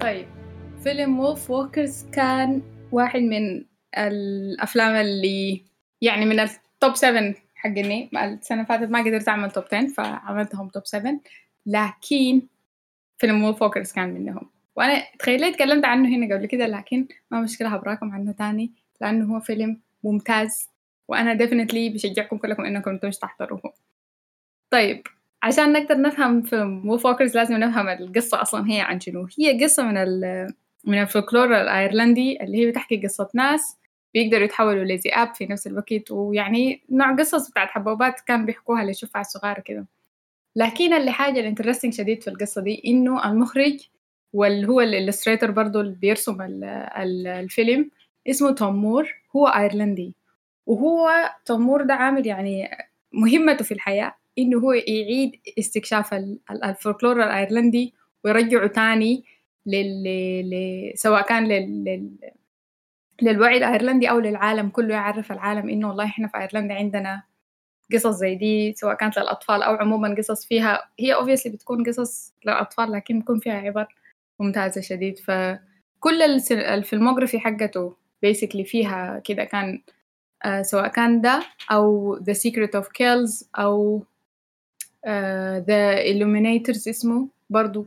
[0.00, 0.28] طيب
[0.82, 2.62] فيلم Wolfwalkers كان
[2.92, 3.67] واحد من
[3.98, 5.62] الأفلام اللي
[6.00, 8.10] يعني من ال top 7 حقتي.
[8.14, 11.20] السنة فاتت ما قدرت أعمل top 10 فعملتهم top 7
[11.66, 12.42] لكن
[13.18, 14.50] فيلم Wolfwalkers كان منهم.
[14.76, 19.40] وأنا تخيلت تكلمت عنه هنا قبل كده لكن ما مشكلة هخبركم عنه تاني لأنه هو
[19.40, 20.68] فيلم ممتاز.
[21.08, 23.72] وأنا definitely بشجعكم كلكم إنكم أنتم تحضروه.
[24.70, 25.02] طيب
[25.42, 29.28] عشان نقدر نفهم فيلم Wolfwalkers لازم نفهم القصة أصلا هي عن شنو.
[29.38, 30.46] هي قصة من ال
[30.84, 33.77] من الفولكلور الأيرلندي اللي هي بتحكي قصة ناس
[34.14, 36.10] بيقدروا يتحولوا لذئاب في نفس الوقت.
[36.10, 39.86] ويعني نوع قصص بتاعت حبوبات كان بيحكوها للشفع الصغار كده.
[40.56, 43.88] لكن اللي حاجة ال interesting شديد في القصة دي إنه المخرج
[44.32, 46.36] واللي هو ال illustrator برضو اللي بيرسم
[47.26, 47.90] الفيلم
[48.30, 49.08] اسمه توم مور.
[49.36, 50.14] هو أيرلندي.
[50.66, 51.10] وهو
[51.44, 52.68] توم مور ده عامل يعني
[53.12, 56.14] مهمته في الحياة إنه هو يعيد استكشاف
[56.64, 57.94] الفولكلور الأيرلندي
[58.24, 59.24] ويرجعه تاني
[59.66, 60.92] لل...
[60.94, 62.10] سواء كان لل...
[63.22, 63.28] لل...
[63.28, 67.22] للوعي الأيرلندي أو للعالم كله يعرف العالم إنه والله إحنا في أيرلندا عندنا
[67.92, 70.88] قصص زي دي سواء كانت للأطفال أو عموما قصص فيها.
[71.00, 73.86] هي obviously بتكون قصص للأطفال لكن بيكون فيها عبر
[74.40, 75.18] ممتازة شديد.
[75.18, 77.96] فكل ال filmography حقته
[78.26, 79.82] basically فيها كده كان
[80.46, 81.40] uh, سواء كان ده
[82.22, 84.02] The Secret of Kells أو
[85.06, 87.86] uh, The Illuminators اسمه برضو.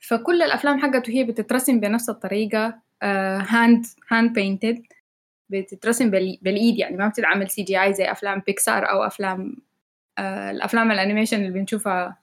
[0.00, 2.78] فكل الأفلام حقته هي بتترسم بنفس الطريقة.
[3.02, 4.82] hand hand painted
[5.48, 9.56] بتترسم بالإيد يعني ما بتتعمل CGI زي أفلام بيكسار أو أفلام
[10.20, 12.18] uh, الأفلام ال animation اللي بنشوفها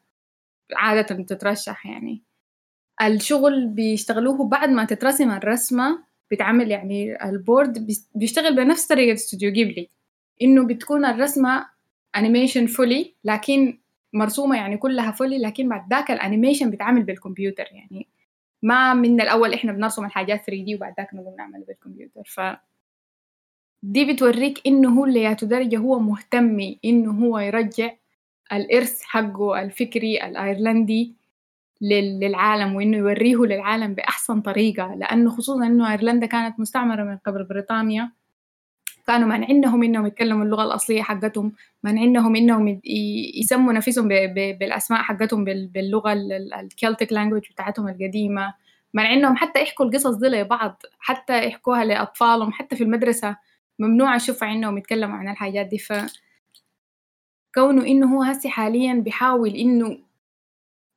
[0.75, 2.23] عادة بتترشح يعني.
[3.01, 9.89] الشغل بيشتغلوه بعد ما تترسم الرسمة بتعمل يعني ال board بيشتغل بنفس طريقة استوديو جيبلي
[10.41, 11.65] إنه بتكون الرسمة
[12.15, 13.79] animation fully لكن
[14.13, 18.07] مرسومة يعني كلها fully لكن بعد ذاك ال animation بيتعمل بالكمبيوتر يعني.
[18.63, 22.23] ما من الأول إحنا بنرسم الحاجات 3D وبعد ذاك نقوم نعمل بالكمبيوتر.
[22.25, 22.41] ف
[23.83, 27.91] دي بتوريك إنه هو لياتو درجة هو مهتم إنه هو يرجع
[28.53, 31.15] الإرث حقه الفكري الأيرلندي
[31.81, 34.95] للعالم وإنه يوريه للعالم بأحسن طريقة.
[34.95, 38.11] لأنه خصوصا إنه أيرلندا كانت مستعمرة من قبل بريطانيا.
[39.09, 41.53] كانوا مانعينهم إنهم يتكلموا اللغة الأصلية حقتهم
[41.83, 42.81] مانعينهم إنهم
[43.35, 44.07] يسموا نفسهم
[44.59, 46.13] بالأسماء حقتهم باللغة
[46.59, 48.53] ال Celtic language بتاعتهم القديمة.
[48.93, 53.37] مانعينهم حتى يحكوا القصص دي لبعض حتى يحكوها لأطفالهم حتى في المدرسة
[53.79, 55.77] ممنوع أشوف إنهم يتكلموا عن الحاجات دي.
[55.77, 55.93] ف
[57.55, 59.99] كونه إنه هو هسي حاليا بيحاول إنه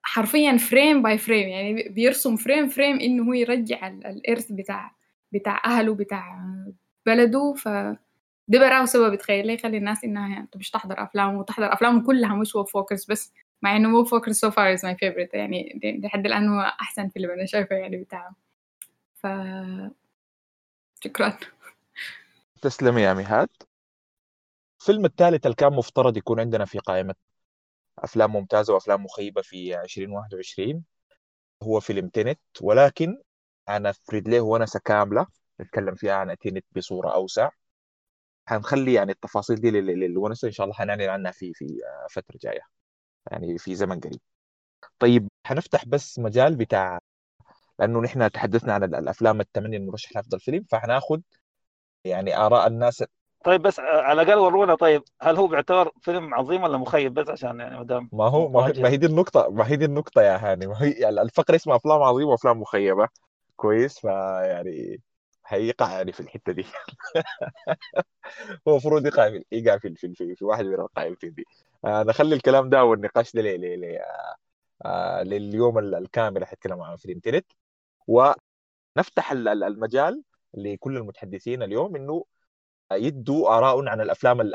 [0.02, 4.92] حرفيا frame by frame يعني بيرسم frame frame إنه هو يرجع الإرث بتاع
[5.32, 6.38] بتاع أهله بتاع
[7.06, 7.68] بلده ف
[8.48, 9.14] ده براه سبب.
[9.14, 13.32] تخيل لي يخلي الناس إنها يعني مش تحضر افلام وتحضر افلام كلها مش Wolfwalkers بس
[13.62, 17.46] مع إنه Wolfwalkers so far is my favorite يعني لحد الان هو أحسن فيلم أنا
[17.46, 18.34] شايفه يعني بتاعه.
[19.14, 19.26] ف
[21.04, 21.38] شكرا.
[22.62, 23.48] تسلمي يا مهاد.
[24.80, 27.14] الفيلم الثالث اللي كان مفترض يكون عندنا في قائمة
[27.98, 30.84] أفلام ممتازة وأفلام مخيبة في 2021
[31.62, 33.18] هو فيلم تينت ولكن
[33.68, 35.26] أنا أفرد له ونسة كاملة.
[35.60, 37.50] نتكلم فيها عن تينت بصورة أوسع.
[38.46, 41.78] حنخلي يعني التفاصيل دي للونسة إن شاء الله حنعلن عنها في في
[42.10, 42.60] فترة جاية.
[43.30, 44.20] يعني في زمن قريب.
[44.98, 46.98] طيب حنفتح بس مجال بتاع
[47.78, 51.22] لأنه نحن تحدثنا عن الأفلام الثمانية المرشحة لأفضل فيلم فحناخد
[52.04, 53.04] يعني آراء الناس.
[53.44, 54.74] طيب بس على الأقل ورونا.
[54.74, 58.48] طيب هل هو بيعتبر فيلم عظيم ولا مخيب؟ بس عشان يعني ما دام ما هو
[58.48, 60.66] ما هي, ما هي دي النقطة ما هي دي النقطة يا هاني.
[60.66, 63.08] ما هي يعني الفقرة اسمها أفلام عظيمة وأفلام مخيبة.
[63.56, 65.00] كويس فيعني
[65.52, 66.64] هيقع يعني في الحتة دي.
[68.68, 71.44] هو المفروض يقع في يقع في في, في, في واحد من القائمتين دي.
[71.84, 73.98] آه نخلي الكلام ده والنقاش ده ل- ل- ل-
[74.86, 77.46] آه لليوم ال- الكامل حنتكلم عن فيلم تنت
[78.08, 80.22] ونفتح ال- ال- المجال
[80.54, 82.24] لكل المتحدثين اليوم إنه
[82.92, 84.52] يدوا آراء عن الأفلام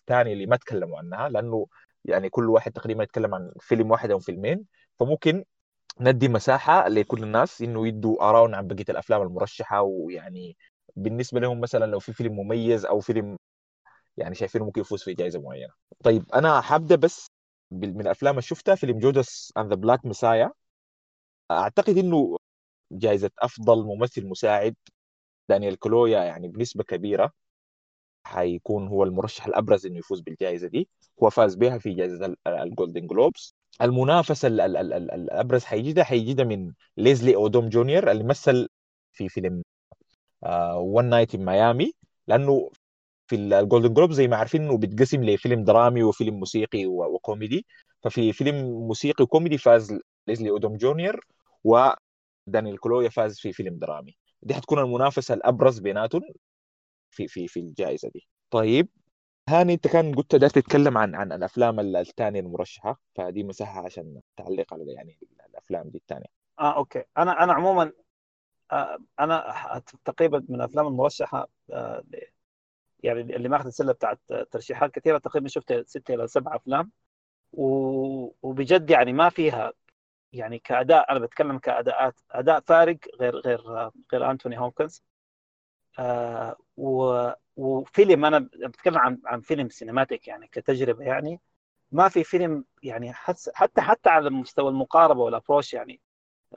[0.00, 1.66] الثانية اللي ما تكلموا عنها لأنه
[2.04, 4.64] يعني كل واحد تقريبا يتكلم عن فيلم واحد أو فيلمين.
[5.00, 5.44] فممكن
[6.00, 10.56] ندي مساحة لكل الناس إنه يدوا آراء عن بقية الأفلام المرشحة ويعني
[10.96, 13.36] بالنسبة لهم مثلا لو في فيلم مميز أو فيلم
[14.16, 15.72] يعني شايفينه ممكن يفوز في جائزه معينة.
[16.04, 17.26] طيب أنا حابدأ بس
[17.70, 20.52] من الأفلام اللي شفتها فيلم Judas and the Black Messiah.
[21.50, 22.38] أعتقد إنه
[22.92, 24.76] جائزه أفضل ممثل مساعد.
[25.48, 27.32] دانيال كالويا يعني بنسبة كبيرة
[28.26, 30.88] حيكون هو المرشح الأبرز إنه يفوز بالجائزه دي.
[31.22, 35.64] هو فاز بها في جائزه ال- ال Golden Globes المنافسه ال- ال- ال- ال- الأبرز
[35.64, 38.68] حيجيها حيجيها من ليزلي أودوم جونيور اللي مثل
[39.12, 39.62] في فيلم
[40.76, 41.92] One Night in Miami
[42.28, 42.70] لأنه
[43.26, 47.66] في ال Golden Globe زي ما عارفين إنه بيتقسم لفيلم درامي وفيلم موسيقي وكوميدي.
[48.02, 48.54] ففي فيلم
[48.86, 49.98] موسيقي وكوميدي فاز
[50.28, 51.26] ليزلي أودوم جونيور
[51.64, 54.16] ودانيال كالويا فاز في فيلم درامي.
[54.42, 56.22] دي حتكون المنافسة الأبرز بيناتهم
[57.10, 58.28] في في في الجائزة دي.
[58.50, 58.88] طيب
[59.48, 64.20] هاني أنت كان قلت ده تتكلم عن عن الأفلام ال- الثانية المرشحة فدي مساحة عشان
[64.36, 65.18] تعلق على يعني
[65.50, 66.26] الأفلام دي الثانية
[66.60, 67.04] آه okay.
[67.18, 67.92] أنا أنا عموما
[68.72, 69.44] آه أنا
[70.04, 72.04] تقريبا من الأفلام المرشحة آه
[73.04, 74.20] يعني اللي ماخذ السله بتاعت
[74.52, 76.92] ترشيحات كثيرة تقريبا شفت ستة إلى سبع أفلام.
[78.42, 79.72] وبجد يعني ما فيها
[80.32, 83.60] يعني كأداء أنا بتكلم كأداءات أداء فارق غير غير
[84.14, 85.02] غير أنتوني هوبكنز.
[85.98, 86.56] آه
[87.56, 91.40] وفيلم أنا بتكلم عن عن فيلم cinematic يعني كتجربة يعني.
[91.92, 96.00] ما في فيلم يعني حتى حتى على مستوى المقاربة وال approach يعني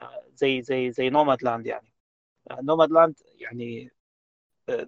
[0.02, 1.92] آه، زي زي زي نوماد لاند يعني.
[2.62, 3.90] نوماد لاند يعني
[4.68, 4.86] آه،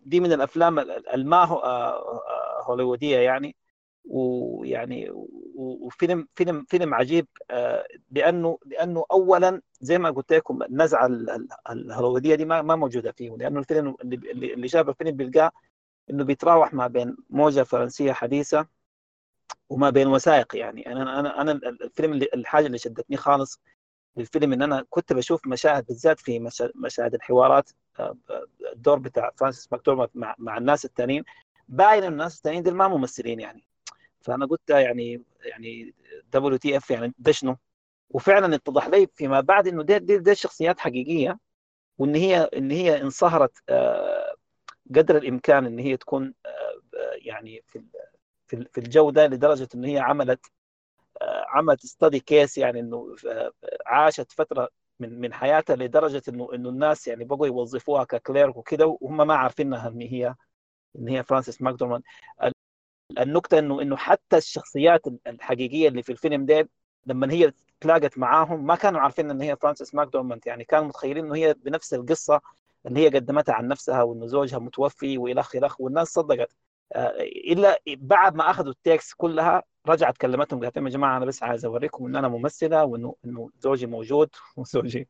[0.00, 3.56] دي من الأفلام ال- الما هو- آه، آه، هوليوودية يعني.
[4.04, 5.10] ويعني
[5.54, 11.48] وفيلم فيلم فيلم عجيب آه، لأنه لأنه اولا زي ما قلت لكم النزعة ال- ال-
[11.70, 15.50] الهوليووديه دي ما موجودة فيه لأنه الفيلم اللي شاف الفيلم بيلقاه
[16.10, 18.66] إنه بيتراوح ما بين موجه فرنسية حديثة
[19.70, 20.92] وما بين وثائق يعني.
[20.92, 23.60] أنا أنا أنا الفيلم اللي الحاجة اللي شدتني خالص
[24.16, 27.70] للفيلم إن أنا كنت بشوف مشاهد بالذات في مشا- مشاهد الحوارات
[28.00, 28.16] آه،
[28.72, 31.24] الدور بتاع فرانسيس ماكدورماند مع الناس التانيين.
[31.68, 33.64] باين إن الناس التانيين دول ما ممثلين يعني.
[34.20, 35.94] فأنا قلت يعني يعني
[36.32, 37.56] WTF يعني ده شنو؟
[38.10, 41.38] وفعلا اتضح لي فيما بعد إنه دي, دي, دي شخصيات حقيقية
[41.98, 44.34] وإن هي إن هي انصهرت آه،
[44.96, 46.50] قدر الإمكان إن هي تكون آه،
[47.26, 47.82] يعني في
[48.48, 50.46] في ال- في الجو ده لدرجة إن هي عملت
[51.22, 53.52] آه، عملت study case يعني إنه آه،
[53.86, 54.68] عاشت فترة
[55.00, 59.34] من من حياتها لدرجة انه إنه الناس يعني بقوا يوظفوها ك clerk وكده وهم ما
[59.34, 60.34] عارفينها إن هي
[60.96, 62.02] إن هي فرانسيس ماكدورمان
[63.18, 66.68] النكته انه إنه حتى الشخصيات الحقيقية اللي في الفيلم ده
[67.06, 68.66] لما هي تلاقت معاهم.
[68.66, 72.40] ما كانوا عارفين إن هي فرانسيس ماكدورماند يعني كانوا متخيلين إنه هي بنفس القصة
[72.86, 76.52] اللي هي قدمتها عن نفسها وإنه زوجها متوفي والخ الخ والناس صدقت.
[76.92, 81.24] آه، إلا بعد ما أخذوا ال takes كلها رجعت كلمتهم قالت لهم يا جماعة أنا
[81.26, 84.30] بس عايز أوريكم إن أنا ممثلة وإنه إنه زوجي موجود.
[84.56, 85.08] وزوجي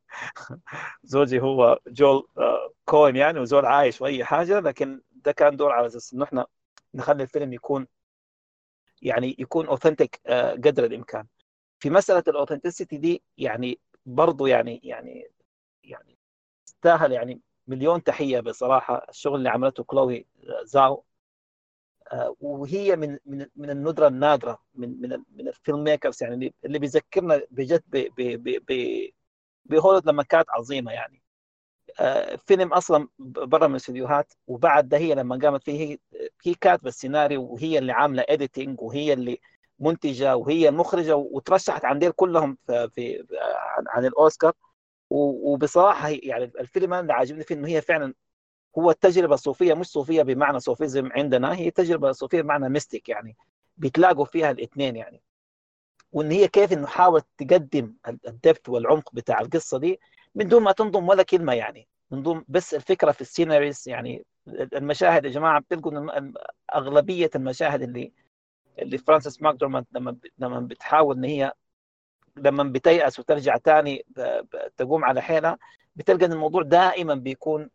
[1.05, 4.61] زوجي هو جول آه، كوين يعني وزول عايش وأي حاجة.
[4.61, 6.47] لكن ده كان دور على أساس إنه إحنا
[6.95, 7.87] نخلي الفيلم يكون
[9.03, 10.21] يعني يكون authentic
[10.65, 11.27] قدر الإمكان.
[11.81, 15.31] في مسألة ال authenticity دي يعني برضو يعني يعني
[15.85, 16.19] يعني
[16.67, 20.27] تستاهل يعني مليون تحية بصراحة الشغل اللي عملته كلوي
[20.65, 21.05] جاو.
[22.13, 27.43] آه، وهي من من من الندرة النادرة من من من ال filmmakers يعني اللي- بيذكرنا
[27.51, 29.11] بجد ب- ب- ب- ب-
[29.65, 31.23] بهوليوود لما كانت عظيمة يعني.
[32.01, 35.99] آه، فيلم أصلا برا من الاستديوهات وبعد ده هي لما قامت فيه هي
[36.45, 39.39] هي كاتبة السيناريو وهي اللي عاملة editing وهي اللي
[39.81, 43.27] منتجة وهي المخرجه وترشحت عن ديل كلهم في,
[43.89, 44.53] عن, الأوسكار.
[45.11, 48.15] وبصراحة يعني الفيلم اللي عاجبني فيه إنه هي فعلا
[48.79, 53.37] هو التجربه الصوفيه مش صوفية بمعنى Sufism عندنا هي تجربة صوفية بمعنى mystic يعني
[53.77, 55.23] بيتلاقوا فيها الاثنين يعني.
[56.13, 60.01] وإن هي كيف إنه حاولت تقدم ال depth والعمق بتاع القصة دي
[60.35, 64.25] من دون ما تنضم ولا كلمة يعني من دون بس الفكرة في ال sceneries يعني
[64.49, 66.33] المشاهد يا جماعة بتلقوا
[66.75, 68.13] أغلبية المشاهد اللي
[68.79, 71.53] اللي فرانسيس ماكدورماند لما لما بتحاول إن هي
[72.37, 74.07] لما بتيأس وترجع تاني
[74.77, 75.59] تقوم على حيلها
[75.97, 77.71] بتلقى إن الموضوع دائما بيكون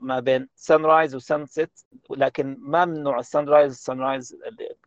[0.00, 1.80] ما- بين sunrise و sunset
[2.10, 4.36] لكن ما من نوع ال sunrise وال sunrise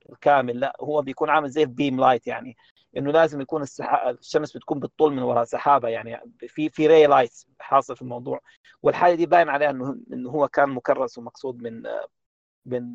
[0.09, 2.57] الكامل لا هو بيكون عامل زي ال beam light يعني
[2.97, 3.65] إنه لازم يكون.
[4.09, 8.39] الشمس بتكون بتطل من وراء سحابة يعني في في relight حاصل في الموضوع
[8.84, 11.84] والحالة دي باين عليها انه إنه هو كان مكرس ومقصود من
[12.65, 12.93] من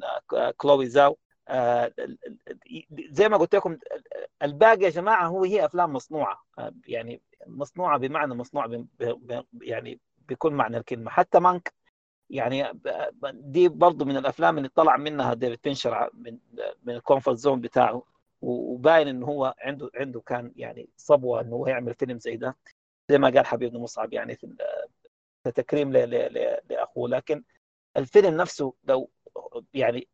[0.56, 1.18] كلوي زاو
[3.10, 3.78] زي ما قلت لكم
[4.42, 6.44] الباقي يا جماعة هو هي أفلام مصنوعة.
[6.86, 11.10] يعني مصنوعة بمعنى مصنوع ب- ب- يعني بكل معنى الكلمة.
[11.10, 11.72] حتى مانك
[12.30, 12.80] يعني
[13.32, 16.38] دي برضه من الأفلام اللي طلع منها ديفيد فينشر ع- من
[16.84, 18.02] من ال comfort zone بتاعه
[18.42, 22.56] وباين إنه هو عنده عنده كان يعني صبوة إنه هو يعمل فيلم زي ده.
[23.10, 24.46] زي ما قال حبيبنا مصعب يعني في
[26.06, 27.08] ل- لأخوه.
[27.08, 27.42] لكن
[27.96, 29.10] الفيلم نفسه لو
[29.74, 30.08] يعني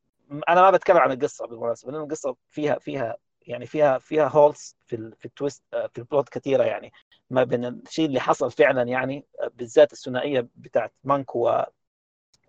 [0.48, 5.12] أنا ما بتكلم عن القصة بالمناسبة لأن القصة فيها فيها يعني فيها فيها holes في
[5.18, 6.92] في ال twist آه، في ال plot كثيرة يعني.
[7.30, 11.62] ما بين الشيء اللي حصل فعلا يعني آه، بالذات الثنائية بتاعت مانك و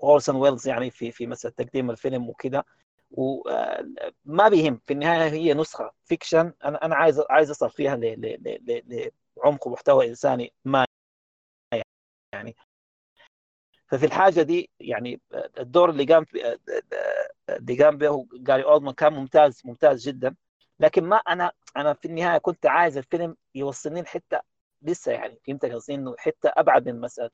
[0.03, 2.63] اورسون ويلز يعني في في مساله تقديم الفيلم وكذا
[3.11, 4.81] وما بيهم.
[4.85, 7.95] في النهاية هي نسخة fiction أنا أنا عايز عايز أصل فيها
[9.37, 10.85] لعمق ومحتوى إنساني ما
[12.33, 12.55] يعني.
[13.93, 15.21] ففي الحاجة دي يعني
[15.59, 16.25] الدور اللي قام
[17.49, 20.35] اللي قام به جاري أولدمان كان ممتاز ممتاز جدا.
[20.79, 24.39] لكن ما أنا أنا في النهاية كنت عايز الفيلم يوصلني لحتة
[24.81, 27.29] لسه يعني فهمت قصدي؟ إنه حتة أبعد من مسألة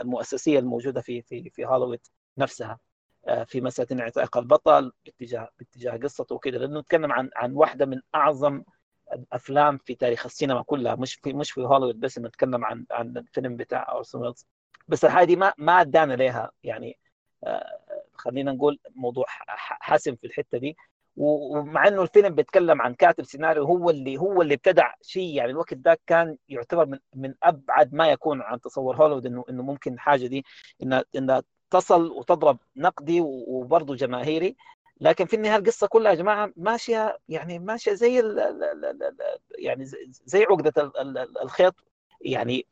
[0.00, 2.00] المؤسسية الموجودة في في في هوليوود
[2.38, 2.78] نفسها
[3.28, 8.00] آه، في مسألة انعتاق البطل باتجاه باتجاه قصته وكذا لأنه نتكلم عن عن واحدة من
[8.14, 8.62] أعظم
[9.12, 13.56] الأفلام في تاريخ السينما كلها مش في مش في هوليوود بس نتكلم عن عن الفيلم
[13.56, 14.46] بتاع اورسون ويلز.
[14.88, 16.98] بس الحاجة دي ما ما أدانا لها يعني
[17.44, 17.78] آه،
[18.14, 19.24] خلينا نقول موضوع
[19.80, 20.76] حاسم في الحتة دي.
[21.16, 25.34] ومع إنه الفيلم بيتكلم عن كاتب سيناريو هو اللي هو اللي ابتدع شيء.
[25.36, 29.62] يعني الوقت ده كان يعتبر من من أبعد ما يكون عن تصور هوليوود إنه إنه
[29.62, 30.44] ممكن الحاجة دي
[30.82, 34.56] إنها إنها تصل وتضرب نقدي وبرضه جماهيري.
[35.00, 38.38] لكن في النهاية القصة كلها يا جماعة ماشية يعني ماشية زي ال
[39.58, 39.84] يعني
[40.24, 41.74] زي- عقدة ال- ال- ال- الخيط.
[42.20, 42.66] يعني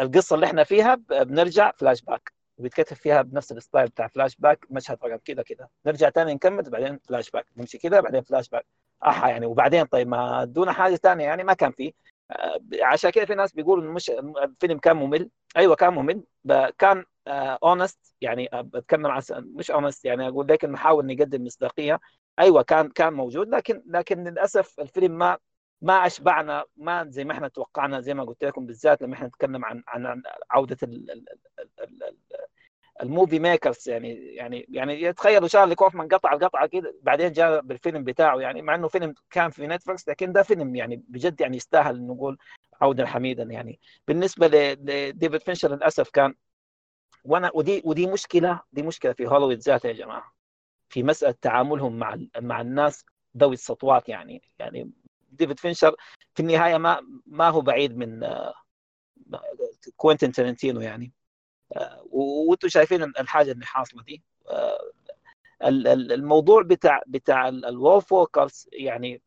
[0.00, 4.66] القصة اللي إحنا فيها بنرجع فلاش باك وبيتكتب فيها بنفس ال style بتاع فلاش باك
[4.70, 8.66] مشهد رقم كذا كذا نرجع تاني نكمل بعدين فلاش باك نمشي كذا بعدين فلاش باك
[9.06, 11.94] أحا يعني وبعدين طيب ما دون حاجة ثانية يعني ما كان في.
[12.30, 14.10] آه، عشان كده في ناس بيقولوا مش
[14.44, 15.30] الفيلم كان ممل.
[15.56, 16.22] أيوه كان ممل
[16.78, 22.00] كان honest يعني آه، بتكلم عن مش honest يعني أقول لك انه نحاول نقدم مصداقية.
[22.38, 25.38] أيوه كان كان موجود لكن لكن للأسف الفيلم ما
[25.82, 29.64] ما أشبعنا ما زي ما إحنا توقعنا زي ما قلت لكم بالذات لما إحنا نتكلم
[29.64, 31.28] عن عن عودة ال- ال-
[31.58, 32.16] ال- ال- ال-
[33.02, 38.04] ال movie makers يعني يعني يعني يتخيلوا شارلي كوفمان قطع القطعه كده بعدين جاء بالفيلم
[38.04, 42.06] بتاعه يعني مع إنه فيلم كان في نتفلكس لكن ده فيلم يعني بجد يعني يستاهل
[42.06, 42.38] نقول
[42.82, 43.80] عودا حميدا يعني.
[44.08, 46.34] بالنسبة لديفيد فينشر للأسف كان
[47.24, 50.34] وأنا ودي ودي مشكلة دي مشكلة في هوليوود ذاتها يا جماعة
[50.88, 53.04] في مسألة تعاملهم مع مع الناس
[53.36, 54.90] ذوي السطوات يعني يعني
[55.32, 55.94] ديفيد فينشر
[56.34, 58.54] في النهاية ما ما هو بعيد من آه،
[59.96, 61.12] كوينتين تارنتينو يعني.
[61.76, 64.22] آه، وأنتم شايفين الحاجة اللي حاصلة دي.
[64.48, 64.78] آه،
[65.64, 69.22] ال- ال- الموضوع بتاع بتاع ال Wolfwalkers يعني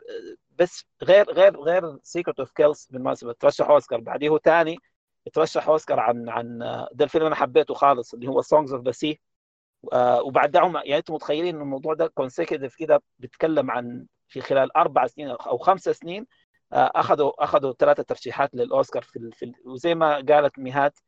[0.60, 4.77] بس غير غير غير Secret of Kells بالمناسبه ترشح أوسكار بعديه هو ثاني
[5.34, 6.60] ترشح أوسكار عن عن
[6.94, 9.20] ده الفيلم أنا حبيته خالص اللي هو Songs of the Sea
[10.22, 15.30] وبعدهم يعني أنتم متخيلين إن الموضوع ده consecutive كده بيتكلم عن في خلال أربع سنين
[15.30, 16.28] أو خمسة سنين
[16.74, 21.00] آه، أخذوا أخذوا ثلاثة ترشيحات للأوسكار في, ال- في ال- وزي ما قالت ميهات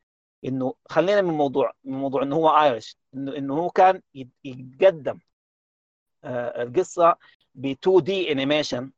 [0.44, 5.18] إنه خلينا من موضوع من موضوع إنه هو Irish إنه إنه هو كان يت- يتقدم
[6.24, 7.16] آه، القصة
[7.54, 8.92] ب 2D animation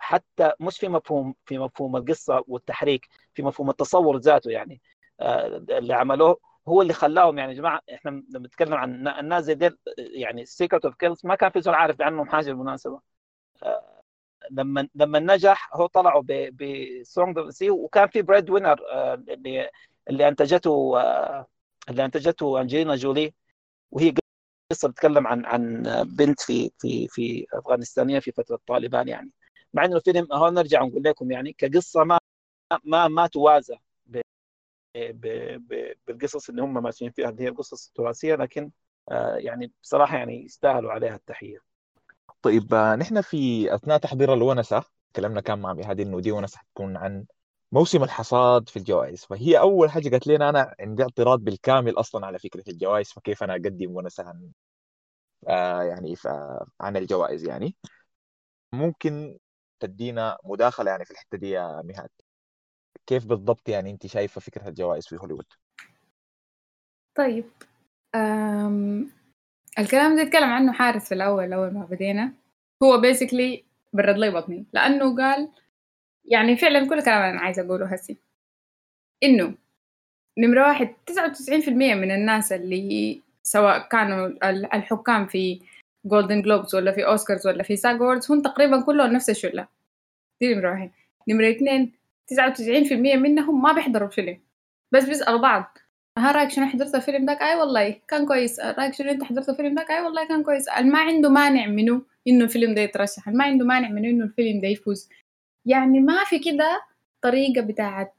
[0.00, 4.80] حتى مش في مفهوم في مفهوم القصة والتحريك في مفهوم التصور ذاته يعني
[5.20, 9.54] آه، اللي عملوه هو اللي خلاهم يعني يا جماعة إحنا لما نتكلم عن الناس زي
[9.54, 13.00] ديل يعني Secret of Kells ما كان في زول عارف عنهم حاجة بالمناسبة.
[14.50, 16.22] لما لما نجح هو طلعوا
[16.52, 18.80] ب Song of Sea وكان في Breadwinner
[19.28, 19.70] اللي
[20.10, 21.46] اللي أنتجته آه،
[21.88, 23.34] اللي أنتجته أنجلينا جولي.
[23.92, 24.14] وهي
[24.72, 25.82] قصة بتتكلم عن عن
[26.18, 29.30] بنت في في في أفغانستانية في فترة طالبان يعني.
[29.74, 32.18] مع إنه الفيلم هو نرجع نقول لكم يعني كقصة ما
[32.84, 33.76] ما ما توازى
[36.06, 38.70] بالقصص اللي هم ماشيين فيها اللي هي القصص التراثية لكن
[39.10, 41.71] آه، يعني بصراحة يعني يستاهلوا عليها التحية.
[42.42, 44.84] طيب نحن في أثناء تحضير الونسة
[45.16, 47.24] كلامنا كان مع مهاد إنه دي ونسة حتكون عن
[47.72, 49.24] موسم الحصاد في الجوائز.
[49.24, 53.52] فهي أول حاجة قالت لنا أنا عندي اعتراض بالكامل أصلا على فكرة الجوائز فكيف أنا
[53.52, 54.50] أقدم ونسة عن
[55.48, 56.14] آه يعني
[56.80, 57.76] عن الجوائز يعني.
[58.72, 59.38] ممكن
[59.80, 62.10] تدينا مداخلة يعني في الحتة دي يا مهاد
[63.06, 65.46] كيف بالضبط يعني أنت شايفة فكرة الجوائز في هوليوود؟
[67.14, 67.44] طيب.
[69.78, 72.32] الكلام ده اتكلم عنه حارس في الأول أول ما بدينا
[72.82, 74.64] هو بيسكلي برد لي بطني.
[74.72, 75.48] لأنه قال
[76.24, 78.16] يعني فعلا كل كلام أنا عايزة أقوله هسي.
[79.22, 79.54] إنه
[80.38, 84.26] نمرة واحد تسعة وتسعين في المية من الناس اللي سواء كانوا
[84.76, 85.60] الحكام في
[86.04, 89.68] Golden Globes ولا في أوسكارز ولا في SAG Awards هم تقريبا كلهم نفس الشلة.
[90.40, 90.90] دي نمرة واحد.
[91.28, 91.92] نمرة اثنين
[92.26, 94.40] تسعة وتسعين في المية منهم ما بيحضروا الفيلم
[94.92, 95.78] بس بيسألوا بعض.
[96.18, 98.60] ها رأيك شنو حضرت الفيلم داك أي والله كان كويس.
[98.60, 100.68] رأيك شنو أنت حضرت الفيلم داك أي والله كان كويس.
[100.68, 103.28] ما عنده مانع منه إنه الفيلم ده يترشح.
[103.28, 105.08] ما عنده مانع منه إنه الفيلم ده يفوز.
[105.66, 106.82] يعني ما في كده
[107.22, 108.14] طريقة بتاعت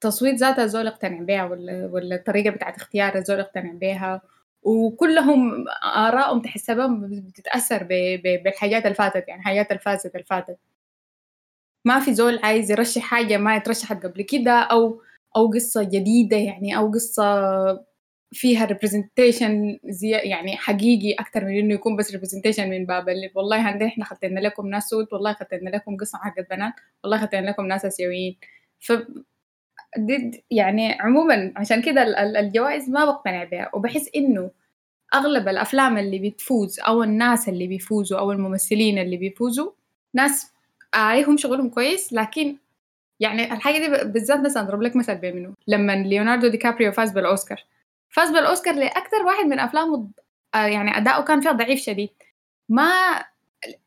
[0.00, 4.22] تصويت ذاتها الزول يقتنع بيها ولا ولا الطريقة بتاعت اختيار الزول يقتنع بيها.
[4.62, 5.64] وكلهم
[5.96, 7.82] آرائهم تحسبهم بتتأثر
[8.44, 10.58] بالحاجات اللي فاتت يعني حاجات الفازت اللي فاتت
[11.84, 15.02] ما في زول عايز يرشح حاجة ما اترشحت قبل كده أو
[15.36, 17.24] أو قصة جديدة يعني أو قصة
[18.32, 23.56] فيها representation زي يعني حقيقي أكتر من إنه يكون بس representation من باب اللي والله
[23.56, 26.72] عندنا إحنا خطينا لكم ناس سود والله خطينا لكم قصة حقت بنات
[27.04, 28.36] والله خطينا لكم ناس آسيويين.
[28.80, 28.92] ف
[30.50, 32.02] يعني عموما عشان كده
[32.40, 33.70] الجوائز ما بقتنع بها.
[33.74, 34.50] وبحس إنه
[35.14, 39.70] أغلب الأفلام اللي بتفوز أو الناس اللي بيفوزوا أو الممثلين اللي بيفوزوا
[40.14, 40.52] ناس
[40.94, 42.56] عليهم شغلهم كويس لكن
[43.20, 47.64] يعني الحاجة دي بالذات بس أضرب لك مثل بمنه لما ليوناردو دي كابريو فاز بالأوسكار.
[48.10, 50.08] فاز بالأوسكار لأكثر واحد من أفلامه
[50.54, 52.10] آه، يعني أداؤه كان فيها ضعيف شديد.
[52.68, 52.90] ما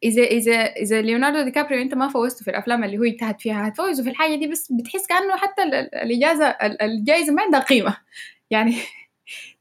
[0.03, 3.68] إذا إذا إذا ليوناردو دي كابريو أنت ما فوزته في الأفلام اللي هو اجتهد فيها
[3.68, 5.64] هتفوزه في الحاجة دي بس بتحس كأنه حتى
[6.03, 6.45] الإجازة
[6.81, 7.97] الجائزة ما عندها قيمة.
[8.51, 8.76] يعني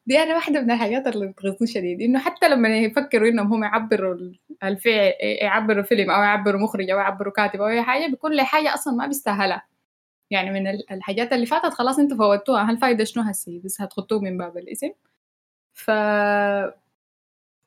[0.07, 4.17] دي أنا واحدة من الحاجات اللي بتغيظني شديد إنه حتى لما يفكروا إنهم هم يعبروا
[4.63, 8.95] الفعل يعبروا فيلم أو يعبروا مخرج أو يعبروا كاتب أو أي حاجة بكل حاجة أصلا
[8.95, 9.63] ما بيستاهلها.
[10.31, 14.39] يعني من الحاجات اللي فاتت خلاص أنتوا فوتوها هل فايدة شنو هسي؟ بس هتخطوه من
[14.39, 14.91] باب الاسم.
[15.75, 15.91] ف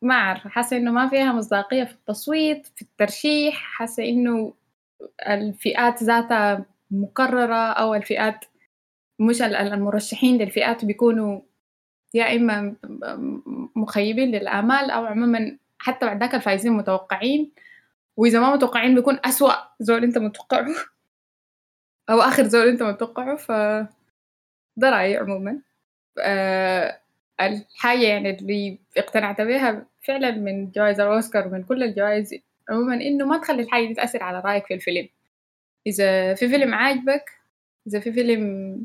[0.02, 4.54] ما أعرف حاسة إنه ما فيها مصداقية في التصويت في الترشيح حاسة إنه
[5.30, 8.46] الفئات ذاتها مكررة أو الفئات
[9.20, 11.42] مش المرشحين للفئات بيكونوا
[12.16, 12.76] يا إما
[13.76, 17.52] مخيبين للآمال أو عموما حتى بعد ذاك الفايزين متوقعين.
[18.18, 20.68] وإذا ما متوقعين بيكون أسوأ زول أنت متوقعه.
[22.10, 23.36] أو آخر زول أنت متوقعه.
[23.36, 23.52] ف
[24.78, 25.62] ده رأيي عموما.
[26.20, 27.00] أه
[27.42, 32.36] الحاجة يعني اللي اقتنعت بها فعلا من جوائز الأوسكار ومن كل الجوائز
[32.70, 35.10] عموما إنه ما تخلي الحاجة دي تأثر على رأيك في الفيلم.
[35.88, 37.32] إذا في فيلم عاجبك
[37.88, 38.78] إذا في فيلم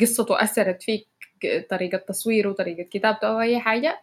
[0.00, 1.09] قصته أثرت فيك
[1.70, 4.00] طريقة تصويره طريقة كتابته أو أي حاجة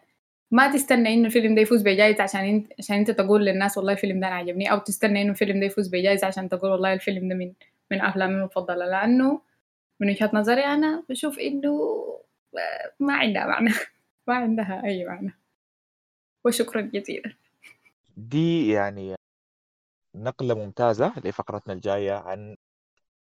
[0.50, 4.20] ما تستنى إنه الفيلم ده يفوز بجائزة عشان انت عشان أنت تقول للناس والله الفيلم
[4.20, 7.34] ده أنا عجبني أو تستنى إنه الفيلم ده يفوز بجائزة عشان تقول والله الفيلم ده
[7.34, 7.52] من
[7.90, 8.86] من أفلامي المفضلة.
[8.86, 9.40] لأنه
[10.00, 11.78] من وجهة نظري أنا بشوف إنه
[13.00, 13.70] ما عندها معنى.
[14.28, 15.38] ما عندها أي معنى.
[16.44, 17.34] وشكرا جزيلا.
[18.16, 19.14] دي يعني
[20.16, 22.56] نقلة ممتازة لفقرتنا الجاية عن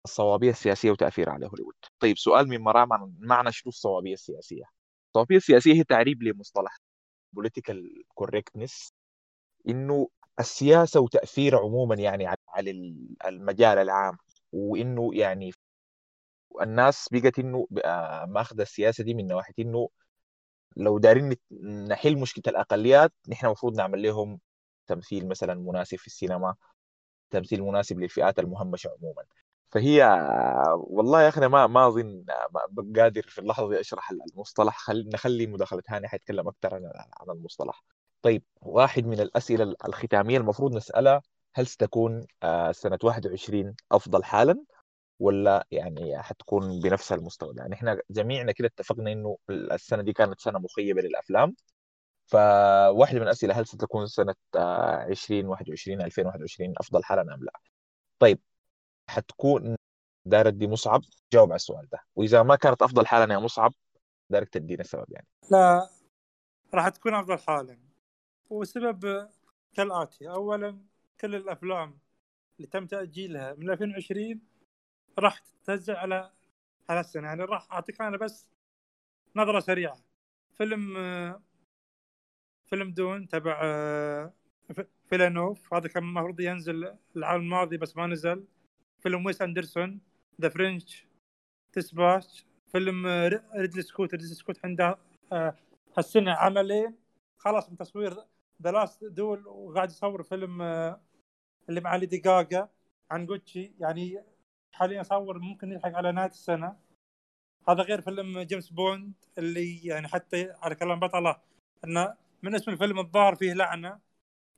[0.06, 1.76] الصوابية السياسية وتأثيرها على هوليوود.
[2.00, 2.88] طيب سؤال من مراء
[3.20, 4.64] معنى شنو الصوابية السياسية؟
[5.08, 6.78] الصوابية السياسية هي تعريب لمصطلح
[7.40, 7.78] political
[8.22, 8.92] correctness
[9.70, 10.10] إنه
[10.40, 12.72] السياسة وتأثير عموما يعني على
[13.26, 14.18] المجال العام
[14.54, 15.52] وإنه يعني
[16.62, 17.68] الناس بقت إنه
[18.28, 19.90] ماخذة السياسة دي من ناحية إنه
[20.78, 21.36] لو دارين
[21.90, 24.40] نحل مشكلة الأقليات نحن المفروض نعمل لهم
[24.88, 26.56] تمثيل مثلا مناسب في السينما
[27.32, 29.24] تمثيل مناسب للفئات المهمشة عموما.
[29.72, 30.04] فهي
[30.78, 32.26] والله يا أخي ما ما أظن
[32.98, 34.78] قادر في اللحظة دي أشرح المصطلح.
[34.78, 35.10] خل...
[35.14, 37.84] نخلي مداخلة هاني حيتكلم أكثر عن عن المصطلح.
[38.22, 41.22] طيب واحد من الأسئلة الختامية المفروض نسألها
[41.56, 44.64] هل ستكون آه، سنة 21 أفضل حالا
[45.20, 50.60] ولا يعني حتكون بنفس المستوى؟ يعني إحنا جميعنا كده اتفقنا إنه السنة دي كانت سنة
[50.60, 51.56] مخيبة للأفلام.
[52.28, 57.52] فواحده من الأسئلة هل ستكون سنة 2021 آه، 2021 أفضل حالا أم لا؟
[58.20, 58.40] طيب
[59.10, 59.76] حتكون
[60.26, 61.02] دارك دي مصعب؟
[61.34, 62.00] جاوب على السؤال ده.
[62.16, 63.74] وإذا ما كانت أفضل حالا يا مصعب
[64.30, 65.28] دارك تدينا السبب يعني.
[65.52, 65.90] لا
[66.74, 67.80] راح تكون أفضل حالا
[68.50, 69.30] والسبب
[69.74, 70.30] كالآتي.
[70.30, 70.80] اولا
[71.20, 72.00] كل الأفلام
[72.58, 74.42] اللي تم تأجيلها من 2020
[75.20, 76.32] راح تتوزع على
[76.90, 78.50] على السنة يعني راح أعطيك أنا بس
[79.36, 79.98] نظرة سريعة.
[80.58, 80.94] فيلم
[82.66, 83.62] فيلم Dune تبع
[85.10, 88.46] فيلنوف هذا كان المفروض ينزل العام الماضي بس ما نزل.
[89.06, 90.02] فيلم ويس أندرسون
[90.42, 91.06] The French
[91.72, 93.08] Dispatch فيلم
[93.56, 94.98] ريدلي سكوت ريدلي سكوت عنده
[95.32, 95.56] آه،
[95.98, 96.96] هالسنه عملين
[97.38, 98.18] خلاص من تصوير
[98.62, 101.02] The Last Duel وقاعد يصور فيلم آه،
[101.70, 102.70] اللي مع ليدي جاجا
[103.12, 103.72] عن جوتشي.
[103.80, 104.24] يعني
[104.74, 106.76] حاليا يصور ممكن يلحق على نهاية السنة.
[107.70, 111.42] هذا غير فيلم جيمس بوند اللي يعني حتى على كلام بطله
[111.86, 114.00] إنه من اسم الفيلم الظاهر فيه لعنة.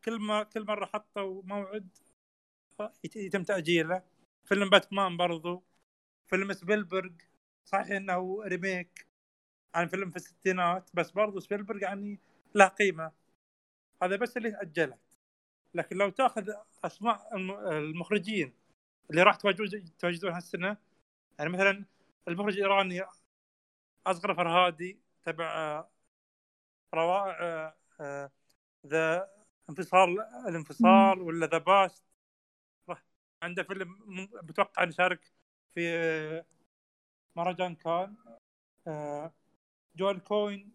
[0.05, 1.87] كل ما كل مرة حطوا موعد
[3.15, 4.16] يتم تأجيله.
[4.47, 5.63] فيلم باتمان برضو.
[6.27, 7.11] فيلم سبيلبرغ
[7.65, 9.07] صحيح إنه remake
[9.75, 12.19] عن فيلم في الستينات بس برضو سبيلبرغ يعني
[12.55, 13.11] له قيمة.
[14.03, 14.99] هذا بس اللي تاجلت
[15.73, 16.51] لكن لو تأخذ
[16.83, 17.35] أسماء
[17.69, 18.53] المخرجين
[19.09, 20.77] اللي راح تواجدون هالسنة
[21.39, 21.85] يعني مثلا
[22.27, 23.03] المخرج الإيراني
[24.07, 25.85] أصغر فرهادي تبع
[26.93, 27.75] روائع
[28.87, 29.29] ذا
[29.69, 32.06] انفصال الانفصال ولا The Past.
[33.43, 33.99] عنده فيلم
[34.43, 35.31] بتوقع يشارك
[35.73, 36.43] في
[37.35, 38.15] مهرجان كان
[39.95, 40.71] جويل كوين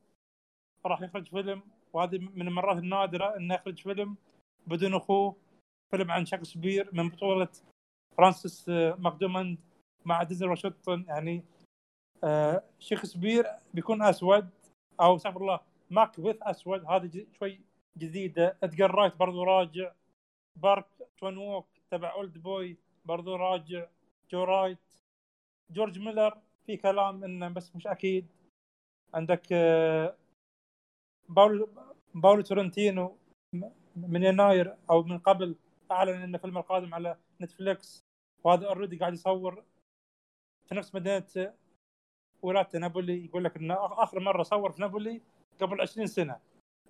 [0.86, 1.62] راح يخرج فيلم
[1.92, 4.16] وهذه من المرات النادرة إنه يخرج فيلم
[4.66, 5.36] بدون أخوه
[5.90, 7.48] فيلم عن شكسبير من بطولة
[8.16, 8.68] فرانسيس
[8.98, 9.58] ماكدوماند
[10.04, 11.44] مع دينزل واشنطن يعني
[12.24, 14.50] آه شكسبير بيكون أسود
[15.00, 15.60] أو استغفر الله
[15.90, 16.84] ماكبث أسود.
[16.84, 17.60] هذه شوي
[17.98, 18.56] جديدة.
[18.62, 19.92] ادجار رايت برضو راجع.
[20.56, 20.86] بارك
[21.18, 21.68] تشان ووك.
[21.92, 23.86] تبع Oldboy برضو راجع.
[24.30, 24.78] جو رايت
[25.70, 28.26] جورج ميلر في كلام إنه بس مش أكيد.
[29.14, 30.16] عندك آه
[31.28, 31.68] باولو
[32.14, 33.16] باولو سورنتينو
[33.96, 35.56] من يناير أو من قبل
[35.90, 38.00] أعلن ان فيلم القادم على نتفليكس.
[38.44, 39.64] وهذا already قاعد يصور
[40.68, 41.54] في نفس مدينة
[42.42, 43.24] ولايه نابولي.
[43.24, 45.20] يقول لك انه آخر مرة صور في نابولي
[45.60, 46.40] قبل 20 سنة.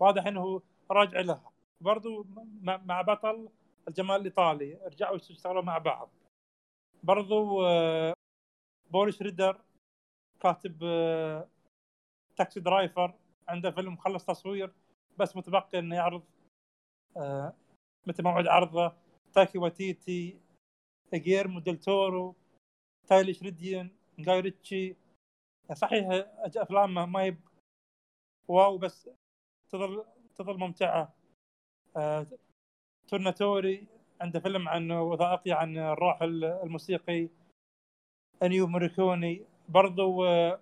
[0.00, 1.52] واضح انه هو راجع لها.
[1.80, 2.26] برضو
[2.62, 3.48] مع بطل
[3.88, 6.10] الجمال الإيطالي رجعوا يشتغلوا مع بعض.
[7.02, 8.14] برضو آه،
[8.90, 9.60] بوليش ريدر
[10.40, 10.78] كاتب
[12.36, 13.14] تاكسي آه، درايفر
[13.48, 14.72] عنده فيلم خلص تصوير
[15.18, 16.22] بس متبقي إنه يعرض
[17.16, 17.52] آه،
[18.06, 18.92] متى موعد عرضه؟
[19.32, 20.40] تاكي واتيتي
[21.14, 22.34] جيرمو ديل تورو
[23.06, 24.96] تايلي شريديان جاي ريتشي.
[25.72, 26.06] صحيح
[26.56, 27.36] أفلامه ما هي
[28.48, 29.10] واو بس
[29.70, 30.04] تظل
[30.36, 31.14] تظل ممتعة.
[33.08, 33.86] تورناتوري
[34.20, 37.28] عنده فيلم عن وثائقي عن الروح الموسيقي
[38.42, 39.46] إنيو موريكوني.
[39.68, 40.60] برضو آه،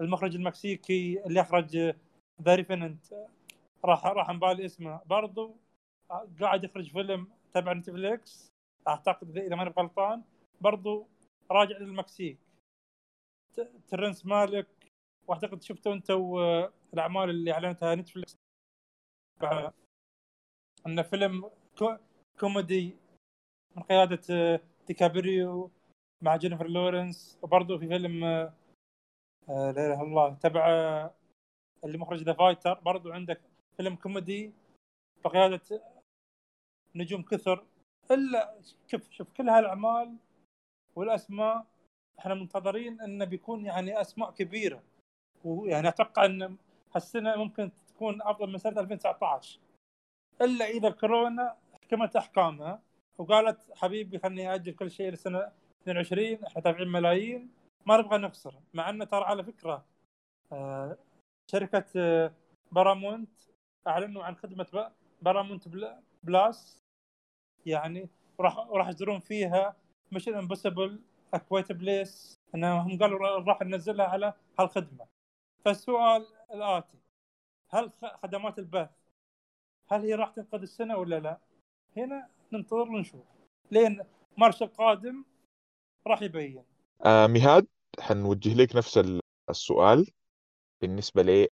[0.00, 1.76] المخرج المكسيكي اللي أخرج
[2.42, 3.04] The Revenant
[3.84, 5.00] راح راح بالي اسمه.
[5.06, 5.56] برضو
[6.40, 8.52] قاعد يخرج فيلم تبع نتفليكس.
[8.88, 10.22] أعتقد اذا ماني غلطان.
[10.60, 11.06] برضو
[11.50, 12.38] راجع للمكسيك.
[13.88, 14.66] تيرنس ماليك.
[15.26, 16.36] وأعتقد شفتوا أنتم
[16.94, 18.36] الأعمال اللي أعلنتها نتفلكس
[20.86, 21.50] انه فيلم
[22.40, 22.96] كوميدي
[23.76, 25.70] من قيادة ديكابريو
[26.22, 28.52] مع جينيفر لورنس وبرضه في فيلم آه،
[29.48, 30.66] لا إله إلا الله تبع
[31.84, 33.40] اللي مخرج The Fighter برضه عندك
[33.76, 34.52] فيلم كوميدي
[35.24, 35.60] بقيادة
[36.94, 37.64] نجوم كثر.
[38.10, 40.16] إلا شوف شوف كل هالأعمال
[40.96, 41.66] والأسماء
[42.18, 44.82] إحنا منتظرين انه بيكون يعني أسماء كبيرة.
[45.44, 46.56] ويعني أتوقع إن
[46.94, 49.60] هالسنة ممكن تكون أفضل من سنة 2019
[50.40, 52.82] إلا إذا كورونا حكمت احكامها
[53.18, 55.52] وقالت حبيبي خلني أجل كل شيء لسنة
[55.82, 57.50] 22 إحنا دافعين ملايين
[57.86, 58.54] ما نبغى نخسر.
[58.74, 59.84] مع انه ترى على فكرة
[60.52, 60.98] آه
[61.50, 62.32] شركة آه
[62.72, 63.42] بارامونت
[63.86, 64.92] أعلنوا عن خدمة
[65.22, 65.68] بارامونت
[66.22, 66.78] Plus.
[67.66, 68.08] يعني
[68.38, 69.76] وراح راح يصدرون فيها
[70.12, 71.00] Mission Impossible
[71.34, 72.34] و A Quiet Place.
[72.54, 75.06] إنهم قالوا راح ننزلها على هالخدمة.
[75.64, 76.98] فالسؤال الآتي
[77.70, 77.90] هل
[78.22, 78.90] خدمات البث
[79.88, 81.38] هل هي راح تنقذ السنة ولا لا؟
[81.96, 83.20] هنا ننتظر ونشوف.
[83.70, 84.00] لين
[84.38, 85.24] مارش القادم
[86.06, 86.62] راح يبين.
[87.04, 87.66] آه مهاد
[88.00, 89.00] حنوجه لك نفس
[89.50, 90.06] السؤال
[90.82, 91.48] بالنسبة لي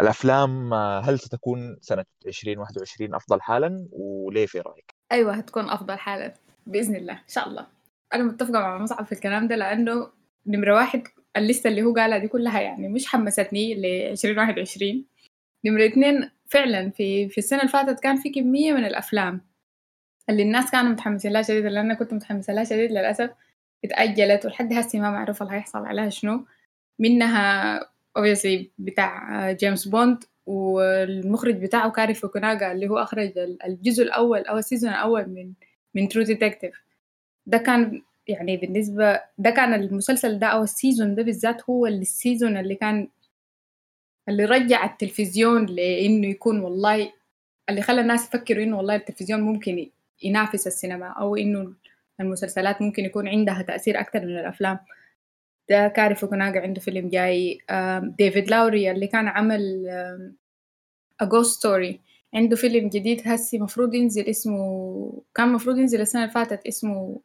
[0.00, 6.34] الأفلام آه، هل ستكون سنة 2021 أفضل حالا؟ وليه في رأيك؟ أيوه هتكون أفضل حالا
[6.66, 7.66] بإذن الله إن شاء الله.
[8.14, 10.10] أنا متفقة مع مصعب في الكلام ده لأنه
[10.46, 11.02] نمرة واحد
[11.36, 15.04] الليستة اللي هو قالها دي كلها يعني مش حمستني ل 2021
[15.64, 19.40] نمرة اثنين فعلا في في السنة اللي فاتت كان في كمية من الأفلام
[20.30, 23.30] اللي الناس كانوا متحمسين لها شديد اللي أنا كنت متحمسة لها شديد للأسف.
[23.84, 26.46] اتأجلت ولحد هسي ما معروف اللي هيحصل عليها شنو.
[26.98, 27.80] منها
[28.18, 33.32] obviously بتاع جيمس بوند والمخرج بتاعه كاري فوكوناغا اللي هو أخرج
[33.64, 35.52] الجزء الأول أو ال season الأول من
[35.94, 36.74] من True Detective
[37.46, 41.96] ده كان يعني بالنسبة ده كان المسلسل ده أو ال season ده بالذات هو ال
[41.96, 43.08] season اللي كان
[44.28, 47.12] اللي رجع التلفزيون لإنه يكون والله
[47.68, 49.90] اللي خلى الناس يفكروا إنه والله التلفزيون ممكن
[50.22, 51.72] ينافس السينما أو إنه
[52.20, 54.78] المسلسلات ممكن يكون عندها تأثير أكتر من الأفلام.
[55.70, 57.58] ده كاري فوكوناغا عنده فيلم جاي
[58.18, 59.86] ديفيد لوري اللي كان عمل
[61.22, 61.94] Ghost Story.
[62.34, 67.20] عنده فيلم جديد هسي مفروض ينزل اسمه كان مفروض ينزل السنة اللي فاتت اسمه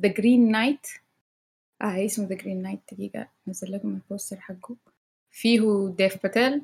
[0.00, 1.00] The Green Knight.
[1.82, 4.76] آه اسمه The Green Knight دقيقة نزل لكم ال poster حقه.
[5.32, 6.62] فيه ديف باتيل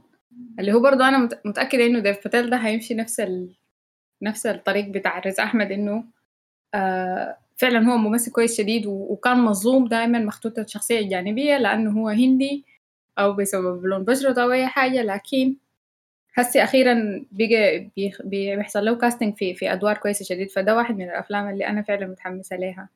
[0.59, 3.49] اللي هو برضه أنا مت- متأكدة إنه ديف باتيل ده هيمشي نفس ال...
[4.23, 6.05] نفس الطريق بتاع ريز أحمد إنه
[6.75, 8.87] آه فعلا هو ممثل كويس شديد.
[8.87, 12.65] وكان مظلوم دائما محطوط الشخصية الجانبية لأنه هو هندي
[13.19, 15.03] أو بسبب لون بشرته أو أي حاجة.
[15.03, 15.57] لكن
[16.35, 20.51] هسي أخيرا بيخ- بيحصل له casting في في أدوار كويسة شديد.
[20.51, 22.89] فده واحد من الأفلام اللي أنا فعلا متحمسة ليها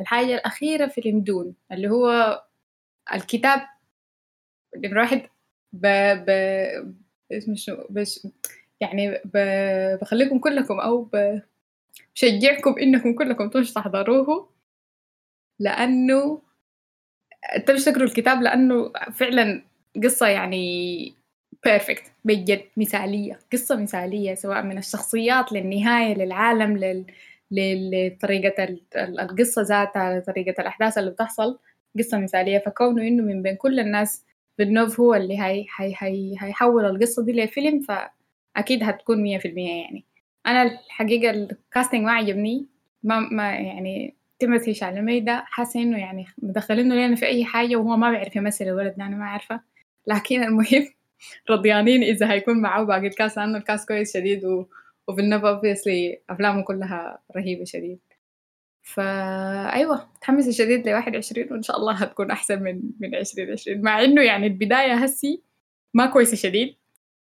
[0.00, 2.42] الحاجة الأخيرة فيلم Dune اللي هو
[3.14, 3.60] الكتاب
[4.76, 5.22] نمرة واحد
[5.72, 5.86] ب
[6.26, 8.26] ب شو بش
[8.80, 9.38] يعني ب...
[10.00, 10.80] بخليكم كلكم
[11.12, 11.40] ب...
[12.14, 14.48] بشجعكم إنكم كلكم تمشوا تحضروه
[15.60, 16.42] لأنه
[17.66, 19.62] تمشوا تقروا الكتاب لأنه فعلا
[20.04, 21.14] قصة يعني
[21.64, 27.04] بيرفكت بجد مثالية قصة مثالية سواء من الشخصيات للنهاية للعالم لل...
[27.50, 31.58] لطريقة ال- ال- القصة ذاتها لطريقة الأحداث اللي بتحصل
[31.98, 32.58] قصة مثالية.
[32.58, 34.24] فكونه إنه من بين كل الناس
[34.58, 39.82] فيلنوف هو اللي هي هي هي هيحول القصة دي لفيلم فأكيد هتكون مية في المية
[39.82, 40.04] يعني.
[40.46, 42.66] أنا الحقيقة ال casting ما عجبني
[43.02, 47.96] ما ما يعني تيموثي شالمي ده حاسة إنه يعني مدخلينه لنا في أي حاجة وهو
[47.96, 49.60] ما بيعرف يمثل الولد أنا ما عارفة.
[50.06, 50.88] لكن المهم
[51.50, 54.66] رضيانين إذا هيكون معاه باقي ال cast لأنه ال cast كويس شديد و...
[55.08, 57.98] وفيلنوف obviously أفلامه كلها رهيبة شديد.
[58.84, 64.22] فأيوة متحمسة شديد ل 21 وإن شاء الله هتكون أحسن من من 2020 مع إنه
[64.22, 65.42] يعني البداية هسي
[65.94, 66.76] ما كويسة شديد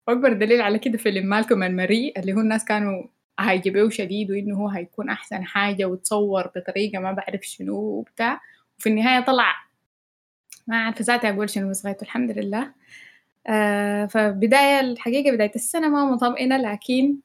[0.09, 3.05] وأكبر دليل على كده فيلم مالكوم المري اللي هو الناس كانوا
[3.41, 8.41] هيجيبوه شديد وإنه هو هيكون أحسن حاجة وتصور بطريقة ما بعرف شنو وبتاع.
[8.79, 9.55] وفي النهاية طلع
[10.67, 12.73] ما عارفة ذاتي أقول شنو بس الحمد لله.
[13.49, 17.17] آه فبداية الحقيقة بداية السنة ما مطمئنة لكن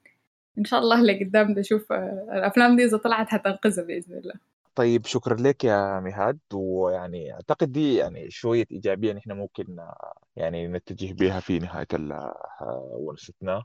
[0.58, 4.34] إن شاء الله اللي قدام بشوف آه الأفلام دي إذا طلعت هتنقذها بإذن الله.
[4.76, 10.68] طيب شكرا لك يا مهاد ويعني أعتقد دي يعني شوية إيجابية نحن ممكن آه، يعني
[10.68, 13.64] نتجه بها في نهاية آه، ونستنا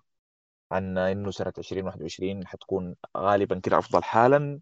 [0.72, 4.60] عن إنه سنة 2021 حتكون غالبا كده أفضل حالا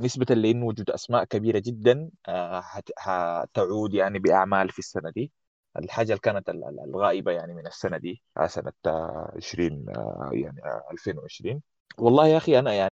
[0.00, 5.32] نسبة لإنه وجود أسماء كبيرة جدا هت- هتعود يعني بأعمال في السنة دي.
[5.78, 10.30] الحاجة اللي كانت ال- ال- الغائبة يعني من السنة دي آه، سنة آه، 20 آه،
[10.32, 11.62] يعني آه، 2020
[11.98, 12.90] والله يا أخي أنا يعني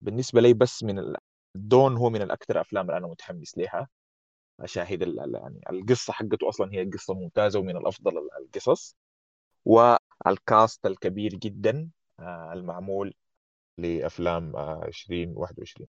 [0.00, 1.16] بالنسبة لي بس من ال-
[1.56, 3.88] الدون هو من الأكثر أفلام اللي أنا متحمس لها
[4.60, 8.96] أشاهد يعني القصة حقته أصلا هي قصة ممتازة ومن الأفضل ال- القصص.
[9.64, 13.14] والكاست الكبير جدا آه، المعمول
[13.78, 15.88] لأفلام آه، 2021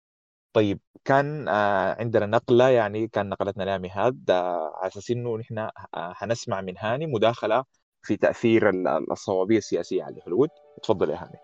[0.52, 5.58] طيب كان آه، عندنا نقلة يعني كان نقلتنا لها مهاد آه، على أساس إنه نحن
[5.58, 7.64] آه، حنسمع من هاني مداخلة
[8.02, 10.48] في تأثير ال- الصوابية السياسية على هوليوود.
[10.82, 11.38] تفضل يا هاني.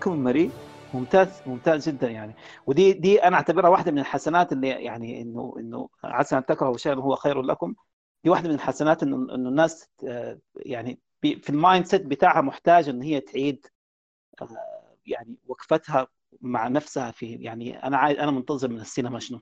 [0.00, 0.50] كم مري
[0.94, 2.34] ممتاز ممتاز جدا يعني.
[2.66, 6.94] ودي دي أنا أعتبرها واحدة من الحسنات اللي يعني إنه إنه عسى أن تكرهوا شيئا
[6.94, 7.74] هو خير لكم.
[8.24, 13.02] دي واحدة من الحسنات إنه إنه الناس آه، يعني في ال mindset بتاعها محتاجه إن
[13.02, 13.66] هي تعيد
[14.42, 16.06] آه، يعني وقفتها
[16.40, 19.40] مع نفسها في يعني أنا عايز أنا منتظر من السينما شنو.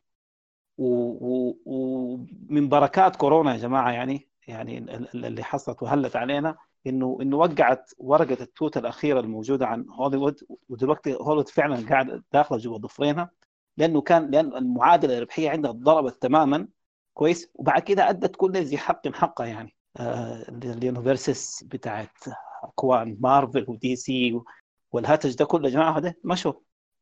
[1.66, 6.56] ومن بركات كورونا يا جماعة يعني يعني ال- ال- اللي حصلت وهلت علينا.
[6.88, 12.78] إنه إنه وقعت ورقة التوت الأخيرة الموجودة عن هوليوود ودلوقتي هوليوود فعلا قاعد داخلة جوا
[12.78, 13.30] ضفرينها
[13.76, 16.68] لأنه كان لأن المعادلة الربحية عندها ضربت تماما.
[17.14, 17.50] كويس.
[17.54, 19.74] وبعد كده أدت كل ذي حق حقه يعني.
[19.96, 20.44] آه
[21.62, 22.10] بتاعت
[22.64, 24.40] اكوان مارفل ودي سي
[24.92, 26.52] والهاتج ده كله يا جماعة ده مشوا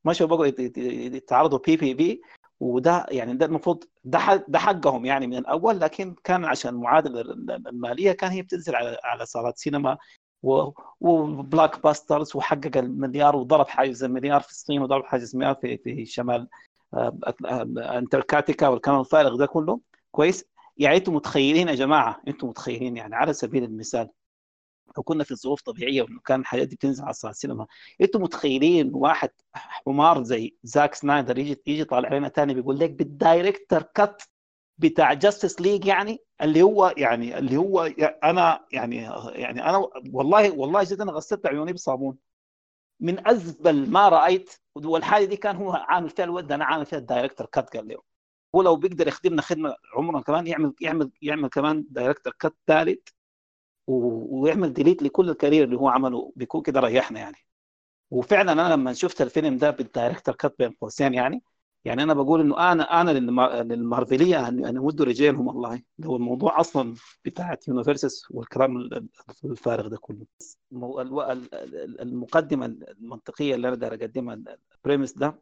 [0.04, 0.78] مشوا بقوا يت- يت-
[1.14, 2.22] يتعرضوا بي بي بي
[2.60, 7.20] وده يعني ده المفروض ده ده حقهم يعني من الأول لكن كان عشان المعادلة
[7.68, 9.98] المالية كان هي بتنزل على على صالات سينما
[11.00, 16.48] وبلاك باسترز وحقق المليار وضرب حاجز المليار في الصين وضرب حاجز المليار في في شمال
[16.94, 19.80] آه، آه، انتركاتيكا والكلام الفارغ ده كله.
[20.10, 20.44] كويس؟
[20.76, 24.08] يعني أنتم متخيلين يا جماعة أنتم متخيلين يعني على سبيل المثال
[24.97, 27.66] لو كنا في ظروف طبيعية وإنه كان الحاجات دي بتنزل على السينما.
[28.01, 33.06] أنتم متخيلين واحد حمار زي زاك سنايدر يجي يجي طالع علينا تاني بيقول لك بال
[33.06, 34.22] director's cut
[34.78, 37.82] بتاع Justice League يعني اللي هو يعني اللي هو
[38.24, 38.97] أنا يعني
[39.35, 42.18] يعني أنا والله والله جد أنا غسلت عيوني بصابون.
[43.01, 47.03] من أزبل ما رأيت والحاجة دي كان هو عامل فيها الولد أنا عامل فيها ال
[47.03, 48.02] director's cut قال له.
[48.55, 53.09] هو لو بيقدر يخدمنا خدمة عمره كمان يعمل يعمل يعمل كمان director's cut ثالث.
[53.86, 57.36] ويعمل delete لكل ال career اللي هو عمله بيكون كده ريحنا يعني.
[58.10, 61.42] وفعلا أنا لما شفت الفيلم ده بال director's cut بين قوسين يعني
[61.84, 65.82] يعني أنا بقول إنه أنا أنا للما- للمارفلية ان ان امد رجالهم والله.
[65.98, 66.94] لو الموضوع أصلا
[67.24, 69.08] بتاعت universes والكلام ال- ال-
[69.44, 70.26] الفارغ ده كله.
[72.00, 74.38] المقدمة المنطقية اللي أنا داير أقدمها
[74.74, 75.38] ال premise ده.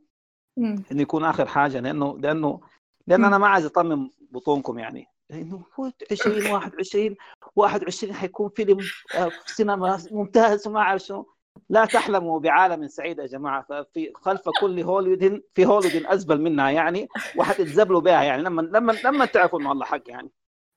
[0.92, 2.60] إنه يكون آخر حاجة لأنه لأنه
[3.06, 5.06] لأن أنا ما عايز أطمن بطونكم يعني.
[5.30, 7.16] إنه هو 20 21
[7.56, 8.78] 21 حيكون فيلم
[9.14, 11.34] آه، في سينما ممتاز وما أعرف شنو.
[11.68, 17.08] لا تحلموا بعالم سعيد يا جماعة ففي خلف كل هوليوود في هوليوود أزبل منها يعني
[17.36, 20.30] وحتتزبلوا بها يعني لما لما لما تعرفوا إنه الله حق يعني.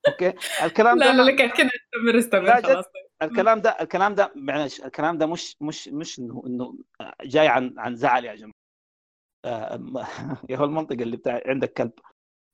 [0.08, 0.34] أوكي؟
[0.64, 1.24] الكلام لا ده لا.
[1.32, 1.70] لك كده
[2.20, 2.74] استمر لا استمر.
[2.74, 2.86] خلاص
[3.22, 6.78] الكلام ده الكلام ده معلش الكلام ده مش مش مش إنه إنه
[7.24, 8.54] جاي عن عن زعل يا جماعة.
[9.46, 9.80] آه،
[10.50, 11.92] يا هو المنطقة اللي بتاع عندك كلب.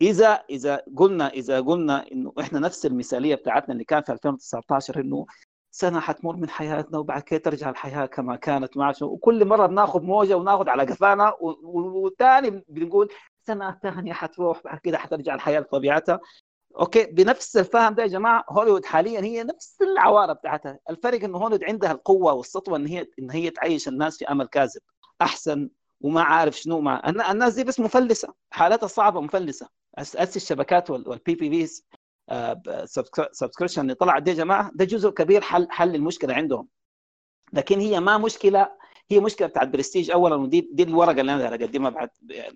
[0.04, 5.26] إذا إذا قلنا إذا قلنا إنه إحنا نفس المثالية بتاعتنا اللي كان في 2019 إنه
[5.72, 10.02] سنة حتمر من حياتنا وبعد كده ترجع الحياة كما كانت مع شو وكل مرة بناخذ
[10.04, 13.10] موجة وناخذ على قفانا وثاني بنقول
[13.48, 16.20] سنة ثانية حتروح بعد كده حترجع الحياة لطبيعتها
[16.80, 20.80] أوكي؟ بنفس الفهم ده يا جماعة هوليوود حاليا هي نفس العواره بتاعتها.
[20.90, 24.82] الفرق إنه هوليوود عندها القوة والسطوة إن هي إن هي تعيش الناس في أمل كاذب
[25.22, 25.70] أحسن
[26.02, 29.68] وما عارف شنو مع الن- الناس دي بس مفلسة حالتها صعبة مفلسة.
[29.98, 31.86] أسي الشبكات وال PPVs
[33.32, 36.68] subscription اللي طلعت دي يا جماعة ده جزء كبير حل حل المشكلة عندهم.
[37.54, 38.72] لكن هي ما مشكلة
[39.12, 42.10] هي مشكلة بتاعت برستيج اولا ودي دي الورقة اللي أنا أقدمها بعد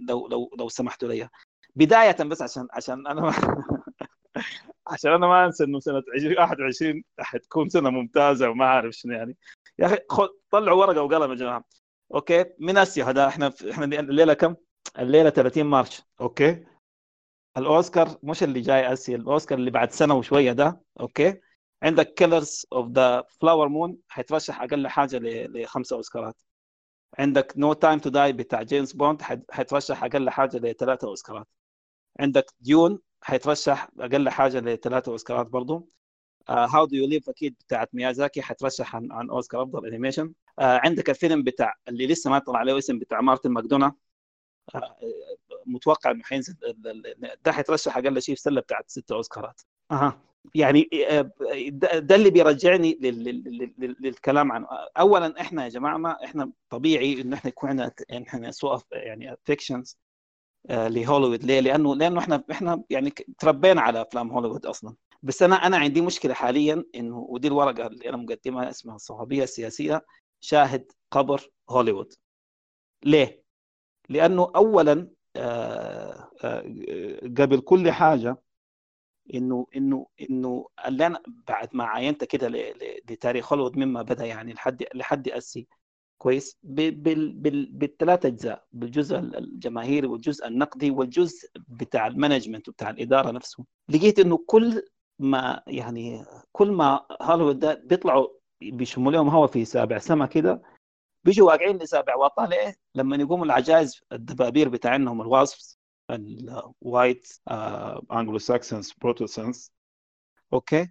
[0.10, 1.30] لو لو لو سمحتوا لي
[1.76, 3.34] بداية بس عشان عشان أنا ما
[4.88, 9.38] عشان أنا ما أنسى إنه سنة 20 21 حتكون سنة ممتازة وما أعرف شنو يعني.
[9.80, 11.64] يا أخي خد طلعوا ورقة وقلم يا جماعة.
[12.14, 14.56] أوكي من أسي هذا إحنا إحنا الليلة كم؟
[15.00, 16.66] الليلة 30 مارس أوكي؟
[17.58, 21.40] الأوسكار مش اللي جاي أسي الأوسكار اللي بعد سنة وشوية ده أوكي؟
[21.84, 26.42] عندك Killers of the Flower Moon حيترشح أقل حاجة لخمسة أوسكارات.
[27.20, 31.48] عندك No Time to Die بتاع جيمس بوند حيت- حيترشح أقل حاجة لثلاثة أوسكارات.
[32.20, 35.90] عندك Dune حيترشح أقل حاجة لثلاثة أوسكارات برضو.
[36.50, 41.10] How Do You Live أكيد بتاعت ميازاكي حترشح عن, عن أوسكار أفضل animation آه عندك
[41.10, 43.94] الفيلم بتاع اللي لسه ما طلع عليه اسم بتاع مارتن ماكدونا.
[44.76, 44.98] آه
[45.68, 46.56] متوقع إنه حينزل
[47.46, 49.62] ده حيترشح أقل شيء في سلة بتاعت ست أوسكارات.
[49.92, 50.22] أها.
[50.56, 51.32] يعني آه،
[52.00, 54.66] ده اللي بيرجعني لل- لل- لل- للكلام عن
[54.98, 57.92] اولا إحنا يا جماعة ما إحنا طبيعي انه إحنا يكون عندنا
[58.28, 59.98] إحنا سوء يعني افكشنز
[60.70, 61.44] لهوليوود.
[61.44, 64.96] ليه؟ لأنه لأنه إحنا إحنا يعني تربينا على أفلام هوليوود أصلا.
[65.24, 70.06] بس أنا أنا عندي مشكلة حاليا إنه ودي الورقة اللي أنا مقدمها اسمها الصحوبيه السياسيه
[70.40, 72.14] شاهد قبر هوليوود.
[73.04, 73.44] ليه؟
[74.10, 75.17] لأنه اولا آه، آه،
[77.38, 78.38] قبل كل حاجة
[79.34, 82.48] إنه إنه إنه اللي أنا بعد ما عاينت كده
[83.10, 85.68] لتاريخ هوليوود مما بدأ يعني لحد لحد أسي
[86.18, 93.66] كويس بالثلاث أجزاء بالجزء الجماهيري والجزء النقدي والجزء بتاع ال management وبتاع الإدارة نفسه.
[93.90, 94.82] لقيت إنه كل
[95.20, 98.28] ما يعني كل ما هوليوود بيطلعوا
[98.62, 100.62] بيشموا لهم هوا في سابع سما كده
[101.28, 105.80] بيجوا واقعين لسابع ليه؟ لما يقوموا العجائز الدبابير بتاعهم ال WASPs
[106.12, 107.28] ال white
[108.12, 109.72] Anglo-Saxons Protestants
[110.54, 110.88] أوكي؟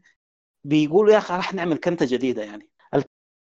[0.64, 2.70] بيقولوا يا أخي راح نعمل كنتة جديدة يعني.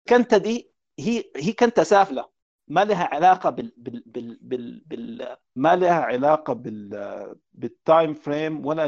[0.07, 2.29] الكنتة دي هي هي كنتة سافلة.
[2.67, 8.65] ما لها علاقة بال بال بال بال, بال ما لها علاقة بال بال time frame
[8.65, 8.87] ولا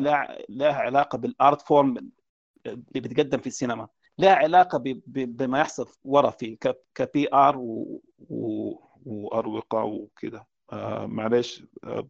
[0.50, 1.98] لها علاقة بال art form
[2.66, 3.88] اللي بتقدم في السينما.
[4.18, 6.58] لها علاقة بما يحصل ورا في
[6.96, 7.58] ك PR
[9.06, 10.48] وأروقة وكده.
[10.74, 11.64] آه معلش.
[11.84, 12.10] آه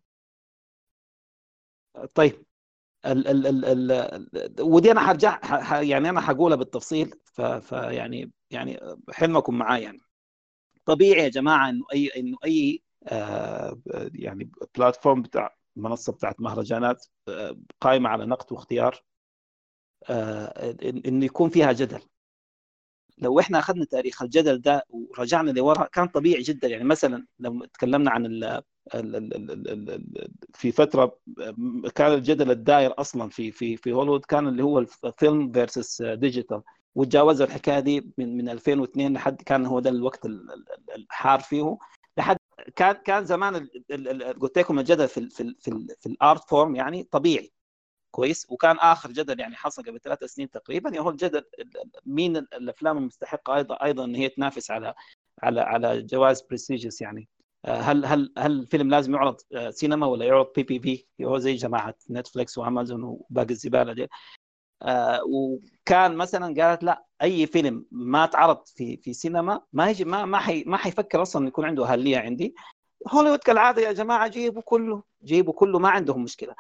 [2.16, 2.46] طيب.
[3.06, 5.40] ال ال ال ال ودي أنا هرجع
[5.82, 7.14] يعني أنا هقولها بالتفصيل.
[7.62, 8.80] فيعني يعني
[9.12, 10.00] حلمكم معايا يعني.
[10.86, 13.80] طبيعي يا جماعة إنه أي إنه أي آه
[14.16, 19.04] يعني بلاتفورم بتاع منصة بتاعت مهرجانات آه قائمة على نقد واختيار.
[20.10, 22.00] انه يكون فيها جدل.
[23.18, 26.68] لو إحنا أخذنا تاريخ الجدل ده ورجعنا لورا كان طبيعي جدا.
[26.68, 28.62] يعني مثلا لو تكلمنا عن ال
[30.54, 31.18] في فترة
[31.96, 36.62] كان الجدل الداير أصلا في في في هوليوود كان اللي هو ال film versus digital
[36.96, 40.66] وتجاوزوا الحكاية دي من من 2002 لحد كان هو ده الوقت ال- ال-
[40.96, 41.78] الحار فيه.
[42.18, 42.38] لحد
[42.76, 43.68] كان كان زمان
[44.40, 47.52] قلت لكم الجدل في ال في ال في, ال في ال art form يعني طبيعي.
[48.12, 48.48] كويس.
[48.50, 52.54] وكان آخر جدل يعني حصل قبل ثلاث سنين تقريبا هو الجدل ال- ال- مين ال-
[52.54, 54.94] الأفلام المستحقة أيضا أيضا إن هي تنافس على
[55.44, 57.30] على على جوائز prestigious يعني.
[57.66, 61.96] آه، هل هل هل الفيلم لازم يعرض آه، سينما ولا يعرض PPV هو زي جماعة
[62.12, 64.08] نتفلكس وأمازون وباقي الزبالة دي.
[64.82, 70.26] آه، وكان مثلا قالت لا أي فيلم ما اتعرض في في سينما ما يجي ما
[70.26, 72.56] ما حي ما حيفكر أصلا يكون عنده أهلية عندي.
[73.08, 76.56] هوليوود كالعاده يا جماعة جيبوا كله جيبوا كله ما عندهم مشكلة.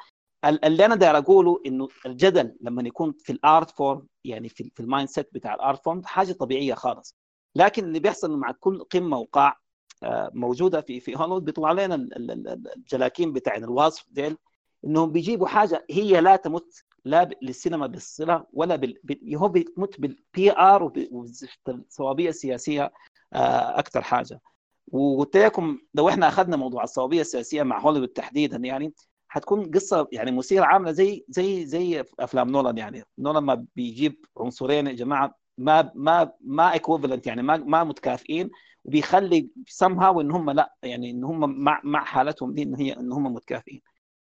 [0.45, 5.10] اللي أنا داير أقوله إنه الجدل لما يكون في ال art form يعني في, ال
[5.10, 7.15] mindset بتاع ال art form حاجة طبيعية خالص.
[7.55, 9.57] لكن اللي بيحصل مع كل قمة وقاع
[10.03, 14.38] آه، موجودة في في هوليوود بيطلع لنا ال- ال- ال- الجلاكين بتاع ال WASP ديل
[14.85, 18.97] إنهم بيجيبوا حاجة هي لا تمت لا للسينما بالصلة ولا بال...
[19.35, 22.91] هو بيمت بال PR والصوابية السياسية
[23.34, 24.39] آه، أكثر حاجة.
[24.88, 28.93] وقلت لكم لو إحنا أخذنا موضوع الصوابية السياسية مع هوليوود تحديدا يعني
[29.32, 33.03] حتكون قصة يعني مثيره عاملة زي زي زي أفلام نولان يعني.
[33.18, 38.49] نولان ما بيجيب عنصرين يا جماعة ما ما ما equivalent يعني ما ما متكافئين
[38.86, 39.49] وبيخلي
[39.84, 43.34] somehow إن هم لا يعني إن هم مع مع حالتهم دي إن هي إن هم
[43.34, 43.82] متكافئين.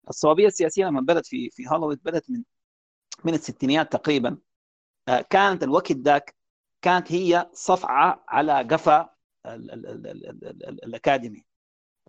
[0.09, 2.43] الصوابيه السياسية لما بدأت في في هوليوود بدأت من
[3.23, 4.37] من الستينيات تقريبا.
[5.07, 6.35] آه، كانت الوقت ذاك
[6.81, 9.09] كانت هي صفعة على قفا
[9.45, 11.45] ال- ال- ال- ال- ال- ال- الأكاديمي.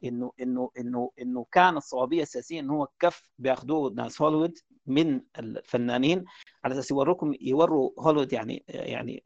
[0.04, 6.24] إنه إنه إنه إنه كان الصوابيه السياسيه انه هو كف بياخذوه ناس هوليوود من الفنانين
[6.64, 9.22] على أساس يوروكم يوروا هوليوود يعني يعني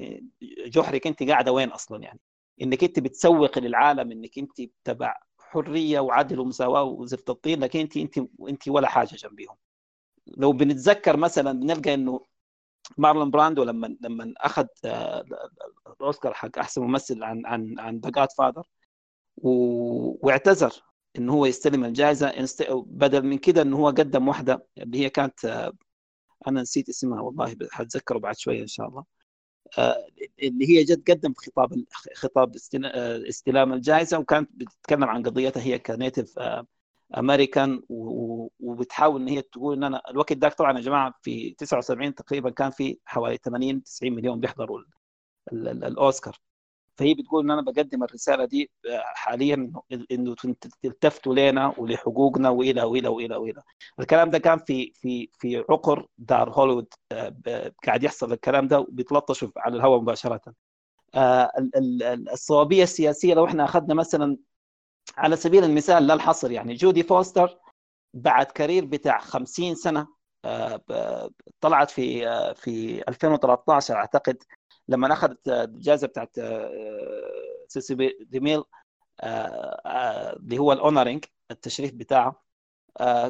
[0.67, 2.21] جحرك أنت قاعدة وين أصلا يعني؟
[2.63, 8.19] إنك أنت بتسوق للعالم إنك أنت تبع حرية وعدل ومساواة وزفت الطين لكن أنت أنت
[8.49, 9.57] أنت ولا حاجة جنبيهم.
[10.27, 12.21] لو بنتذكر مثلا بنلقى إنه
[12.99, 15.25] مارلون براندو لما لما أخذ آه،
[16.01, 18.67] الأوسكار حق أحسن ممثل عن عن عن The Godfather
[19.37, 20.73] واعتذر
[21.19, 22.29] انه هو يستلم الجائزة.
[22.87, 25.73] بدل من كده انه هو قدم واحدة اللي هي كانت آه،
[26.49, 29.05] أنا نسيت اسمها والله حتذكره بعد شوية إن شاء الله.
[29.79, 30.07] آه،
[30.43, 31.85] اللي هي جد قدم خطاب
[32.15, 36.39] خطاب آه، استلام الجائزة وكانت بتتكلم عن قضيتها هي كنيتف
[37.19, 37.83] أمريكان
[38.61, 42.71] وبتحاول إن هي تقول إن أنا الوقت ذاك طبعا يا جماعة في 79 تقريبا كان
[42.71, 44.87] في حوالي 80 90 مليون بيحضروا ال-
[45.53, 46.39] ال- ال- الأوسكار.
[46.99, 49.73] فهي بتقول إن أنا بقدم الرسالة دي آه، حاليا
[50.11, 50.35] إنه
[50.83, 53.63] تلتفتوا لنا ولحقوقنا وإلى وإلى وإلى وإلى.
[54.01, 59.49] الكلام ده كان في في في عقر دار هوليوود آه، قاعد يحصل الكلام ده وبيتلطشوا
[59.57, 60.41] على الهواء مباشرة.
[61.15, 64.37] آه، ال- ال- ال- الصوابية السياسية لو إحنا أخذنا مثلا
[65.17, 67.59] على سبيل المثال لا الحصر يعني جودي فوستر
[68.15, 70.07] بعد career بتاع 50 سنة
[71.61, 72.21] طلعت في
[72.55, 74.43] في 2013 أعتقد
[74.89, 76.71] لما اخذت الجائزة بتاعت آه،
[77.69, 78.63] سيسيل ديميل
[79.21, 82.43] آه، آه، اللي هو ال honoring التشريف بتاعه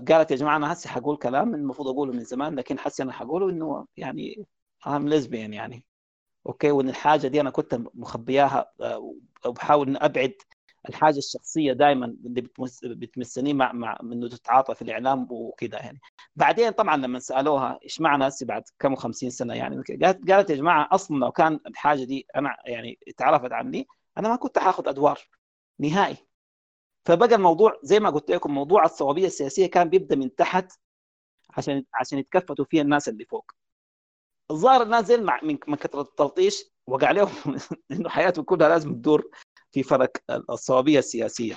[0.09, 3.51] قالت يا جماعة أنا هسه حقول كلام المفروض أقوله من زمان لكن حسي أنا حقوله
[3.51, 4.47] إنه يعني
[4.87, 5.85] I'm lesbian يعني.
[6.47, 8.73] أوكي وإن الحاجة دي أنا كنت مخبياها
[9.47, 10.35] وبحاول ان أبعد
[10.89, 16.01] الحاجة الشخصية دائما اللي بتمس بتمسني مع مع إنه تتعاطى في الإعلام وكذا يعني.
[16.37, 20.57] بعدين طبعا لما سألوها إيش معنى هسه بعد كم 50 سنة يعني؟ قالت قالت يا
[20.57, 23.89] جماعة أصلا لو كان الحاجة دي أنا يعني اتعرفت عني
[24.19, 25.21] أنا ما كنت حاخذ أدوار
[25.79, 26.17] نهائي.
[27.07, 30.73] فبقى الموضوع زي ما قلت لكم موضوع الصوابية السياسية كان بيبدأ من تحت
[31.51, 33.53] عشان عشان يتكفتوا فيها الناس اللي فوق.
[34.51, 37.29] الظاهر الناس زي من كثرة التلطيش وقع عليهم
[37.93, 39.31] إنه حياتهم كلها لازم تدور
[39.77, 40.11] في فرق
[40.51, 41.57] الصوابية السياسية.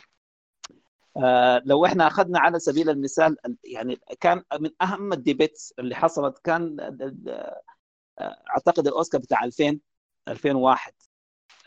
[1.18, 6.78] آه لو إحنا أخذنا على سبيل المثال يعني كان من أهم الديبيتس اللي حصلت كان
[7.30, 7.62] آه،
[8.50, 9.80] أعتقد الأوسكار بتاع 2000
[10.28, 10.94] 2001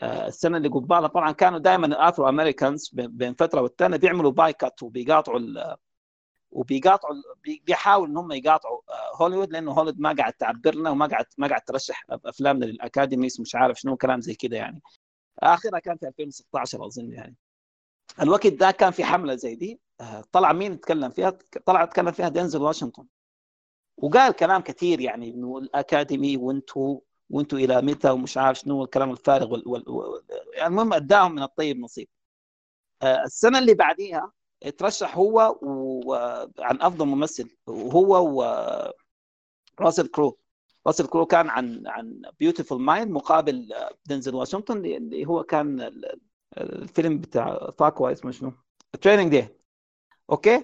[0.01, 5.39] آه، السنة اللي قبالها طبعا كانوا دائما ال Afro-Americans بين فترة والثانيه بيعملوا boycott وبيقاطعوا
[6.51, 8.79] وبيقاطعوا بي- بيحاولوا إن هم يقاطعوا
[9.15, 13.41] هوليوود لأنه هوليوود ما قاعد تعبر لنا وما قاعد ما قاعد ترشح أفلامنا لل Academies
[13.41, 14.81] مش عارف شنو كلام زي كده يعني.
[15.39, 17.35] آخرها كان في 2016 أظن يعني.
[18.21, 22.29] الوقت ده كان في حملة زي دي آه، طلع مين يتكلم فيها؟ طلع يتكلم فيها
[22.29, 23.07] دينزل واشنطن.
[23.97, 26.99] وقال كلام كثير يعني إنه ال Academy وانتوا
[27.29, 29.63] وانتوا إلى متى ومش عارف شنو الكلام الفارغ وال...
[29.67, 29.89] وال...
[29.89, 30.23] وال...
[30.53, 32.07] يعني المهم أداهم من الطيب نصيب.
[33.01, 34.31] آه، السنة اللي بعديها
[34.77, 36.13] ترشح هو و...
[36.59, 38.39] عن أفضل ممثل وهو
[39.79, 40.37] وراسل كرو.
[40.87, 46.19] راسل كرو كان عن عن Beautiful Mind مقابل آه، دينزل واشنطن اللي هو كان ال-
[46.57, 48.53] الفيلم بتاع فاكوا اسمه شنو؟
[49.01, 49.47] Training Day
[50.29, 50.63] okay؟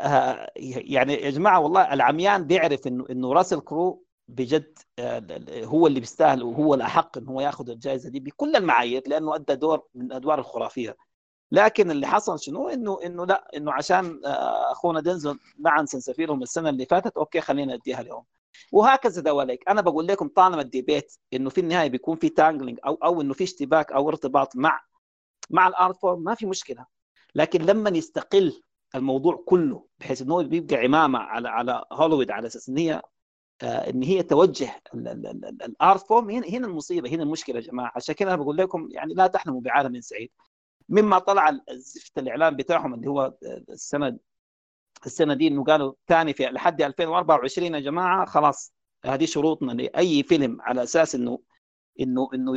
[0.00, 5.22] آه، يعني يا جماعة والله العميان بيعرف إنه إنه راسل كرو بجد آه،
[5.64, 9.82] هو اللي بيستاهل وهو الأحق إنه هو ياخذ الجائزه دي بكل المعايير لأنه أدى دور
[9.94, 10.96] من الادوار الخرافية.
[11.52, 16.68] لكن اللي حصل شنو؟ إنه إنه لا إنه عشان آه، أخونا دينزل لعن سنسفيرهم السنة
[16.68, 18.24] اللي فاتت okay خلينا نديها لهم
[18.72, 22.94] وهكذا دواليك أنا بقول لكم طالما ال debate إنه في النهاية بيكون في tangling أو
[22.94, 24.80] أو إنه في اشتباك أو ارتباط مع
[25.50, 26.86] مع ال art form ما في مشكلة.
[27.34, 28.62] لكن لما يستقل
[28.94, 33.02] الموضوع كله بحيث إنه بيبقى عمامة على على هوليوود على أساس إن هي
[33.62, 34.82] آه، إن هي توجه
[35.64, 37.92] ال art form هنا المصيبة هنا المشكلة يا جماعة.
[37.96, 40.30] عشان كده أنا بقول لكم يعني لا تحلموا بعالم سعيد.
[40.88, 43.34] مما طلع الزفت الاعلان بتاعهم اللي هو
[43.70, 44.18] السنة
[45.06, 48.72] السنة دي إنه قالوا ثاني في لحد 2024 يا جماعة خلاص
[49.04, 51.38] هذه شروطنا لأي فيلم على أساس إنه
[52.00, 52.52] إنه إنه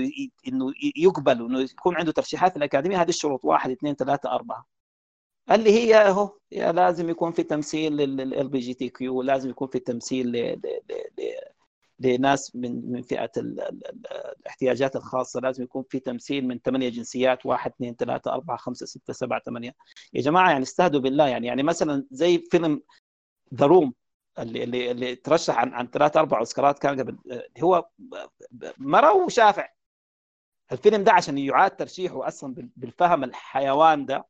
[0.48, 4.66] إنه يقبل وانه يكون عنده ترشيحات في الاكاديميه هذه الشروط واحد اثنين ثلاثة أربعة.
[5.52, 10.32] اللي هي أهو لازم يكون في تمثيل لل BGTQ لازم يكون في تمثيل
[12.06, 13.82] لناس من من فئة ال ال
[14.40, 15.40] الاحتياجات الخاصة.
[15.40, 19.76] لازم يكون في تمثيل من ثمانية جنسيات واحد اثنين ثلاثة أربعة خمسة ستة سبعة ثمانية.
[20.14, 21.28] يا جماعة يعني استهدوا بالله.
[21.28, 22.82] يعني يعني مثلا زي فيلم
[23.54, 23.94] The Room
[24.40, 27.18] اللي اللي اللي ترشح عن عن ثلاث أربع أوسكارات كان قبل
[27.64, 27.90] هو
[28.78, 29.70] مره وشافع
[30.72, 34.28] الفيلم ده عشان يعاد ترشيحه أصلا بالفهم الحيوان ده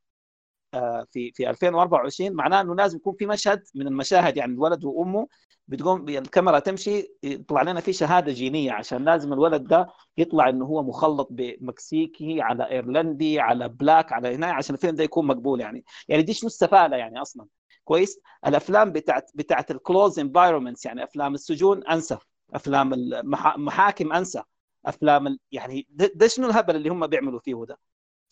[1.12, 5.28] في في 2024 معناه إنه لازم يكون في مشهد من المشاهد يعني الولد وأمه
[5.68, 9.88] بتقوم الكاميرا تمشي يطلع لنا في شهادة جينية عشان لازم الولد ده
[10.18, 15.28] يطلع إنه هو مخلط بمكسيكي على إيرلندي على بلاك على هنا عشان الفيلم ده يكون
[15.28, 15.84] مقبول يعني.
[16.08, 17.48] يعني دي شنو السفالة يعني أصلا؟
[17.84, 22.18] كويس؟ الأفلام بتاعت بتاعت ال closed environments يعني أفلام السجون أنسى
[22.54, 24.41] أفلام المحاكم أنسى
[24.86, 25.38] أفلام.
[25.52, 27.78] يعني ده شنو الهبل اللي هم بيعملوا فيه ده؟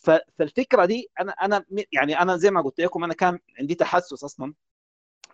[0.02, 4.54] فالفكرة دي أنا أنا يعني أنا زي ما قلت لكم أنا كان عندي تحسس أصلا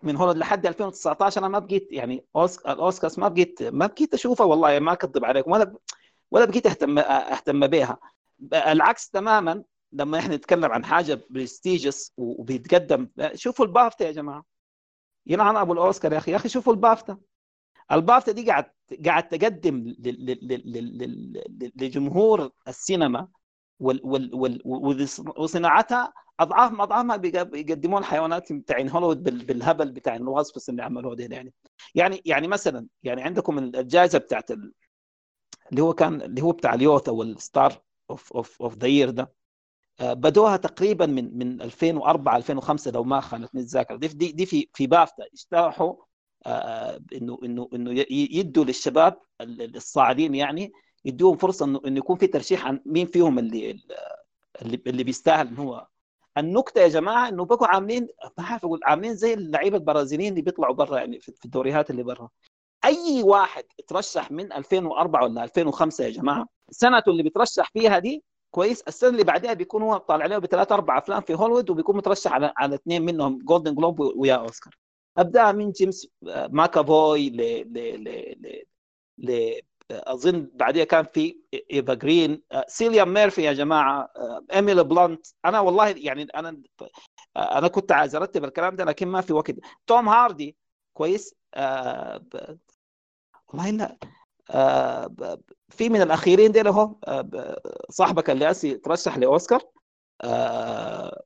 [0.03, 2.25] من هولندا لحد 2019 أنا ما بقيت يعني
[2.67, 5.77] الأوسكارز ما بقيت ما بقيت أشوفها والله ما اكذب عليكم ولا
[6.31, 7.99] ولا بقيت أهتم أهتم بها.
[8.53, 13.09] العكس تماما لما إحنا نتكلم عن حاجة prestigious وبيتقدم.
[13.35, 14.45] شوفوا البافتا يا جماعة.
[15.27, 17.19] يلعن أبو الأوسكار يا أخي يا أخي شوفوا البافتا.
[17.93, 18.65] البافتا دي قاعد
[19.05, 19.95] قاعد تقدم
[21.77, 23.29] لجمهور السينما
[25.37, 31.55] وصناعتها أضعاف أضعاف ما بيقدمون الحيوانات بتاعين هوليوود بالهبل بتاع الوصف اللي عملوه ده يعني.
[31.95, 37.09] يعني يعني مثلا يعني عندكم الجائزة بتاعت اللي هو كان اللي هو بتاع ال youth
[37.09, 39.33] أو ال star of of of the year ده.
[40.01, 43.97] بدوها تقريبا من من 2004 2005 لو ما خانتني الذاكرة.
[43.97, 45.95] دي دي, في في بافتا اجترحوا
[47.13, 50.73] إنه إنه إنه يدوا للشباب الصاعدين يعني
[51.05, 53.81] يدوهم فرصة انه يكون في ترشيح عن مين فيهم اللي
[54.63, 55.87] اللي, اللي بيستاهل إن هو.
[56.39, 58.09] النكتة يا جماعة إنه بقوا عاملين
[58.39, 62.29] ما عارف أقول عاملين زي اللعيبة البرازيليين اللي بيطلعوا برا يعني في الدوريات اللي برا.
[62.85, 68.81] أي واحد ترشح من 2004 ولا 2005 يا جماعة سنته اللي بيترشح فيها دي كويس.
[68.83, 72.53] السنة اللي بعدها بيكون هو طالع عليه بثلاث أربع أفلام في هوليوود وبيكون مترشح على
[72.57, 74.75] على اثنين منهم Golden Globe ويا أوسكار.
[75.19, 76.09] ابدا من جيمس
[76.51, 77.37] ماكافوي ل
[77.73, 78.65] ل ل
[79.19, 81.39] ل أظن بعديها كان في
[81.73, 82.43] إيفا جرين.
[82.67, 84.09] سيليان ميرفي يا جماعة.
[84.53, 85.27] إيميلي بلانت.
[85.45, 86.63] أنا والله يعني أنا
[87.37, 89.55] أنا كنت عايز أرتب الكلام ده لكن ما في وقت.
[89.87, 90.57] توم هاردي
[90.93, 91.35] كويس.
[91.55, 92.25] آه
[93.49, 93.99] والله لا
[94.51, 95.39] آه
[95.69, 97.61] في من الأخيرين دي هو آه
[97.91, 99.63] صاحبك اللي اسي ترشح لأوسكار.
[100.23, 101.23] آه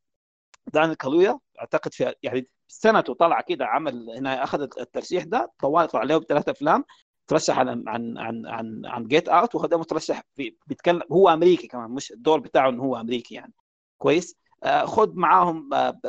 [0.72, 1.38] داني كالويا.
[1.60, 5.52] أعتقد في يعني سنته طلع كده عمل هنا اخذ الترشيح ده.
[5.60, 6.84] طوال طلع له بثلاث أفلام.
[7.26, 10.22] ترشح عن عن عن عن عن Get Out وهذا مترشح
[10.66, 13.52] بيتكلم هو أمريكي كمان مش الدور بتاعه إنه هو أمريكي يعني.
[13.98, 16.00] كويس؟ آه خد معاهم آه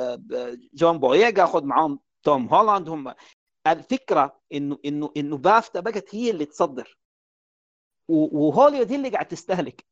[0.73, 3.13] جون بوييجا خد معاهم توم هولاند هم
[3.67, 6.97] الفكرة إنه إنه إنه بافتا بقت هي اللي تصدر.
[8.07, 9.85] وهوليوود هي اللي قاعد تستهلك.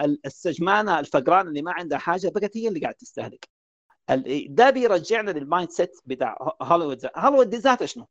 [0.00, 3.48] السجمانة الفقران اللي ما عندها حاجة بقت هي اللي قاعد تستهلك.
[4.48, 8.06] ده بيرجعنا لل mindset بتاع هوليوود هوليوود دي ذاتها شنو؟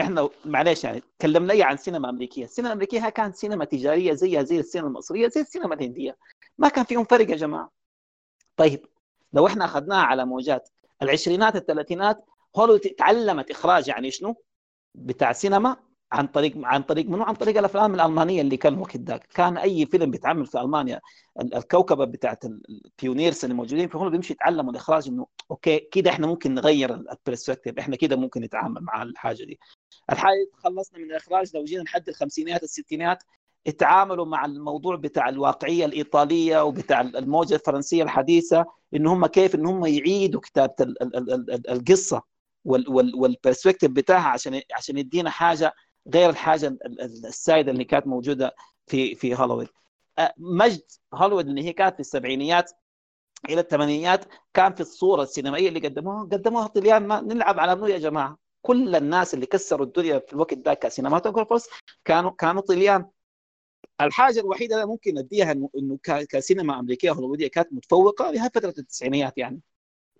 [0.00, 4.88] إحنا معلش يعني تكلمنا عن سينما أمريكية، السينما الأمريكية كانت سينما تجارية زيها زي السينما
[4.88, 6.16] المصرية زي السينما الهندية،
[6.58, 7.70] ما كان فيهم فرق يا جماعة.
[8.56, 8.86] طيب
[9.32, 10.68] لو إحنا أخذناها على موجات
[11.02, 12.24] العشرينات الثلاثينات
[12.56, 14.36] هوليوود تعلمت إخراج يعني شنو؟
[14.94, 15.76] بتاع سينما
[16.12, 19.86] عن طريق عن طريق منو؟ عن طريق الأفلام الألمانية اللي كان وقت ذاك، كان أي
[19.86, 21.00] فيلم بيتعمل في ألمانيا
[21.40, 26.26] الكوكبة بتاعت ال pioneers اللي موجودين في هوليوود بيمشي يتعلموا الإخراج إنه okay كده إحنا
[26.26, 29.58] ممكن نغير ال perspective، إحنا كده ممكن نتعامل مع الحاجة دي.
[30.12, 33.22] الحاجة خلصنا من الإخراج لو جينا لحد الخمسينات الستينات
[33.66, 39.86] اتعاملوا مع الموضوع بتاع الواقعية الإيطالية وبتاع الموجة الفرنسية الحديثة إن هم كيف إن هم
[39.86, 40.74] يعيدوا كتابة
[41.68, 42.22] القصة
[42.64, 45.72] وال perspective بتاعها عشان عشان يدينا حاجة
[46.14, 48.54] غير الحاجة السائده اللي كانت موجودة
[48.86, 49.68] في في هوليوود.
[50.38, 50.82] مجد
[51.14, 52.70] هوليوود اللي هي كانت في السبعينيات
[53.48, 54.24] إلى الثمانينيات
[54.54, 58.38] كان في الصورة السينمائية اللي قدموها قدموها طليان ما نلعب على منو يا جماعة.
[58.62, 61.64] كل الناس اللي كسروا الدنيا في الوقت ده ك cinematographers
[62.04, 63.06] كانوا كانوا طليان.
[64.00, 69.60] الحاجة الوحيدة اللي ممكن أديها انه كسينما أمريكية هوليوودية كانت متفوقة لها فترة التسعينيات يعني.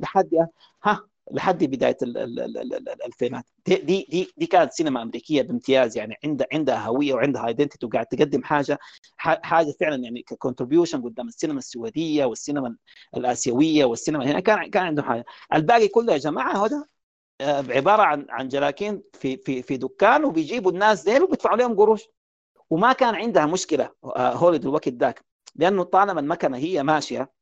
[0.01, 0.47] لحد
[0.85, 3.44] ها لحد بداية ال- ال- ال- ال- ال- الألفينات.
[3.66, 8.06] دي دي دي, دي كانت سينما أمريكية بامتياز يعني عندها عندها هوية وعندها identity وقاعد
[8.06, 8.78] تقدم حاجة
[9.16, 12.77] حاجة فعلا يعني ك contribution قدام السينما السعوديه والسينما
[13.16, 14.40] الآسيوية والسينما هنا.
[14.40, 15.24] كان كان عندهم حاجة.
[15.55, 16.85] الباقي كله يا جماعة هذا
[17.40, 22.09] عبارة عن عن جلاكين في في في دكان وبيجيبوا الناس ديل وبيدفعوا لهم قروش.
[22.70, 25.24] وما كان عندها مشكلة آه، هوليد الوقت ذاك.
[25.56, 27.32] لأنه طالما المكنة هي ماشية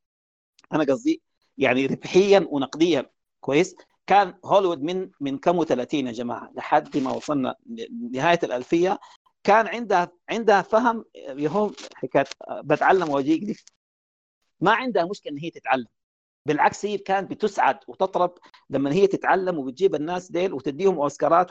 [0.73, 1.23] أنا قصدي
[1.59, 3.11] يعني ربحيا ونقديا
[3.41, 7.55] كويس؟ كان هوليوود من من كم 30 يا جماعة لحد ما وصلنا
[8.13, 8.99] نهايه الألفية
[9.45, 13.57] كان عندها عندها فهم يهو حكاية آه، بتعلم واجيك دي
[14.61, 15.87] ما عندها مشكلة إن هي تتعلم.
[16.47, 18.35] بالعكس هي كانت بتسعد وتطرب
[18.71, 21.51] لما هي تتعلم وبتجيب الناس ديل وتديهم أوسكارات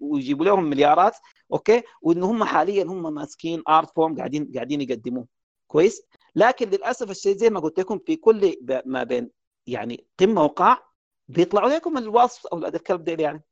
[0.00, 1.12] ويجيبوا لهم مليارات
[1.52, 5.26] أوكي؟ وإن هم حاليا هم ماسكين art form قاعدين قاعدين يقدموه.
[5.66, 6.02] كويس؟
[6.34, 8.56] لكن للأسف الشيء زي ما قلت لكم في كل
[8.86, 9.30] ما بين
[9.66, 10.82] يعني قمة وقاع
[11.28, 13.42] بيطلعوا لكم الوسخ أولاد الكلب ديل يعني.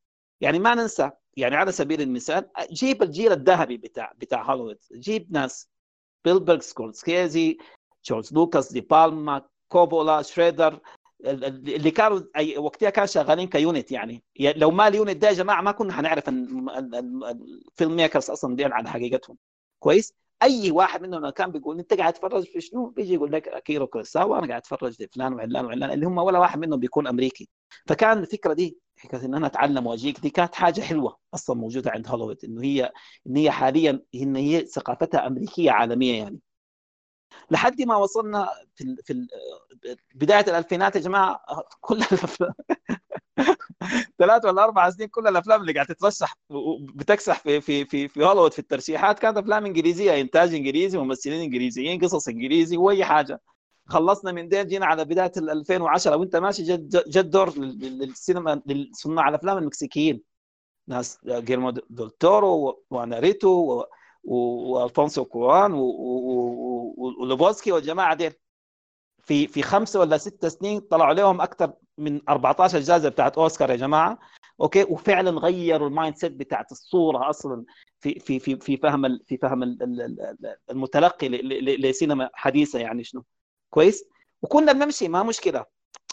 [0.41, 4.79] يعني ما ننسى يعني على سبيل المثال جيب الجيل الذهبي بتاع بتاع هوليوود.
[4.93, 5.71] جيب ناس
[6.25, 7.59] سبيلبرغ سكورسيزي
[8.05, 10.81] جورج لوكاس دي بالما كوبولا شريدر
[11.25, 12.21] ال- ال- اللي كانوا
[12.59, 14.25] وقتها كانوا شغالين ك unit يعني.
[14.41, 16.15] لو ما ال unit ده يا جماعة ما كنا
[16.99, 19.37] ال- film makers أصلا دي على حقيقتهم.
[19.79, 23.87] كويس؟ أي واحد منهم كان بيقول أنت قاعد تتفرج في شنو؟ بيجي يقول لك أكيرا
[23.87, 27.49] كوروساوا أنا قاعد أتفرج في فلان وعلان وعلان اللي هم ولا واحد منهم بيكون أمريكي.
[27.87, 32.09] فكان الفكرة دي حكاية إن أنا أتعلم وأجيك دي كانت حاجة حلوة أصلا موجودة عند
[32.09, 32.91] هوليوود إنه هي
[33.27, 36.39] إن هي حاليا إن هي ثقافتها أمريكية عالمية يعني.
[37.51, 38.97] لحد ما وصلنا في.
[39.05, 39.27] في.
[40.15, 41.41] بداية الألفينات يا جماعة
[41.81, 42.53] كل الأفلام
[44.19, 46.35] ثلاث ولا أربع سنين كل الأفلام اللي قاعد تترشح
[46.81, 52.01] بتكسح في في في في هوليوود في الترشيحات كانت أفلام إنجليزية إنتاج إنجليزي ممثلين إنجليزيين
[52.01, 53.41] قصص إنجليزي وأي حاجة
[53.87, 58.63] خلصنا من دين جينا على بداية ال 2010 وأنت ماشي جد جد دور لل- للسينما
[58.67, 60.23] لصناع الأفلام المكسيكيين
[60.89, 63.85] ناس جيرمو دول تورو واناريتو
[64.25, 68.33] وألفونسو كوارون و- و- و- ولوبيزكي والجماعة ديل.
[69.23, 73.77] في في خمسة ولا ستة سنين طلعوا لهم أكثر من 14 جائزة بتاعت أوسكار يا
[73.77, 74.19] جماعة.
[74.61, 77.65] أوكي؟ وفعلا غيروا ال mindset بتاعت الصورة أصلا
[78.01, 81.29] في في في في فهم في فهم ال- ال- ال- المتلقي
[81.77, 83.25] لسينما حديثة يعني شنو.
[83.71, 84.05] كويس؟
[84.43, 85.65] وكنا بنمشي ما مشكلة.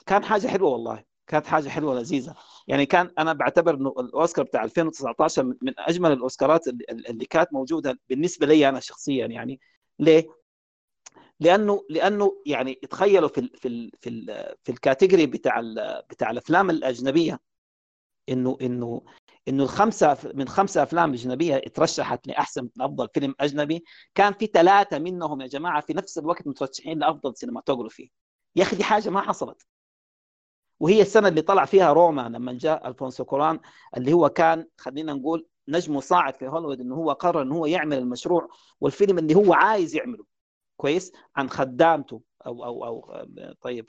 [0.05, 1.03] كان حاجة حلوة والله.
[1.27, 2.35] كانت حاجة حلوة لذيذه
[2.67, 8.47] يعني كان أنا بعتبر إنه الأوسكار بتاع 2019 من أجمل الأوسكارات اللي, كانت موجودة بالنسبة
[8.47, 9.27] لي أنا شخصيا.
[9.27, 9.59] يعني
[9.99, 10.27] ليه؟
[11.39, 15.61] لأنه لأنه يعني تخيلوا في ال في ال في ال في ال category بتاع
[16.09, 17.39] بتاع الأفلام الأجنبية
[18.29, 19.01] انه انه
[19.47, 23.83] إنه الخمسة من خمسة أفلام أجنبية اترشحت لأحسن أفضل فيلم أجنبي
[24.15, 28.11] كان في ثلاثة منهم يا جماعة في نفس الوقت مترشحين لأفضل cinematography
[28.55, 29.67] يا أخي دي حاجة ما حصلت.
[30.79, 33.59] وهي السنة اللي طلع فيها روما لما جاء ألفونسو كوارون
[33.97, 37.97] اللي هو كان خلينا نقول نجم صاعد في هوليوود إنه هو قرر إنه هو يعمل
[37.97, 38.49] المشروع
[38.81, 40.25] والفيلم اللي هو عايز يعمله.
[40.77, 43.25] كويس؟ عن خدامته أو أو أو
[43.61, 43.85] طيب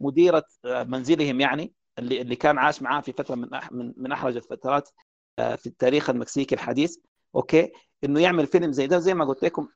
[0.00, 4.88] مديرة منزلهم يعني اللي اللي كان عاش معاه في فترة من من, من احرج الفترات
[5.36, 6.96] في التاريخ المكسيكي الحديث.
[7.34, 7.72] أوكي؟
[8.04, 9.68] إنه يعمل فيلم زي ده زي ما قلت لكم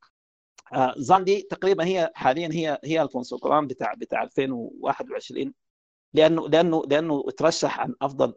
[0.97, 5.55] زاندي تقريبا هي حاليا هي هي الفونسو كوارون بتاع بتاع 2021
[6.15, 8.35] لأنه لأنه لأنه ترشح عن أفضل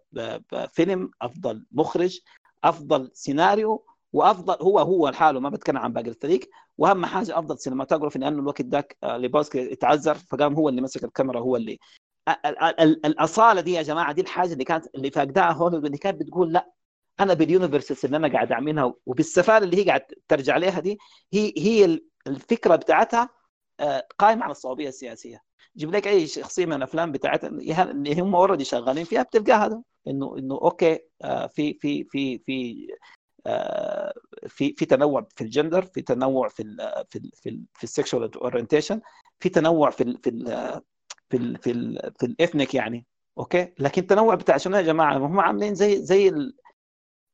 [0.73, 2.19] فيلم أفضل مخرج
[2.63, 6.49] أفضل سيناريو وأفضل هو هو لحاله ما بتكلم عن باقي الفريق.
[6.77, 11.55] وأهم حاجة أفضل cinematography لأنه الوقت ذاك لوبيزكي اتعذر فقام هو اللي مسك الكاميرا هو
[11.55, 11.79] اللي
[13.05, 16.71] الأصالة دي يا جماعة دي الحاجة اللي كانت اللي فاقداها هوليوود اللي كانت بتقول لأ
[17.19, 20.97] أنا بال universes اللي أنا قاعد أعملها وبالسفارة اللي هي قاعد ترجع لها دي
[21.33, 23.29] هي هي الفكرة بتاعتها
[24.19, 25.41] قائمة على الصوابية السياسية.
[25.77, 29.81] جيب لك أي شخصية من الأفلام بتاعتها اللي هم already شغالين فيها بتلقى هذا.
[30.07, 30.99] إنه إنه أوكي
[31.49, 32.87] في في في في
[34.47, 36.77] في في تنوع في الجندر في تنوع في ال
[37.09, 39.01] في ال في في ال sexual orientation
[39.39, 40.45] في تنوع في ال في ال
[41.29, 43.05] في ال في ال في ال ethnic يعني.
[43.37, 46.31] أوكي؟ لكن التنوع بتاع شنو يا جماعة؟ هم عاملين زي زي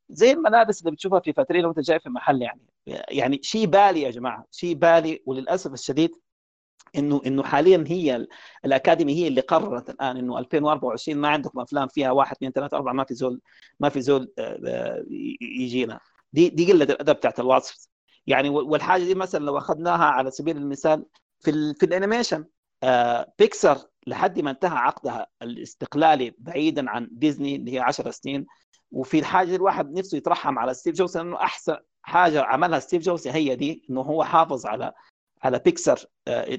[0.08, 2.60] زي الملابس اللي بتشوفها في فاترين وأنت جاي في محل يعني.
[2.86, 6.10] يعني شيء بالي يا جماعة شيء بالي وللأسف الشديد
[6.96, 8.26] إنه إنه حاليا هي
[8.64, 12.76] ال academy هي اللي قررت الآن إنه 2024 ما عندكم أفلام فيها واحد اثنين ثلاثة
[12.76, 13.40] أربعة ما في زول
[13.80, 14.32] ما في زول
[15.40, 16.00] يجينا.
[16.32, 17.88] دي دي قلة الأدب بتاعت الوسخ.
[18.26, 21.04] يعني والحاجة دي مثلا لو أخذناها على سبيل المثال
[21.40, 22.44] في ال في ال animation
[22.82, 28.46] آه بيكسر لحد ما انتهى عقدها الاستقلالي بعيدا عن ديزني اللي هي 10 سنين.
[28.92, 33.56] وفي الحاجة الواحد نفسه يترحم على ستيف جوبز لأنه أحسن حاجة عملها ستيف جوبز هي
[33.56, 34.92] دي إنه هو حافظ على
[35.42, 36.06] على بيكسر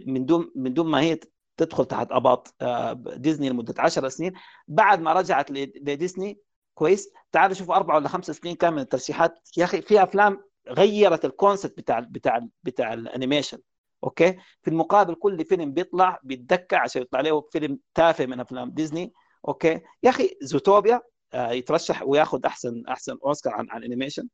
[0.08, 1.20] من دون من دون ما هي
[1.58, 4.34] تدخل تحت أباط آه، ديزني لمدة 10 سنين.
[4.68, 6.40] بعد ما رجعت لديزني
[6.74, 7.10] كويس.
[7.32, 9.40] تعالوا شوفوا أربع ولا خمس سنين كان من الترشيحات.
[9.58, 13.58] يا أخي في أفلام غيرت ال concept بتاع بتاع بتاع ال animation
[14.04, 19.14] أوكي؟ في المقابل كل فيلم بيطلع بيتدكى عشان يطلع له فيلم تافه من أفلام ديزني
[19.48, 21.02] أوكي؟ يا أخي زوتوبيا
[21.34, 24.28] آه يترشح وياخذ أحسن أحسن أوسكار عن عن ال animation آه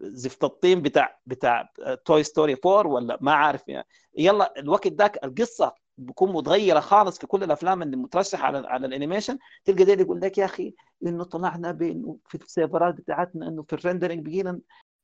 [0.00, 1.68] زفت الطين بتاع بتاع
[2.04, 3.86] Toy Story 4 ولا ما عارف يعني.
[4.18, 8.91] يلا الوقت ذاك القصة بكون متغيرة خالص في كل الأفلام اللي مترشحة على على ال
[8.91, 10.74] animation تلقى ده يقول لك يا أخي
[11.06, 14.60] إنه طلعنا بانه في السيرفرات بتاعتنا إنه في ال rendering بقينا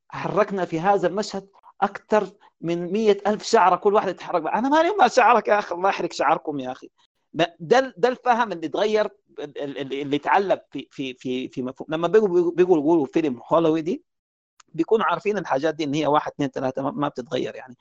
[0.09, 1.49] حركنا في هذا المشهد
[1.81, 2.29] أكثر
[2.61, 4.47] من مية ألف شعرة كل واحد يتحرك.
[4.47, 6.91] أنا مالي ما شعرك يا أخي الله يحرق شعركم يا أخي.
[7.35, 9.09] ده ده الفهم اللي تغير
[9.39, 11.87] اللي اتعلق في في في في مفهوم.
[11.91, 14.05] لما بيقولوا بيقولوا بيقولوا فيلم هوليوودي
[14.69, 17.77] بيكونوا عارفين الحاجات دي إن هي واحد اثنين ثلاثة ما بتتغير يعني.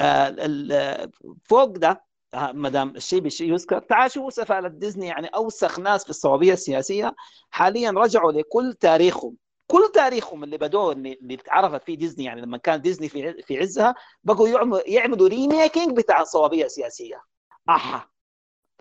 [0.00, 1.10] آه
[1.44, 2.04] فوق ده
[2.34, 6.52] آه، ما دام الشيء بالشيء يذكر تعال شوفوا سفالة ديزني يعني أوسخ ناس في الصوابيه
[6.52, 7.14] السياسية
[7.50, 9.36] حاليا رجعوا لكل تاريخهم.
[9.66, 13.94] كل تاريخهم اللي بدوه اللي اتعرفت فيه ديزني يعني لما كان ديزني في في عزها
[14.24, 17.22] بقوا يعملوا يعملوا remaking بتاع الصوابيه السياسية.
[17.68, 18.11] أحا!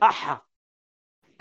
[0.03, 0.41] أحا.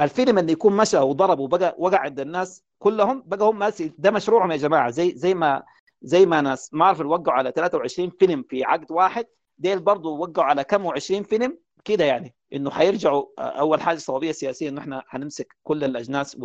[0.00, 3.68] الفيلم اللي يكون مشى وضرب وبقى وقع عند الناس كلهم بقى هم
[3.98, 4.90] ده مشروعهم يا جماعة.
[4.90, 5.62] زي زي ما
[6.02, 9.26] زي ما ناس مارفل وقعوا على 23 فيلم في عقد واحد
[9.58, 12.34] ديل برضه وقعوا على كم و20 فيلم كده يعني.
[12.52, 16.36] إنه حيرجعوا أول حاجة صوابيه سياسيه إنه إحنا حنمسك كل الأجناس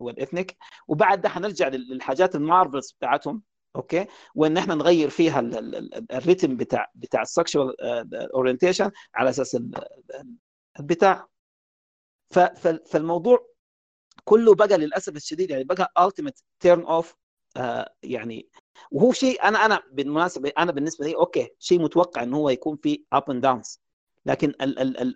[0.00, 0.56] وال ethnic.
[0.88, 3.42] وبعد ده حنرجع للحاجات ال Marvels بتاعتهم
[3.76, 5.40] Okay؟ وإن إحنا نغير فيها
[6.12, 7.74] ال rhythm بتاع بتاع ال sexual
[8.34, 9.58] orientation على أساس
[10.80, 11.26] البتاع.
[12.30, 13.46] فالموضوع
[14.24, 17.14] كله بقى للأسف الشديد يعني بقى ultimate turn off
[18.02, 18.48] يعني
[18.90, 23.04] وهو شيء أنا أنا بالمناسبة أنا بالنسبة لي okay شيء متوقع انه هو يكون في
[23.12, 23.80] up and downs
[24.26, 24.52] لكن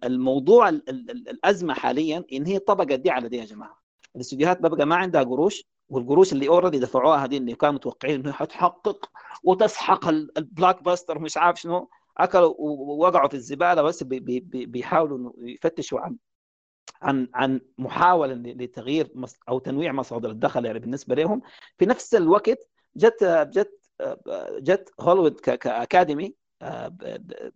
[0.05, 3.82] الموضوع الأزمة حاليا إن هي طبقت دي على دي يا جماعة.
[4.16, 9.10] الاستديوهات بقى ما عندها قروش والقروش اللي already دفعوها هذه اللي كانوا متوقعين إنه حتحقق
[9.44, 16.16] وتسحق ال blockbuster مش عارف شنو أكلوا ووقعوا في الزبالة بس بيحاولوا يفتشوا عن
[17.02, 19.09] عن عن محاولة لتغيير
[19.48, 21.42] أو تنويع مصادر الدخل يعني بالنسبة لهم.
[21.78, 23.78] في نفس الوقت جت جت
[24.59, 26.35] جت هوليوود ك Academy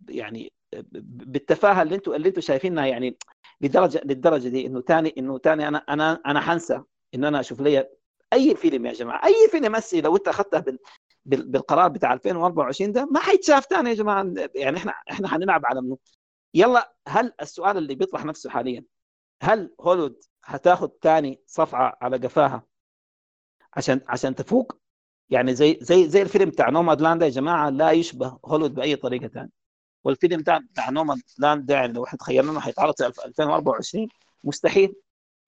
[0.09, 0.51] يعني
[1.03, 3.17] بالتفاهة اللي أنتم اللي أنتم شايفينها يعني
[3.61, 6.81] لدرجة للدرجة دي إنه ثاني إنه ثاني أنا أنا أنا حنسى
[7.15, 7.87] ان أنا أشوف لي
[8.33, 10.79] أي فيلم يا جماعة أي فيلم مسي لو أنت أخذته بال
[11.51, 14.33] بالقرار بتاع 2024 ده ما حيتشاف ثاني يا جماعة.
[14.55, 15.97] يعني إحنا إحنا حنلعب على منه
[16.53, 18.83] يلا هل السؤال اللي بيطرح نفسه حاليا
[19.41, 22.63] هل هوليوود هتاخذ ثاني صفعة على قفاها
[23.73, 24.77] عشان عشان تفوق؟
[25.29, 29.27] يعني زي زي زي الفيلم بتاع نوماد لاند يا جماعة لا يشبه هوليوود بأي طريقة
[29.27, 29.49] ثانية
[30.03, 34.07] والفيلم بتاع بتاع Nomadland ده يعني لو إحنا تخيلنا إنه حيتعرض في 2024
[34.43, 34.95] مستحيل.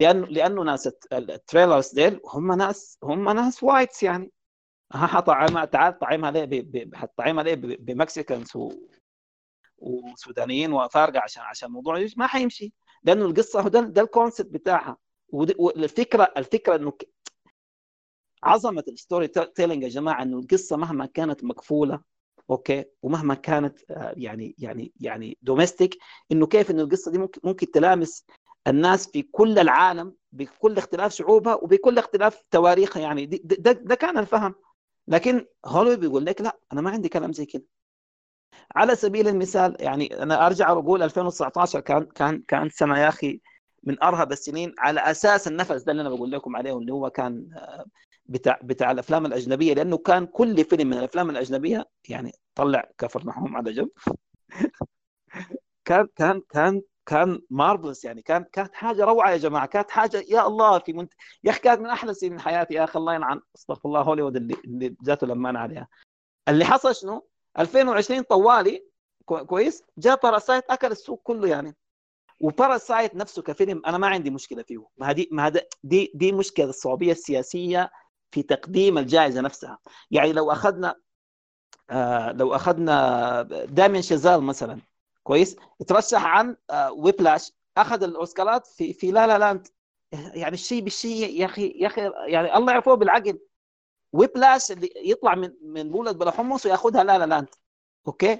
[0.01, 4.31] لأنه لأنه ناس ال trailers ديل هم ناس هم ناس whites يعني.
[4.93, 8.51] ها حطعمها تعال طعمها ليه حطعمها ليه ب Mexicans
[9.77, 12.73] وسودانيين وأفارقة عشان عشان الموضوع ما حيمشي.
[13.03, 14.97] لأنه القصة ده, ده ال concept بتاعها.
[15.31, 16.93] والفكرة الفكرة انه
[18.43, 22.01] عظمة ال storytelling يا جماعة انه القصة مهما كانت مقفولة
[22.49, 25.97] Okay ومهما كانت آه، يعني يعني يعني domestic
[26.31, 28.25] انه كيف انه القصة دي ممكن ممكن تلامس
[28.67, 33.25] الناس في كل العالم بكل اختلاف شعوبها وبكل اختلاف تواريخها يعني.
[33.25, 34.55] ده, ده كان الفهم.
[35.07, 37.63] لكن هوليوود بيقول لك لا أنا ما عندي كلام زي كده.
[38.75, 43.41] على سبيل المثال يعني أنا أرجع وأقول 2019 كان كان كان سنة يا أخي
[43.83, 47.49] من أرهب السنين على أساس النفس ده اللي أنا بقول لكم عليه اللي هو كان
[47.55, 47.85] آه،
[48.25, 53.57] بتاع بتاع الأفلام الأجنبية لأنه كان كل فيلم من الأفلام الأجنبية يعني طلع كفر نحوم
[53.57, 53.89] على جنب.
[55.85, 60.47] كان كان كان كان marvelous يعني كان كانت حاجة روعة يا جماعة كانت حاجة يا
[60.47, 61.13] الله في منت...
[61.43, 64.55] يا أخي كانت من أحلى سنين حياتي يا أخي الله يلعن أستغفر الله هوليوود اللي
[64.65, 65.87] اللي جاته لما عليها.
[66.47, 67.27] اللي حصل شنو؟
[67.59, 68.85] 2020 طوالي
[69.25, 71.75] كويس؟ جاء Parasite أكل السوق كله يعني.
[72.39, 74.87] و Parasite نفسه كفيلم أنا ما عندي مشكلة فيه.
[74.97, 75.53] ما هذه ما
[75.83, 77.91] دي دي مشكلة الصوابية السياسية
[78.31, 79.77] في تقديم الجائزة نفسها.
[80.11, 80.95] يعني لو أخذنا
[81.89, 84.81] آه لو أخذنا دامين شيزال مثلا
[85.23, 85.55] كويس؟
[85.87, 89.67] ترشح عن آه Whiplash أخذ الأوسكارات في في La La Land
[90.11, 93.39] يعني الشيء بالشيء يا أخي يا أخي يعني الله يعفوه بالعقل.
[94.13, 97.25] Whiplash اللي يطلع من من مولد بلا حمص وياخذها La La.
[97.25, 97.47] Land
[98.07, 98.39] okay؟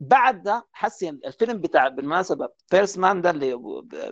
[0.00, 3.56] بعد ده حسين الفيلم بتاع بالمناسبة First Man ده اللي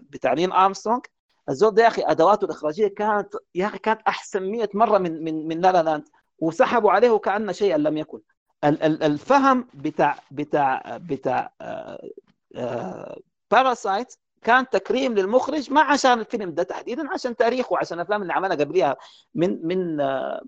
[0.03, 1.03] بتاع نيل أرمسترونج
[1.49, 5.49] الزول ده يا أخي أدواته الإخراجية كانت يا أخي كانت أحسن 100 مرة من من
[5.49, 8.21] من La La Land وسحبوا عليه كان شيئا لم يكن.
[8.65, 12.09] الفهم بتاع بتاع بتاع آه،
[12.57, 13.19] آه،
[13.51, 18.57] Parasite كان تكريم للمخرج ما عشان الفيلم ده تحديدا عشان تاريخه وعشان الأفلام اللي عملها
[18.57, 18.97] قبليها.
[19.35, 20.43] من من آه،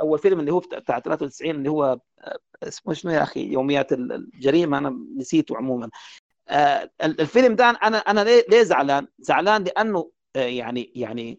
[0.00, 4.78] أول فيلم اللي هو بتاع 93 اللي هو آه، اسمه شنو يا أخي؟ يوميات الجريمة.
[4.78, 5.90] أنا نسيته عموما.
[6.48, 11.38] آه، الفيلم ده أنا أنا ليه زعلان؟ زعلان لأنه يعني يعني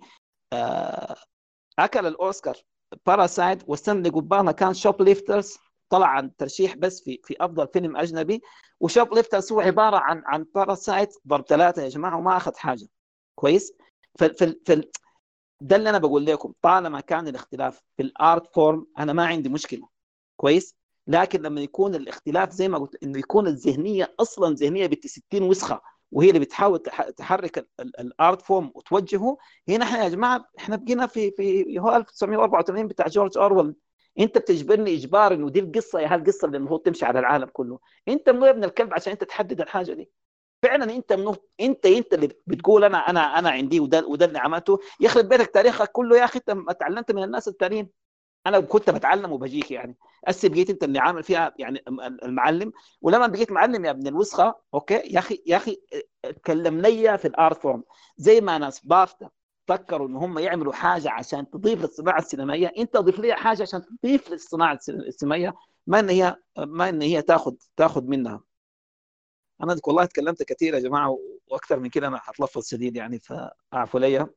[1.80, 2.58] أكل الأوسكار.
[3.06, 4.10] Parasite والسنة اللي
[4.54, 5.58] كان Shoplifters
[5.90, 8.42] طلع عن ترشيح بس في في أفضل فيلم أجنبي
[8.80, 12.88] و Shoplifters هو عبارة عن عن Parasite ضرب ثلاثة يا جماعة وما أخذ حاجة.
[13.36, 13.74] كويس؟
[14.20, 14.30] في
[14.66, 14.84] في
[15.62, 19.50] ده اللي أنا بقول لكم طالما كان الاختلاف في ال art form أنا ما عندي
[19.50, 19.88] مشكلة.
[20.38, 20.76] كويس؟
[21.08, 25.82] لكن لما يكون الاختلاف زي ما قلت إنه يكون الذهنية أصلا ذهنية بنت 60 وسخة
[26.12, 26.80] وهي اللي بتحاول
[27.18, 29.38] تحرك الآرت فورم وتوجهه
[29.70, 33.76] هنا إحنا يا جماعة إحنا بقينا في في هو 1984 بتاع جورج أورويل.
[34.20, 37.80] انت بتجبرني اجبار انه دي القصة يا هالقصه اللي المفروض تمشي على العالم كله.
[38.08, 40.12] انت منو يا ابن الكلب عشان انت تحدد الحاجة دي.
[40.64, 44.80] فعلا انت منو انت انت اللي بتقول أنا أنا أنا عندي وده وده اللي عملته.
[45.00, 47.90] يخرب بيتك تاريخك كله يا أخي أنت تعلمت من الناس الثانيين
[48.48, 49.98] أنا كنت بتعلم وبجيك يعني.
[50.28, 51.84] هسه بقيت أنت اللي عامل فيها يعني
[52.24, 52.72] المعلم.
[53.02, 55.82] ولما بقيت معلم يا ابن الوسخة okay يا أخي يا أخي
[56.46, 57.84] كلمني في ال art form.
[58.18, 59.30] زي ما ناس بافتا
[59.68, 64.30] فكروا إن هم يعملوا حاجة عشان تضيف للصناعة السينمائية؟ إنت ضيف لي حاجة عشان تضيف
[64.30, 65.54] للصناعة السينمائية
[65.88, 68.44] ما إن هي ما إن هي تاخذ تاخذ منها.
[69.64, 74.28] أنا والله تكلمت كثير يا جماعة وأكثر من كده أنا حتلفظ شديد يعني فاعفوا لي.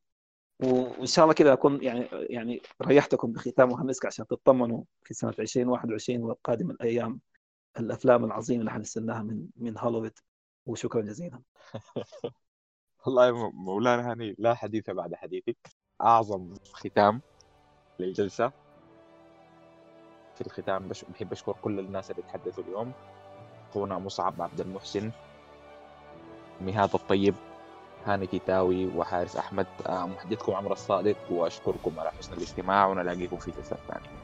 [0.62, 6.22] وإن شاء الله كده أكون يعني يعني ريحتكم بختام وهمسك عشان تطمنوا في سنة 2021
[6.22, 7.20] والقادم الأيام.
[7.78, 10.18] الأفلام العظيمة اللي حنستناها من من هوليوود.
[10.66, 11.42] وشكرا جزيلا.
[13.06, 15.56] والله مولانا هاني لا حديث بعد حديثك.
[16.02, 17.22] أعظم ختام
[18.00, 18.52] للجلسة.
[20.34, 22.92] في الختام بش بحب أشكر كل الناس اللي تحدثوا اليوم.
[23.70, 25.10] أخونا مصعب عبد المحسن.
[26.60, 27.34] مهاد الطيب.
[28.04, 29.66] هاني كتاوي وحارس أحمد.
[29.86, 31.16] آه، محدثكم عمرو الصادق.
[31.30, 32.86] وأشكركم على حسن الاستماع.
[32.86, 34.17] ونلاقيكم في جلسات ثانية.